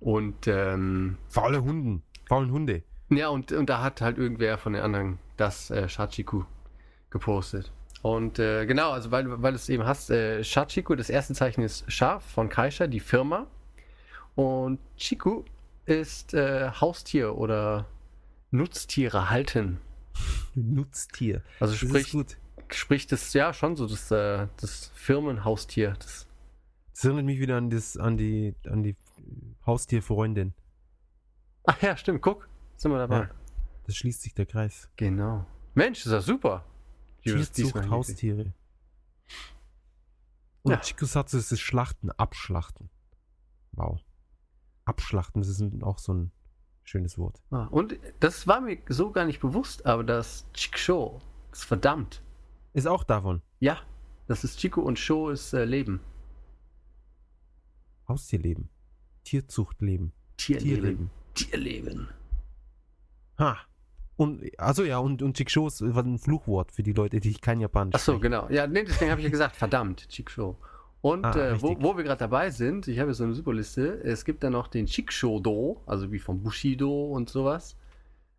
[0.00, 2.02] Und ähm, Faule Hunden.
[2.28, 2.82] Faulen Hunde.
[3.10, 6.44] ja, und, und da hat halt irgendwer von den anderen das äh, Shachiku
[7.10, 7.72] gepostet.
[8.02, 11.62] Und äh, genau, also weil, weil du es eben hast, äh, Shachiku, das erste Zeichen
[11.62, 13.46] ist Sha von Kaisha, die Firma.
[14.34, 15.44] Und Chiku
[15.84, 17.86] ist äh, Haustier oder
[18.50, 19.78] Nutztiere halten.
[20.54, 21.42] Nutztier.
[21.60, 22.36] Also Das sprich, gut.
[22.70, 25.94] sprich das ja schon so, das, äh, das Firmenhaustier.
[25.98, 26.26] Das,
[26.92, 28.96] Das erinnert mich wieder an, das, an die, an die
[29.66, 30.54] Haustierfreundin.
[31.64, 33.18] ach ja, stimmt, guck, sind wir dabei.
[33.20, 33.30] Ja.
[33.86, 34.88] Das schließt sich der Kreis.
[34.96, 35.44] Genau.
[35.74, 36.64] Mensch, ist das super.
[37.24, 38.52] Das Tierzucht, Haustiere.
[40.62, 40.80] Und Ja.
[40.80, 42.90] Chikusatsu ist das Schlachten, Abschlachten.
[43.72, 44.00] Wow.
[44.84, 46.32] Abschlachten, das ist auch so ein
[46.84, 47.40] schönes Wort.
[47.50, 51.20] Ah, und das war mir so gar nicht bewusst, aber das Chiksho
[51.52, 52.22] ist verdammt.
[52.72, 53.42] Ist auch davon.
[53.60, 53.78] Ja,
[54.26, 56.00] das ist Chico und Sho ist äh, Leben.
[58.08, 58.68] Haustierleben.
[59.24, 60.12] Tierzuchtleben.
[60.36, 61.10] Tierleben.
[61.34, 62.08] Tierleben.
[63.38, 63.58] Ha.
[64.16, 67.60] Und, also ja, und, und Chiksho ist war ein Fluchwort für die Leute, die kein
[67.60, 68.22] Japanisch Achso, sprechen.
[68.22, 68.48] genau.
[68.50, 70.56] Ja, nee, deswegen habe ich ja gesagt, verdammt, Chiksho.
[71.02, 73.52] Und Ah, äh, wo, wo wir gerade dabei sind, ich habe hier so eine super
[73.52, 74.00] Liste.
[74.04, 77.76] Es gibt da noch den Chiksho-Do, also wie vom Bushido und sowas.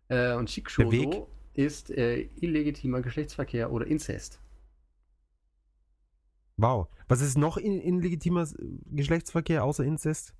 [0.08, 0.48] Äh, und.
[0.48, 4.40] Chiksho-Do ist äh, illegitimer Geschlechtsverkehr oder Inzest.
[6.56, 6.88] Wow.
[7.08, 8.46] Was ist noch in, in legitimer
[8.86, 10.34] Geschlechtsverkehr außer Inzest?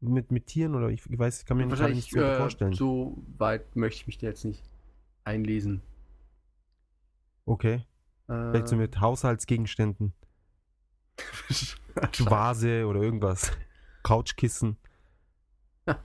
[0.00, 2.36] Mit, mit Tieren oder ich, ich weiß, ich kann mir gerade nicht Wahrscheinlich so äh,
[2.36, 2.72] vorstellen.
[2.72, 4.62] so weit möchte ich mich da jetzt nicht
[5.24, 5.82] einlesen.
[7.44, 7.84] Okay.
[8.26, 10.12] Vielleicht so Äh, mit Haushaltsgegenständen.
[12.18, 13.52] Vase oder irgendwas.
[14.02, 14.76] Couchkissen.
[15.86, 16.02] Ja.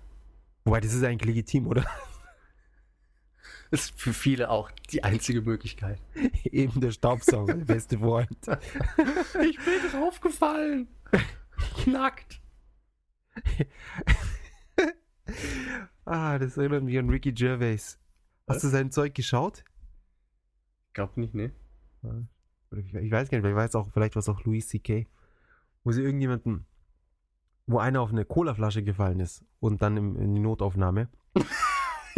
[0.63, 1.85] Wobei, das ist eigentlich legitim, oder?
[3.71, 6.01] ist für viele auch die einzige Möglichkeit.
[6.43, 8.37] Eben der Staubsauger, der beste Freund.
[9.41, 10.87] Ich bin draufgefallen.
[11.85, 12.41] Nackt.
[16.05, 17.99] Ah, das erinnert mich an Ricky Gervais.
[18.47, 18.61] Hast Was?
[18.61, 19.65] du sein Zeug geschaut?
[20.93, 21.51] Glaub nicht, ne?
[22.75, 25.07] Ich, ich weiß gar nicht, vielleicht weiß auch, vielleicht war es auch Louis C.K.,
[25.83, 26.65] wo sie irgendjemanden,
[27.65, 31.09] wo einer auf eine Colaflasche gefallen ist und dann im, in die Notaufnahme.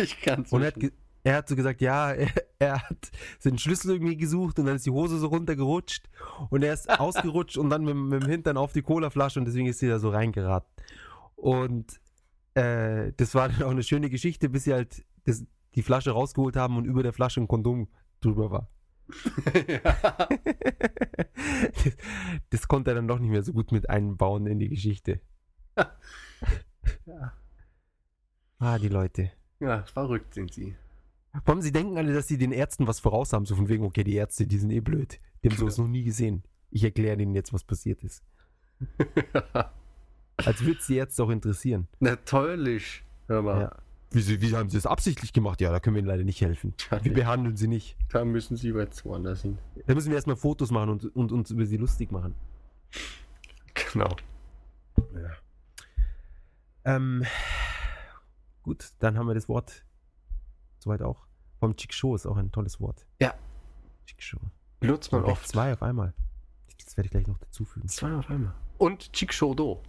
[0.01, 0.75] Ich kann's Und er hat,
[1.23, 4.85] er hat so gesagt, ja, er, er hat seinen Schlüssel irgendwie gesucht und dann ist
[4.85, 6.09] die Hose so runtergerutscht
[6.49, 9.67] und er ist ausgerutscht und dann mit, mit dem Hintern auf die Colaflasche und deswegen
[9.67, 10.69] ist sie da so reingeraten.
[11.35, 11.99] Und
[12.53, 15.43] äh, das war dann auch eine schöne Geschichte, bis sie halt das,
[15.75, 17.89] die Flasche rausgeholt haben und über der Flasche ein Kondom
[18.21, 18.67] drüber war.
[19.09, 19.49] Das,
[22.49, 25.19] das konnte er dann doch nicht mehr so gut mit einbauen in die Geschichte.
[27.05, 27.33] ja.
[28.61, 29.31] Ah, die Leute.
[29.61, 30.75] ja, verrückt sind sie.
[31.45, 33.45] Allem, sie denken alle, dass sie den Ärzten was voraus haben.
[33.45, 35.17] So von wegen, okay, die Ärzte, die sind eh blöd.
[35.41, 36.43] Die haben sowas noch nie gesehen.
[36.69, 38.21] Ich erkläre denen jetzt, was passiert ist.
[40.35, 41.87] Als würde es die Ärzte auch interessieren.
[42.01, 43.01] Natürlich.
[43.27, 43.77] Hör mal, Ja.
[44.11, 45.61] Wie, wie haben sie das absichtlich gemacht?
[45.61, 46.73] Ja, da können wir ihnen leider nicht helfen.
[46.77, 47.95] Tja, Wir behandeln sie nicht.
[48.09, 49.59] da müssen sie jetzt woanders hin.
[49.85, 52.33] Da müssen wir erstmal Fotos machen und, und uns über sie lustig machen.
[53.93, 54.15] Genau.
[56.85, 57.23] Ähm,
[58.63, 59.83] gut, dann haben wir das Wort
[60.79, 61.25] soweit auch.
[61.59, 63.05] Vom Chickshow ist auch ein tolles Wort.
[63.21, 63.33] Ja.
[64.05, 64.39] Chickshow.
[64.79, 65.47] Benutzt man oft.
[65.47, 66.13] zwei auf einmal.
[66.83, 67.87] Das werde ich gleich noch dazufügen.
[67.89, 68.55] Zwei auf einmal.
[68.77, 69.83] Und Chikshodo.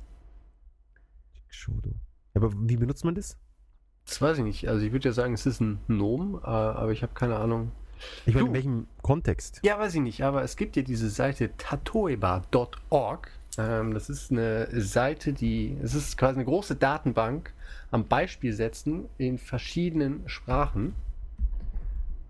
[1.35, 1.95] Chickshodo.
[2.35, 3.39] Aber wie benutzt man das?
[4.07, 4.69] Das weiß ich nicht.
[4.69, 7.73] Also ich würde ja sagen, es ist ein Nomen, äh, aber ich habe keine Ahnung.
[8.27, 9.61] Ich meine, in welchem Kontext?
[9.63, 13.31] Ja, weiß ich nicht, aber es gibt ja diese Seite tatoeba.org.
[13.59, 17.53] Ähm, das ist eine Seite, die, es ist quasi eine große Datenbank
[17.91, 20.95] am Beispielsätzen in verschiedenen Sprachen.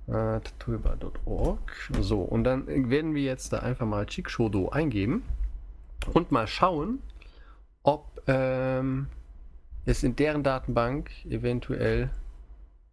[0.07, 1.91] Äh, tatoeba.org.
[2.01, 5.23] So, und dann werden wir jetzt da einfach mal Chikshodo eingeben
[6.13, 7.01] und mal schauen,
[7.83, 9.07] ob ähm,
[9.85, 12.11] es in deren Datenbank eventuell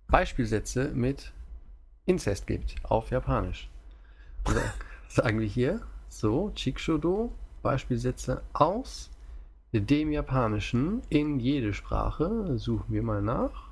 [0.08, 1.34] Beispielsätze mit
[2.06, 3.70] Inzest gibt auf Japanisch.
[4.48, 4.60] So,
[5.10, 9.12] sagen wir hier so, Chikshodo, Beispielsätze aus
[9.74, 12.58] dem Japanischen in jede Sprache.
[12.58, 13.72] Suchen wir mal nach.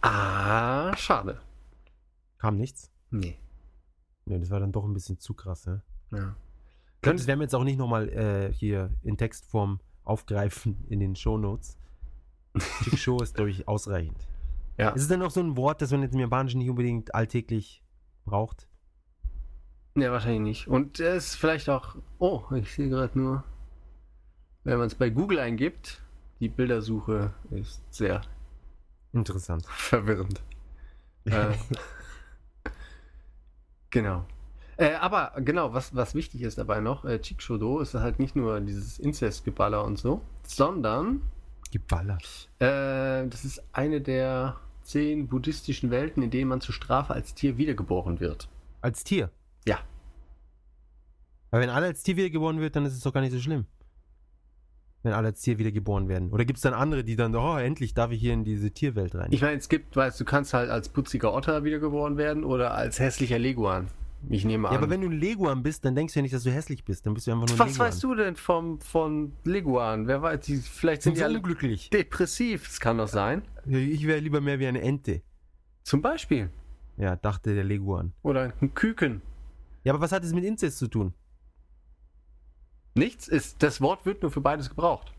[0.00, 1.40] Ah, schade.
[2.38, 2.90] Kam nichts?
[3.10, 3.38] Nee.
[4.24, 5.82] Ne, das war dann doch ein bisschen zu krass, ne?
[6.10, 6.34] Ja.
[7.02, 9.80] Das werden wir jetzt auch nicht nochmal äh, hier in Textform
[10.10, 11.78] aufgreifen in den Shownotes.
[12.82, 14.26] Chickshow ist, glaube ich, ausreichend.
[14.76, 14.90] Ja.
[14.90, 17.82] Ist es denn auch so ein Wort, das man jetzt im Japanischen nicht unbedingt alltäglich
[18.24, 18.66] braucht?
[19.94, 20.68] Ne, wahrscheinlich nicht.
[20.68, 21.96] Und es ist vielleicht auch.
[22.18, 23.44] Oh, ich sehe gerade nur,
[24.64, 26.00] wenn man es bei Google eingibt,
[26.40, 28.22] die Bildersuche ist sehr
[29.12, 29.66] Interessant.
[29.68, 30.42] verwirrend.
[31.24, 31.54] äh,
[33.90, 34.24] genau.
[34.80, 38.62] Äh, aber genau, was, was wichtig ist dabei noch, äh, Chikshodo ist halt nicht nur
[38.62, 41.20] dieses Inzestgeballer und so, sondern
[41.70, 42.48] Geballert.
[42.60, 47.58] äh, das ist eine der zehn buddhistischen Welten, in denen man zur Strafe als Tier
[47.58, 48.48] wiedergeboren wird.
[48.80, 49.30] Als Tier.
[49.68, 49.80] Ja.
[51.50, 53.66] Weil wenn alle als Tier wiedergeboren wird, dann ist es doch gar nicht so schlimm.
[55.02, 56.30] Wenn alle als Tier wiedergeboren werden.
[56.30, 59.14] Oder gibt es dann andere, die dann, oh, endlich darf ich hier in diese Tierwelt
[59.14, 59.30] rein?
[59.30, 62.98] Ich meine, es gibt, weißt du, kannst halt als putziger Otter wiedergeboren werden oder als
[62.98, 63.88] hässlicher Leguan.
[64.28, 64.74] Ich nehme an.
[64.74, 66.84] ja, aber wenn du ein Leguan bist, dann denkst du ja nicht, dass du hässlich
[66.84, 67.06] bist.
[67.06, 67.86] Dann bist du einfach nur ein Was Leguan.
[67.88, 70.06] weißt du denn vom, von Leguan?
[70.06, 71.88] Wer weiß, die, vielleicht Sind sind die so alle unglücklich.
[71.90, 72.64] depressiv.
[72.66, 73.42] Das kann doch sein.
[73.66, 75.22] Ich wäre lieber mehr wie eine Ente.
[75.82, 76.50] Zum Beispiel.
[76.98, 78.12] Ja, dachte der Leguan.
[78.22, 79.22] Oder ein Küken.
[79.84, 81.14] Ja, aber was hat es mit Inzest zu tun?
[82.94, 85.14] Nichts ist, das Wort wird nur für beides gebraucht.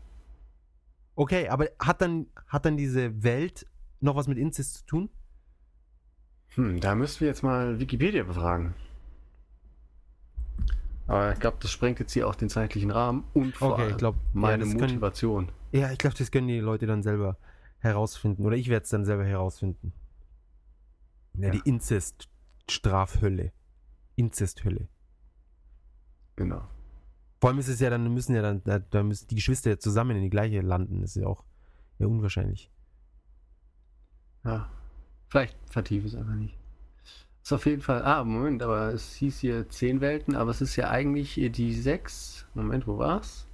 [1.16, 3.66] Okay, aber hat dann, hat dann diese Welt
[4.00, 5.10] noch was mit Inzest zu tun?
[6.54, 8.74] Hm, da müssten wir jetzt mal Wikipedia befragen.
[11.06, 13.90] Aber ich glaube, das sprengt jetzt hier auch den zeitlichen Rahmen und vor Okay, allem
[13.92, 15.52] ich glaube, meine ja, das können, Motivation.
[15.72, 17.36] ja, ich glaube, das können die Leute dann selber
[17.78, 18.44] herausfinden.
[18.46, 19.92] Oder ich werde es dann selber herausfinden.
[21.34, 21.50] Ja, Ja.
[21.52, 23.52] die Inzeststrafhölle.
[24.16, 24.88] Inzesthölle.
[26.36, 26.62] Genau.
[27.40, 29.78] Vor allem ist es ja dann, müssen ja dann, da, da müssen die Geschwister ja
[29.78, 31.00] zusammen in die gleiche landen.
[31.00, 31.44] Das ist ja auch
[31.98, 32.70] ja, unwahrscheinlich.
[34.44, 34.70] Ja.
[35.28, 36.56] Vielleicht vertiefe ich es einfach nicht.
[37.42, 38.02] Ist auf jeden Fall.
[38.04, 42.46] Ah, Moment, aber es hieß hier zehn Welten, aber es ist ja eigentlich die sechs.
[42.54, 43.48] Moment, wo war's?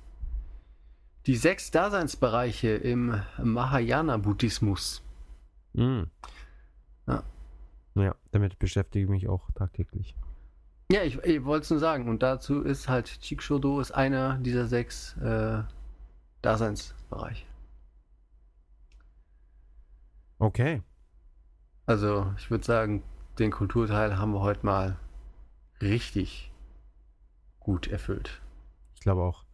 [1.27, 5.03] Die sechs Daseinsbereiche im Mahayana-Buddhismus.
[5.73, 6.11] Mhm.
[7.07, 7.23] Ja.
[7.95, 10.15] Ja, damit beschäftige ich mich auch tagtäglich.
[10.91, 12.09] Ja, ich, ich wollte es nur sagen.
[12.09, 15.63] Und dazu ist halt Chikshodo ist einer dieser sechs äh,
[16.43, 17.47] Daseinsbereiche.
[20.39, 20.83] Okay.
[21.87, 23.03] Also, ich würde sagen,
[23.39, 24.97] den Kulturteil haben wir heute mal
[25.81, 26.53] richtig
[27.61, 28.41] gut erfüllt.
[28.95, 29.45] Ich glaube auch.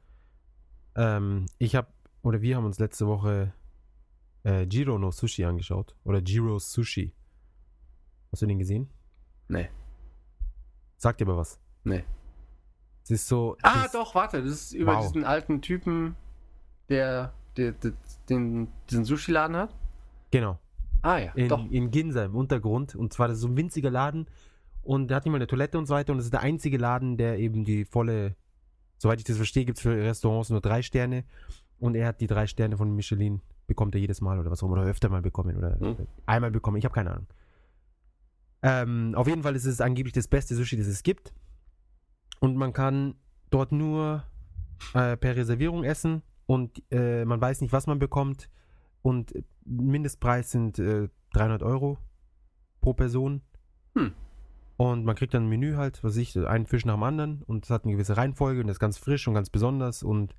[0.96, 1.88] Ähm, ich habe,
[2.22, 3.52] oder wir haben uns letzte Woche
[4.44, 5.94] äh, Jiro no Sushi angeschaut.
[6.04, 7.12] Oder Jiro Sushi.
[8.32, 8.88] Hast du den gesehen?
[9.48, 9.68] Nee.
[10.96, 11.58] Sagt dir aber was.
[11.84, 12.04] Nee.
[13.02, 13.56] Es ist so.
[13.62, 15.06] Ah, das- doch, warte, das ist über Wow.
[15.06, 16.16] diesen alten Typen,
[16.88, 17.92] der, der, der
[18.30, 19.74] den, diesen Sushi-Laden hat.
[20.30, 20.58] Genau.
[21.04, 21.70] Ah ja, In, doch.
[21.70, 22.94] in Ginza im Untergrund.
[22.94, 24.26] Und zwar das ist so ein winziger Laden.
[24.82, 26.12] Und der hat mal eine Toilette und so weiter.
[26.12, 28.36] Und das ist der einzige Laden, der eben die volle.
[28.98, 31.24] Soweit ich das verstehe, gibt es für Restaurants nur drei Sterne.
[31.78, 34.66] Und er hat die drei Sterne von Michelin, bekommt er jedes Mal oder was auch
[34.66, 34.76] immer.
[34.80, 35.56] Oder öfter mal bekommen.
[35.56, 35.96] Oder Hm.
[36.26, 36.76] einmal bekommen.
[36.78, 37.26] Ich habe keine Ahnung.
[38.62, 41.34] Ähm, auf jeden Fall ist es angeblich das beste Sushi, das es gibt.
[42.40, 43.14] Und man kann
[43.50, 44.24] dort nur
[44.94, 48.48] äh, per Reservierung essen und äh, man weiß nicht, was man bekommt.
[49.04, 49.34] Und
[49.66, 51.98] Mindestpreis sind äh, 300 Euro
[52.80, 53.42] pro Person.
[53.94, 54.14] Hm.
[54.78, 57.64] Und man kriegt dann ein Menü halt, was ich, einen Fisch nach dem anderen und
[57.64, 60.34] es hat eine gewisse Reihenfolge und das ist ganz frisch und ganz besonders und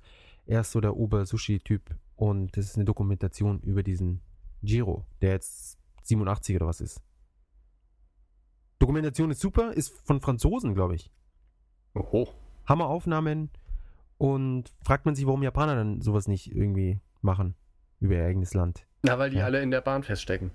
[0.46, 4.20] er ist so der Ober-Sushi-Typ und das ist eine Dokumentation über diesen
[4.62, 7.00] Giro, der jetzt 87 oder was ist.
[8.80, 11.12] Dokumentation ist super, ist von Franzosen, glaube ich.
[11.94, 12.28] Oho.
[12.68, 13.50] Hammeraufnahmen
[14.18, 17.54] und fragt man sich, warum Japaner dann sowas nicht irgendwie machen
[18.00, 18.86] über ihr eigenes Land.
[19.02, 19.44] Na, weil die Ja.
[19.44, 20.50] alle in der Bahn feststecken.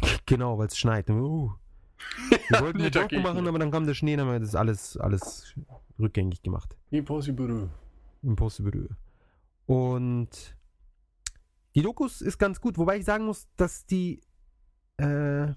[0.26, 1.08] Genau, weil es schneit.
[1.10, 1.52] Uh.
[2.48, 4.96] Wir wollten eine Doku machen, aber dann kam der Schnee, dann haben wir das alles,
[4.98, 5.54] alles
[5.98, 6.76] rückgängig gemacht.
[6.90, 7.68] Impossible.
[8.22, 8.88] Impossible.
[9.66, 10.56] Und
[11.74, 14.20] die Dokus ist ganz gut, wobei ich sagen muss, dass die,
[14.98, 15.48] äh,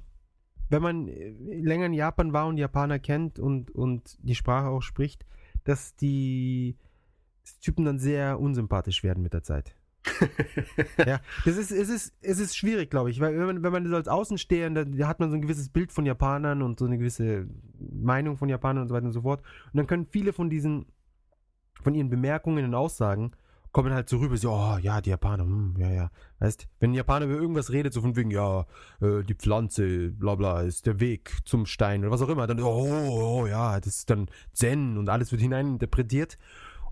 [0.69, 4.81] wenn man äh, länger in Japan war und Japaner kennt und, und die Sprache auch
[4.81, 5.25] spricht,
[5.63, 6.77] dass die
[7.61, 9.75] Typen dann sehr unsympathisch werden mit der Zeit.
[11.05, 13.87] Ja, das ist, es ist, es ist schwierig, glaube ich, weil wenn man, wenn man
[13.87, 16.97] so als Außenstehender, da hat man so ein gewisses Bild von Japanern und so eine
[16.97, 17.47] gewisse
[17.77, 19.41] Meinung von Japanern und so weiter und so fort.
[19.71, 20.87] Und dann können viele von diesen,
[21.83, 23.31] von ihren Bemerkungen und Aussagen
[23.71, 26.11] kommen halt so rüber, so, oh, ja, die Japaner, hm, ja, ja.
[26.39, 28.65] Weißt, wenn ein Japaner über irgendwas redet, so von wegen, ja,
[29.01, 32.59] äh, die Pflanze, bla bla, ist der Weg zum Stein oder was auch immer, dann,
[32.59, 36.37] oh, oh, ja, das ist dann Zen und alles wird hineininterpretiert.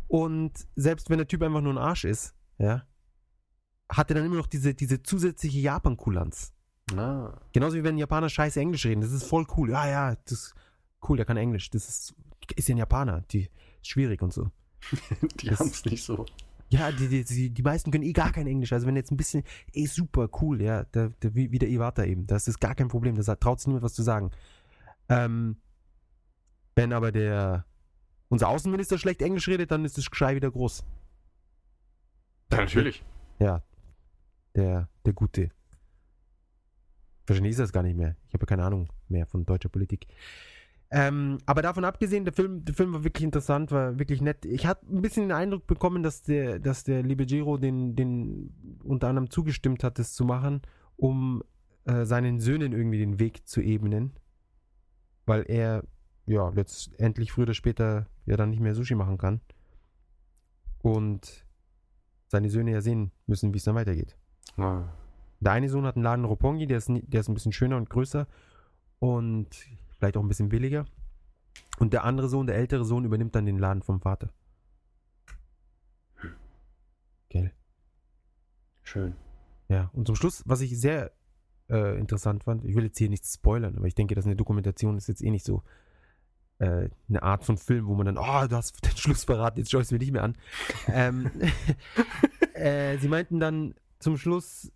[0.07, 2.83] Und selbst wenn der Typ einfach nur ein Arsch ist, ja,
[3.89, 6.53] hat er dann immer noch diese, diese zusätzliche Japan-Kulanz.
[6.95, 7.33] Ah.
[7.53, 9.01] Genauso wie wenn Japaner scheiß Englisch reden.
[9.01, 9.71] Das ist voll cool.
[9.71, 10.55] Ja, ja, das ist
[11.07, 11.69] cool, der kann Englisch.
[11.69, 12.15] Das ist,
[12.55, 13.21] ist ja ein Japaner.
[13.31, 13.43] Die
[13.81, 14.51] ist schwierig und so.
[15.41, 16.25] Die haben es nicht so.
[16.71, 18.71] Ja, die, die, die, die meisten können eh gar kein Englisch.
[18.71, 19.43] Also wenn jetzt ein bisschen,
[19.73, 22.27] eh super cool, ja, der, der, wie, wie der Iwata eben.
[22.27, 23.15] Das ist gar kein Problem.
[23.15, 24.29] Da traut sich niemand was zu sagen.
[25.09, 25.57] Ähm,
[26.75, 27.65] wenn aber der,
[28.29, 30.83] unser Außenminister schlecht Englisch redet, dann ist das Geschrei wieder groß.
[32.51, 33.03] Ja, natürlich.
[33.39, 33.63] Ja,
[34.59, 35.49] der, der Gute.
[37.25, 38.15] Wahrscheinlich ist das gar nicht mehr.
[38.27, 40.07] Ich habe ja keine Ahnung mehr von deutscher Politik.
[40.91, 44.45] Ähm, aber davon abgesehen, der Film, der Film war wirklich interessant, war wirklich nett.
[44.45, 48.79] Ich hatte ein bisschen den Eindruck bekommen, dass der, dass der liebe Giro den, den
[48.83, 50.63] unter anderem zugestimmt hat, das zu machen,
[50.97, 51.43] um
[51.85, 54.13] äh, seinen Söhnen irgendwie den Weg zu ebnen.
[55.27, 55.83] Weil er,
[56.25, 59.41] ja, letztendlich früher oder später ja dann nicht mehr Sushi machen kann.
[60.79, 61.45] Und
[62.29, 64.18] seine Söhne ja sehen müssen, wie es dann weitergeht.
[64.61, 64.93] Ah.
[65.39, 67.77] Der eine Sohn hat einen Laden in Roppongi, der ist, der ist ein bisschen schöner
[67.77, 68.27] und größer
[68.99, 69.47] und
[69.97, 70.85] vielleicht auch ein bisschen billiger.
[71.79, 74.29] Und der andere Sohn, der ältere Sohn, übernimmt dann den Laden vom Vater.
[77.29, 77.53] Gell?
[78.83, 79.15] Schön.
[79.69, 81.11] Ja, und zum Schluss, was ich sehr
[81.69, 84.97] äh, interessant fand, ich will jetzt hier nichts spoilern, aber ich denke, dass eine Dokumentation
[84.97, 85.63] ist jetzt eh nicht so
[86.57, 89.71] äh, eine Art von Film, wo man dann, oh, du hast den Schluss verraten, jetzt
[89.71, 90.37] schaue ich es mir nicht mehr an.
[90.87, 91.31] ähm,
[92.53, 94.71] äh, sie meinten dann zum Schluss,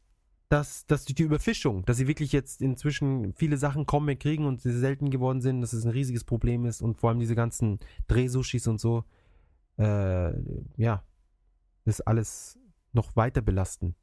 [0.49, 4.45] dass, dass durch die Überfischung, dass sie wirklich jetzt inzwischen viele Sachen kaum mehr kriegen
[4.45, 7.35] und sie selten geworden sind, dass es ein riesiges Problem ist und vor allem diese
[7.35, 9.03] ganzen Drehsushis und so,
[9.77, 10.33] äh,
[10.77, 11.03] ja,
[11.85, 12.59] das alles
[12.91, 13.95] noch weiter belasten.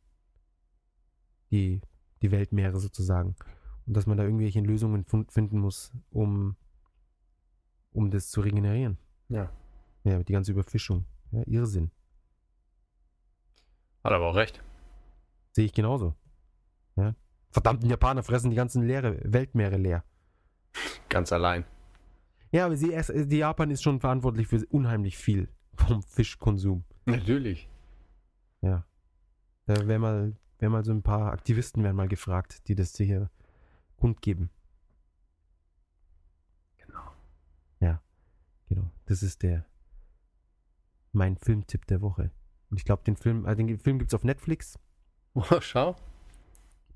[1.50, 1.80] Die,
[2.22, 3.36] die Weltmeere sozusagen.
[3.86, 6.56] Und dass man da irgendwelche Lösungen finden muss, um,
[7.92, 8.98] um das zu regenerieren.
[9.28, 9.52] Ja.
[10.04, 11.04] Ja, die ganze Überfischung.
[11.32, 11.90] Ja, Irrsinn.
[14.02, 14.62] Hat aber auch recht.
[15.60, 16.14] Sehe ich genauso.
[16.96, 17.14] Ja.
[17.50, 20.04] Verdammten Japaner fressen die ganzen leere Weltmeere leer.
[21.10, 21.66] Ganz allein.
[22.50, 22.96] Ja, aber sie,
[23.26, 26.84] die Japan ist schon verantwortlich für unheimlich viel vom Fischkonsum.
[27.04, 27.68] Natürlich.
[28.62, 28.86] Ja.
[29.66, 33.28] Da wäre mal, wär mal so ein paar Aktivisten werden mal gefragt, die das hier
[33.98, 34.48] kundgeben.
[36.78, 37.02] Genau.
[37.80, 38.00] Ja,
[38.66, 38.90] genau.
[39.04, 39.66] Das ist der
[41.12, 42.30] mein Filmtipp der Woche.
[42.70, 44.78] Und ich glaube, den Film, äh, den Film gibt es auf Netflix.
[45.34, 45.96] Oh, schau.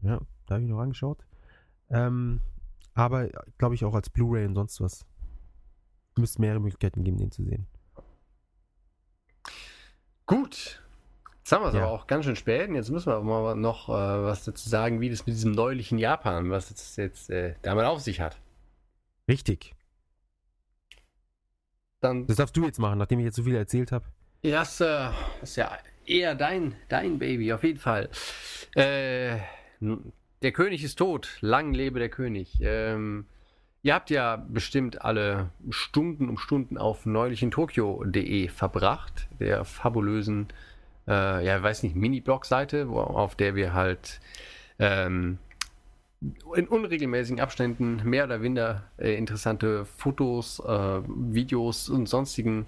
[0.02, 1.24] Ja, da habe ich noch angeschaut.
[1.90, 2.40] Ähm,
[2.94, 3.28] aber
[3.58, 5.06] glaube ich auch als Blu-ray und sonst was.
[6.16, 7.66] Müsste mehrere Möglichkeiten geben, den zu sehen.
[10.26, 10.82] Gut.
[11.38, 11.82] Jetzt haben wir es Ja.
[11.84, 12.68] aber auch ganz schön spät.
[12.68, 15.52] Und jetzt müssen wir aber mal noch äh, was dazu sagen, wie das mit diesem
[15.52, 18.38] neulichen Japan, was es jetzt äh, damit auf sich hat.
[19.28, 19.74] Richtig.
[22.00, 24.04] Dann Das darfst du jetzt machen, nachdem ich jetzt so viel erzählt habe.
[24.42, 24.80] Ja, äh, das
[25.42, 28.08] ist ja eher dein, dein Baby, auf jeden Fall.
[28.74, 29.38] Äh,
[30.42, 31.38] der König ist tot.
[31.40, 32.58] Lang lebe der König.
[32.60, 33.26] Ähm,
[33.82, 40.48] ihr habt ja bestimmt alle Stunden um Stunden auf neulichin-tokio.de verbracht, der fabulösen,
[41.06, 44.20] äh, ja, ich weiß nicht, Mini-Blog-Seite, auf der wir halt
[44.78, 45.38] ähm,
[46.54, 52.66] in unregelmäßigen Abständen mehr oder minder äh, interessante Fotos, äh, Videos und sonstigen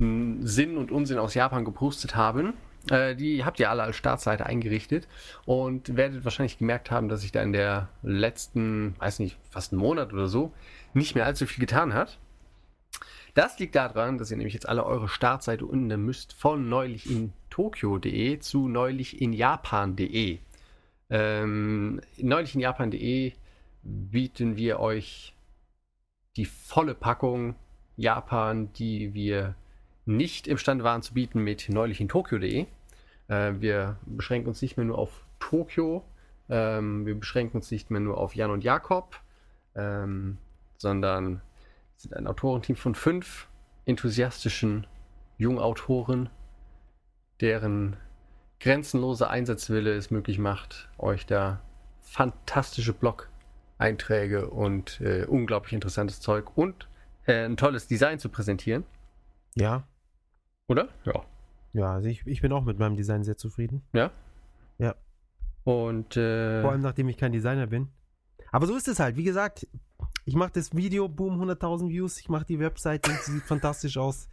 [0.00, 2.54] Sinn und Unsinn aus Japan gepostet haben.
[2.90, 5.06] Äh, die habt ihr alle als Startseite eingerichtet
[5.44, 9.82] und werdet wahrscheinlich gemerkt haben, dass sich da in der letzten, weiß nicht, fast einen
[9.82, 10.52] Monat oder so
[10.94, 12.18] nicht mehr allzu viel getan hat.
[13.34, 17.32] Das liegt daran, dass ihr nämlich jetzt alle eure Startseite unten müsst von neulich in
[17.50, 20.38] Tokio.de zu neulich in Japan.de.
[21.10, 23.32] Ähm, neulich in Japan.de
[23.82, 25.34] bieten wir euch
[26.36, 27.54] die volle Packung
[27.96, 29.54] Japan, die wir
[30.16, 32.66] nicht imstande waren zu bieten mit neulich in Tokio.de.
[33.28, 36.04] Äh, wir beschränken uns nicht mehr nur auf Tokio,
[36.48, 39.20] ähm, wir beschränken uns nicht mehr nur auf Jan und Jakob,
[39.74, 40.38] ähm,
[40.76, 41.40] sondern
[41.96, 43.48] sind ein Autorenteam von fünf
[43.84, 44.86] enthusiastischen
[45.38, 46.28] Jungautoren,
[47.40, 47.96] deren
[48.58, 51.62] grenzenloser Einsatzwille es möglich macht, euch da
[52.02, 56.88] fantastische Blog-Einträge und äh, unglaublich interessantes Zeug und
[57.26, 58.84] äh, ein tolles Design zu präsentieren.
[59.54, 59.84] Ja.
[60.70, 60.88] Oder?
[61.04, 61.24] Ja.
[61.72, 63.82] Ja, also ich, ich bin auch mit meinem Design sehr zufrieden.
[65.62, 67.88] Und äh, Vor allem, nachdem ich kein Designer bin.
[68.50, 69.16] Aber so ist es halt.
[69.16, 69.66] Wie gesagt,
[70.24, 72.18] ich mache das Video, boom, 100.000 Views.
[72.18, 74.28] Ich mache die Webseite, sie sieht fantastisch aus.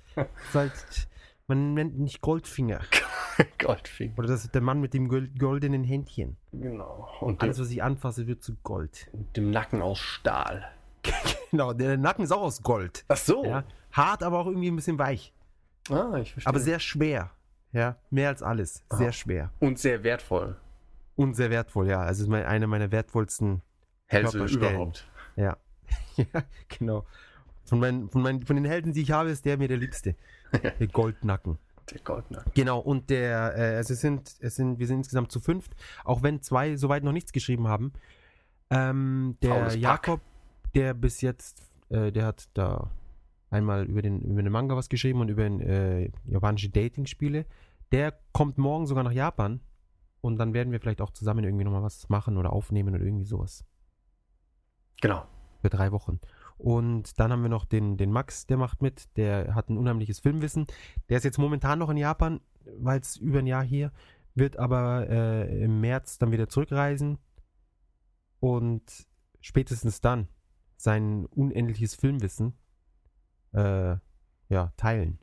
[0.54, 1.10] Halt,
[1.48, 2.80] man nennt mich Goldfinger.
[3.60, 4.14] Goldfing.
[4.18, 6.38] Oder das ist der Mann mit dem gol- goldenen Händchen.
[6.54, 7.10] Genau.
[7.20, 9.12] Und Alles, was ich anfasse, wird zu Gold.
[9.36, 10.66] dem Nacken aus Stahl.
[11.52, 13.06] Genau, der Nacken ist auch aus Gold.
[13.08, 13.46] Ach so.
[13.46, 13.64] Ja.
[13.94, 15.34] Hart, aber auch irgendwie ein bisschen weich.
[15.90, 16.50] Ah, ich verstehe.
[16.50, 17.32] Aber sehr schwer.
[17.72, 18.84] Ja, mehr als alles.
[18.92, 19.12] Sehr Aha.
[19.12, 19.52] schwer.
[19.60, 20.56] und sehr wertvoll.
[21.16, 22.02] Und sehr wertvoll, ja.
[22.02, 23.62] Also ist mein, eine meiner wertvollsten.
[24.06, 25.08] Hälse überhaupt.
[25.36, 25.58] Ja.
[26.16, 27.06] ja, genau.
[27.66, 30.16] Von, meinen, von, meinen, von den Helden, die ich habe, ist der mir der liebste.
[30.80, 31.58] Der Goldnacken.
[31.92, 32.52] Der Goldnacken.
[32.56, 36.24] Genau, und der, äh, also es sind, es sind, wir sind insgesamt zu fünft, auch
[36.24, 37.92] wenn zwei soweit noch nichts geschrieben haben.
[38.70, 39.76] Ähm, der.
[39.76, 40.22] Jakob,
[40.74, 42.90] der bis jetzt, äh, der hat da
[43.50, 47.46] einmal über den, über den Manga was geschrieben und über äh, japanische Dating-Spiele.
[47.92, 49.62] Der kommt morgen sogar nach Japan
[50.22, 53.26] und dann werden wir vielleicht auch zusammen irgendwie nochmal was machen oder aufnehmen oder irgendwie
[53.26, 53.66] sowas.
[55.02, 55.26] Genau.
[55.62, 56.20] Für drei Wochen.
[56.58, 59.16] Und dann haben wir noch den, den Max, der macht mit.
[59.16, 60.66] Der hat ein unheimliches Filmwissen.
[61.10, 62.42] Der ist jetzt momentan noch in Japan,
[62.80, 63.92] war jetzt über ein Jahr hier,
[64.34, 67.20] wird aber äh, im März dann wieder zurückreisen
[68.40, 69.08] und
[69.40, 70.28] spätestens dann
[70.78, 72.54] sein unendliches Filmwissen
[73.58, 73.98] äh,
[74.50, 75.18] ja, teilen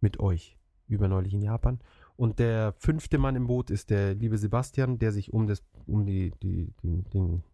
[0.00, 1.80] mit euch über neulich in Japan.
[2.16, 6.06] Und der fünfte Mann im Boot ist der liebe Sebastian, der sich um das, um
[6.06, 7.44] die, die, den, den,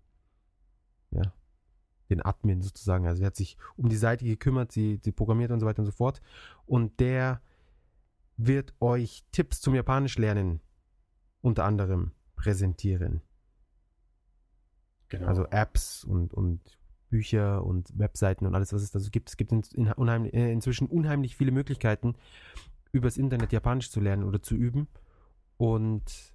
[1.10, 1.32] ja,
[2.08, 5.60] den Admin sozusagen, also er hat sich um die Seite gekümmert, sie, sie programmiert und
[5.60, 6.20] so weiter und so fort.
[6.66, 7.40] Und der
[8.36, 10.60] wird euch Tipps zum Japanisch lernen
[11.40, 13.22] unter anderem präsentieren.
[15.08, 15.26] genau.
[15.26, 16.79] Also Apps und, und
[17.10, 19.28] Bücher und Webseiten und alles, was es da so gibt.
[19.28, 22.14] Es gibt in, in, unheimlich, äh, inzwischen unheimlich viele Möglichkeiten,
[22.92, 24.88] übers Internet Japanisch zu lernen oder zu üben.
[25.58, 26.34] Und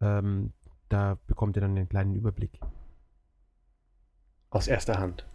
[0.00, 0.52] ähm,
[0.88, 2.58] da bekommt ihr dann einen kleinen Überblick
[4.50, 5.26] Aus erster Hand.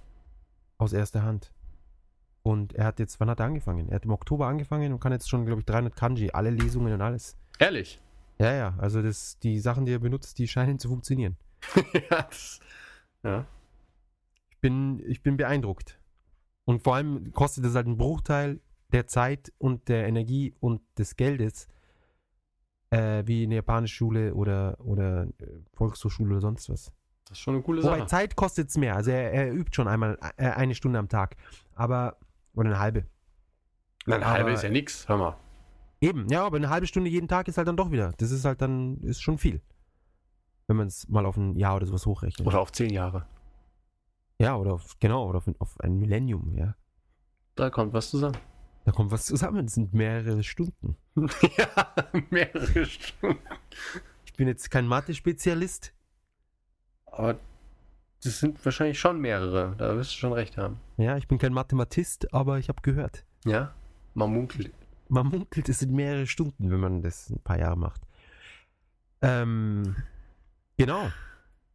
[0.77, 1.53] aus erster Hand.
[2.41, 3.87] Und er hat jetzt, wann hat er angefangen?
[3.89, 6.91] Er hat im Oktober angefangen und kann jetzt schon, glaube ich, 300 Kanji, alle Lesungen
[6.93, 7.37] und alles.
[7.59, 8.01] Ehrlich.
[8.39, 11.37] Ja, ja, also das, die Sachen, die er benutzt, die scheinen zu funktionieren.
[12.09, 12.59] ja, das,
[13.23, 13.45] ja.
[14.63, 15.99] Ich bin, ich bin beeindruckt.
[16.63, 18.61] Und vor allem kostet es halt einen Bruchteil
[18.93, 21.67] der Zeit und der Energie und des Geldes,
[22.89, 26.93] äh, wie eine japanische Schule oder, oder äh, Volkshochschule oder sonst was.
[27.25, 28.07] Das ist schon eine coole Wobei Sache.
[28.07, 28.95] Zeit kostet es mehr.
[28.95, 31.35] Also er, er übt schon einmal äh, eine Stunde am Tag.
[31.75, 32.15] Aber,
[32.53, 33.05] oder eine halbe.
[34.05, 35.09] Na, eine halbe aber- ist ja nix.
[35.09, 35.35] Hör mal.
[35.99, 38.13] Eben, ja, aber eine halbe Stunde jeden Tag ist halt dann doch wieder.
[38.15, 39.59] Das ist halt dann, ist schon viel.
[40.67, 42.47] Wenn man es mal auf ein Jahr oder sowas hochrechnet.
[42.47, 43.25] Oder auf zehn Jahre.
[44.43, 46.75] Ja, oder auf, genau, oder auf, ein- auf ein Millennium, ja.
[47.55, 48.37] Da kommt was zusammen.
[48.85, 49.65] Da kommt was zusammen.
[49.65, 50.97] Das sind mehrere Stunden.
[51.57, 51.93] ja,
[52.29, 53.39] mehrere Stunden.
[54.25, 55.93] Ich bin jetzt kein Mathe-Spezialist.
[57.05, 57.37] Aber
[58.23, 59.75] Das sind wahrscheinlich schon mehrere.
[59.77, 60.79] Da wirst du schon recht haben.
[60.97, 63.25] Ja, ich bin kein Mathematist, aber ich habe gehört.
[63.45, 63.73] Ja?
[64.15, 64.71] Man munkelt.
[65.09, 68.01] Man munkelt, es sind mehrere Stunden, wenn man das ein paar Jahre macht.
[69.21, 69.95] Ähm,
[70.77, 71.09] genau.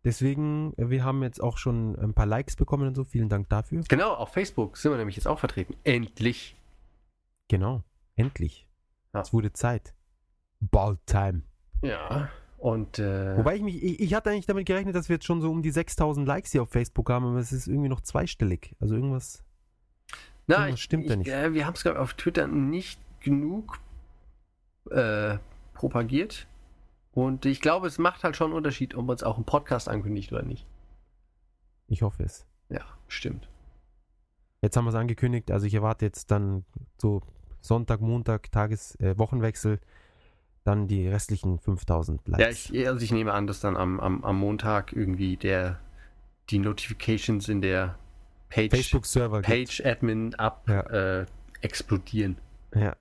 [0.08, 3.04] Deswegen, äh, wir haben jetzt auch schon ein paar Likes bekommen und so.
[3.04, 3.82] Vielen Dank dafür.
[3.90, 5.76] Genau, auf Facebook sind wir nämlich jetzt auch vertreten.
[5.84, 6.56] Endlich.
[7.48, 7.82] Genau.
[8.16, 8.66] Endlich.
[9.12, 9.20] Ja.
[9.20, 9.92] Es wurde Zeit.
[10.60, 11.42] Bald time.
[11.82, 12.30] Ja.
[12.56, 15.42] Und äh, Wobei ich mich, ich, ich hatte eigentlich damit gerechnet, dass wir jetzt schon
[15.42, 18.74] so um die 6000 Likes hier auf Facebook haben, aber es ist irgendwie noch zweistellig.
[18.80, 19.44] Also irgendwas.
[20.46, 21.28] na, irgendwas ich, stimmt ich, da nicht.
[21.28, 23.78] Äh, wir haben es, glaube ich, auf Twitter nicht genug
[24.90, 25.36] äh,
[25.74, 26.46] propagiert.
[27.18, 29.88] Und ich glaube, es macht halt schon einen Unterschied, ob man es auch im Podcast
[29.88, 30.64] ankündigt oder nicht.
[31.88, 32.46] Ich hoffe es.
[32.68, 33.48] Ja, stimmt.
[34.62, 36.64] Jetzt haben wir es angekündigt, also ich erwarte jetzt dann
[36.96, 37.22] so
[37.60, 39.80] Sonntag, Montag, Tages-, äh, Wochenwechsel,
[40.62, 42.68] dann die restlichen 5000 Likes.
[42.68, 45.80] Ja, ich, also ich nehme an, dass dann am, am, am Montag irgendwie der
[46.50, 47.98] die Notifications in der
[48.48, 49.48] Page, Facebook-Server gibt.
[49.48, 50.80] Page Admin ab Ja.
[50.82, 51.26] äh,
[51.62, 52.38] explodieren.
[52.74, 52.94] Ja.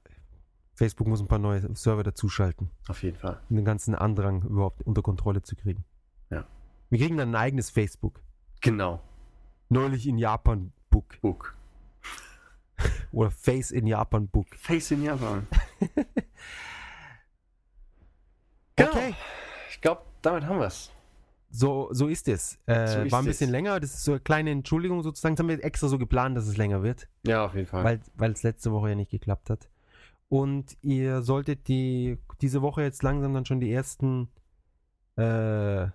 [0.78, 3.42] Facebook muss ein paar neue Server dazuschalten, Auf jeden Fall.
[3.50, 5.84] um den ganzen Andrang überhaupt unter Kontrolle zu kriegen.
[6.30, 6.46] Ja.
[6.90, 8.22] Wir kriegen dann ein eigenes Facebook.
[8.62, 9.02] Genau.
[9.70, 11.20] Neulich in Japan Book.
[11.22, 11.56] Book.
[13.12, 14.48] Oder Face in Japan Book.
[14.56, 15.48] Face in Japan.
[18.76, 18.92] Genau.
[18.92, 19.16] Okay.
[19.72, 20.92] Ich glaube, damit haben wir es.
[21.50, 22.60] So, so ist es.
[22.68, 23.52] Äh, So ist war ein bisschen es.
[23.52, 23.80] länger.
[23.80, 25.36] Das ist so eine kleine Entschuldigung sozusagen.
[25.36, 27.84] Das haben wir extra so geplant, dass es länger wird, Ja, auf jeden Fall.
[27.84, 29.68] weil weil es letzte Woche ja nicht geklappt hat.
[30.30, 34.30] Und ihr solltet die diese Woche jetzt langsam dann schon die ersten,
[35.18, 35.88] äh,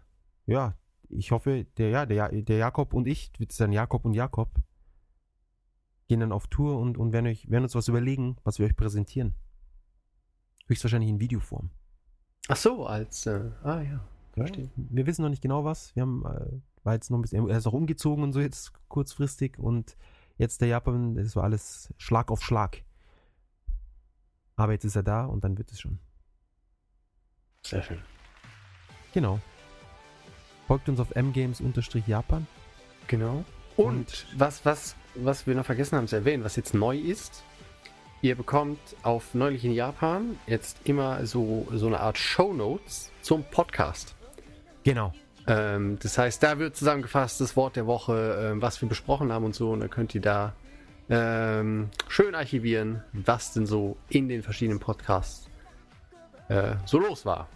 [0.46, 0.74] ja,
[1.08, 4.50] ich hoffe, der ja, der, der Jakob und ich, wird es dann Jakob und Jakob,
[6.08, 8.76] gehen dann auf Tour und, und werden, euch, werden uns was überlegen, was wir euch
[8.76, 9.34] präsentieren.
[10.66, 11.70] Höchstwahrscheinlich in Videoform.
[12.48, 13.26] Ach so, als.
[13.26, 14.00] Äh, ah ja.
[14.34, 14.46] Ja,
[14.76, 15.94] wir wissen noch nicht genau was.
[15.94, 18.72] Wir haben, äh, war jetzt noch ein bisschen, er ist auch umgezogen und so jetzt
[18.88, 19.96] kurzfristig und
[20.38, 22.82] jetzt der Japan, das war alles Schlag auf Schlag.
[24.56, 25.98] Aber jetzt ist er da und dann wird es schon.
[27.64, 28.02] Sehr schön.
[29.14, 29.40] Genau.
[30.66, 32.46] Folgt uns auf mgames-japan.
[33.06, 33.44] Genau.
[33.76, 37.42] Und was, was, was wir noch vergessen haben zu erwähnen, was jetzt neu ist,
[38.20, 44.14] ihr bekommt auf Neulich in Japan jetzt immer so, so eine Art Shownotes zum Podcast.
[44.84, 45.12] Genau.
[45.46, 49.44] Ähm, das heißt, da wird zusammengefasst das Wort der Woche, ähm, was wir besprochen haben
[49.44, 49.70] und so.
[49.70, 50.54] Und dann könnt ihr da
[51.12, 55.48] ähm, schön archivieren, was denn so in den verschiedenen Podcasts
[56.48, 57.48] äh, so los war.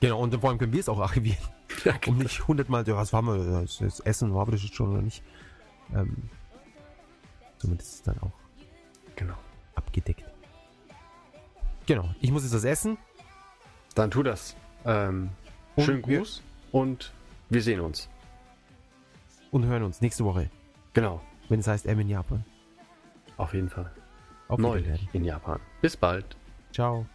[0.00, 1.38] Genau, und vor allem können wir es auch archivieren.
[1.84, 4.74] Ja, Um nicht hundertmal, ja, was war wir, das, das Essen, war wir das jetzt
[4.76, 5.22] schon oder nicht.
[5.94, 6.30] Ähm,
[7.58, 8.30] somit ist es dann auch
[9.16, 9.34] genau.
[9.74, 10.24] abgedeckt.
[11.86, 12.96] Genau, ich muss jetzt das essen.
[13.94, 14.56] Dann tu das.
[14.84, 15.30] Ähm,
[15.74, 16.42] Und schönen wir- Gruß
[16.72, 17.12] und
[17.50, 18.08] wir sehen uns.
[19.50, 20.50] und hören uns nächste Woche,
[20.94, 21.20] Genau.
[21.48, 22.44] Wenn es heißt M in Japan.
[23.36, 23.90] Auf jeden Fall.
[24.48, 25.60] Auf Neulich in Japan.
[25.80, 26.36] Bis bald.
[26.72, 27.06] Ciao.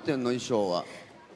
[0.00, 0.84] ってんどうなってんの衣装は？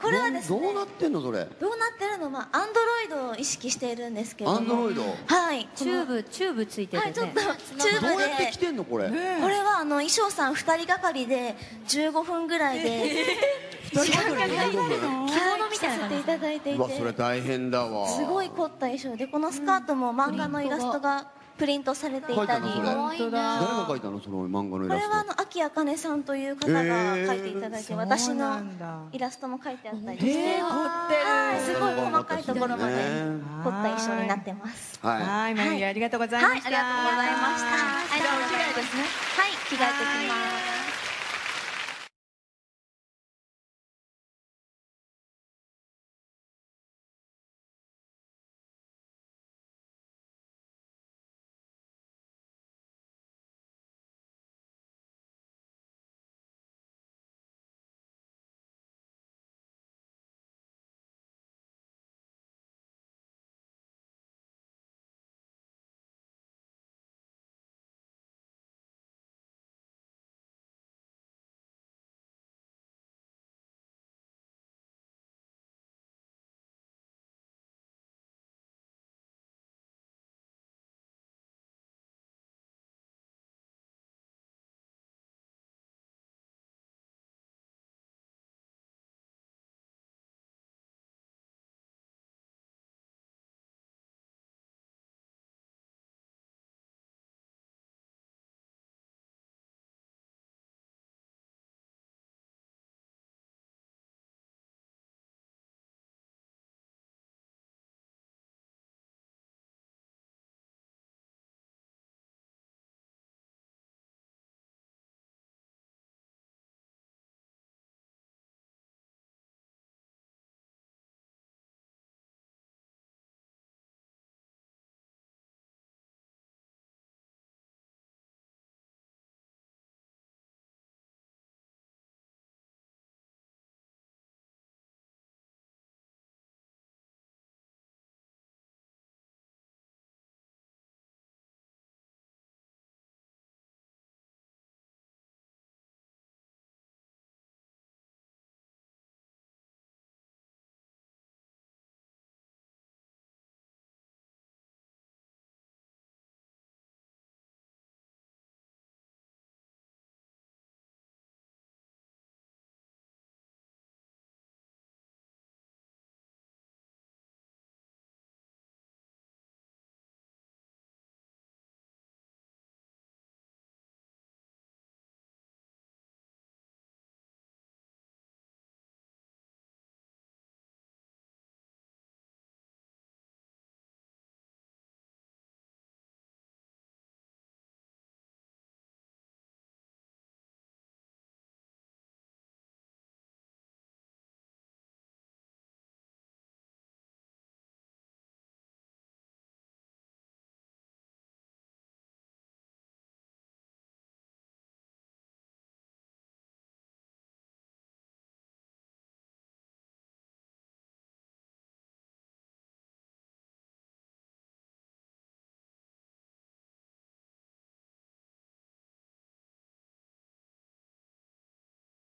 [0.02, 1.44] これはですねどうどうなってんのそれ？
[1.44, 4.58] どうなってるのはアンドロイドを意識しているんですけれども。
[4.58, 5.02] アンドロイド？
[5.02, 5.68] はい。
[5.74, 9.08] チューブチューブついててね、はいちょっとチューブどうやってで来てんのこれ？
[9.08, 11.54] これはあの衣装さん2人がかりで
[11.86, 13.12] 15分ぐらいで
[13.92, 18.08] 二人がかりで15分着物みたいなていただいていうわそれて大変だわ。
[18.08, 22.46] すごい凝った衣装でこのスカートも漫画のイラストがプリントされていたり。
[22.48, 22.60] 誰
[23.30, 25.08] が描いたのその漫画のイラスト。
[25.08, 26.82] れはあの秋あかねさんという方が
[27.16, 28.60] 描いていただいて、私の
[29.12, 30.60] イラストも描いてあったりして、
[31.60, 33.02] すごい細かいところまでね。
[33.62, 34.98] 凝った衣装になってます。
[35.02, 35.22] はい。
[35.22, 36.70] はい、まゆみありがとうございました。
[36.70, 37.70] はいありがとうございました。
[38.18, 39.02] じゃあお着替えですね。
[39.02, 40.73] はい着替えてきます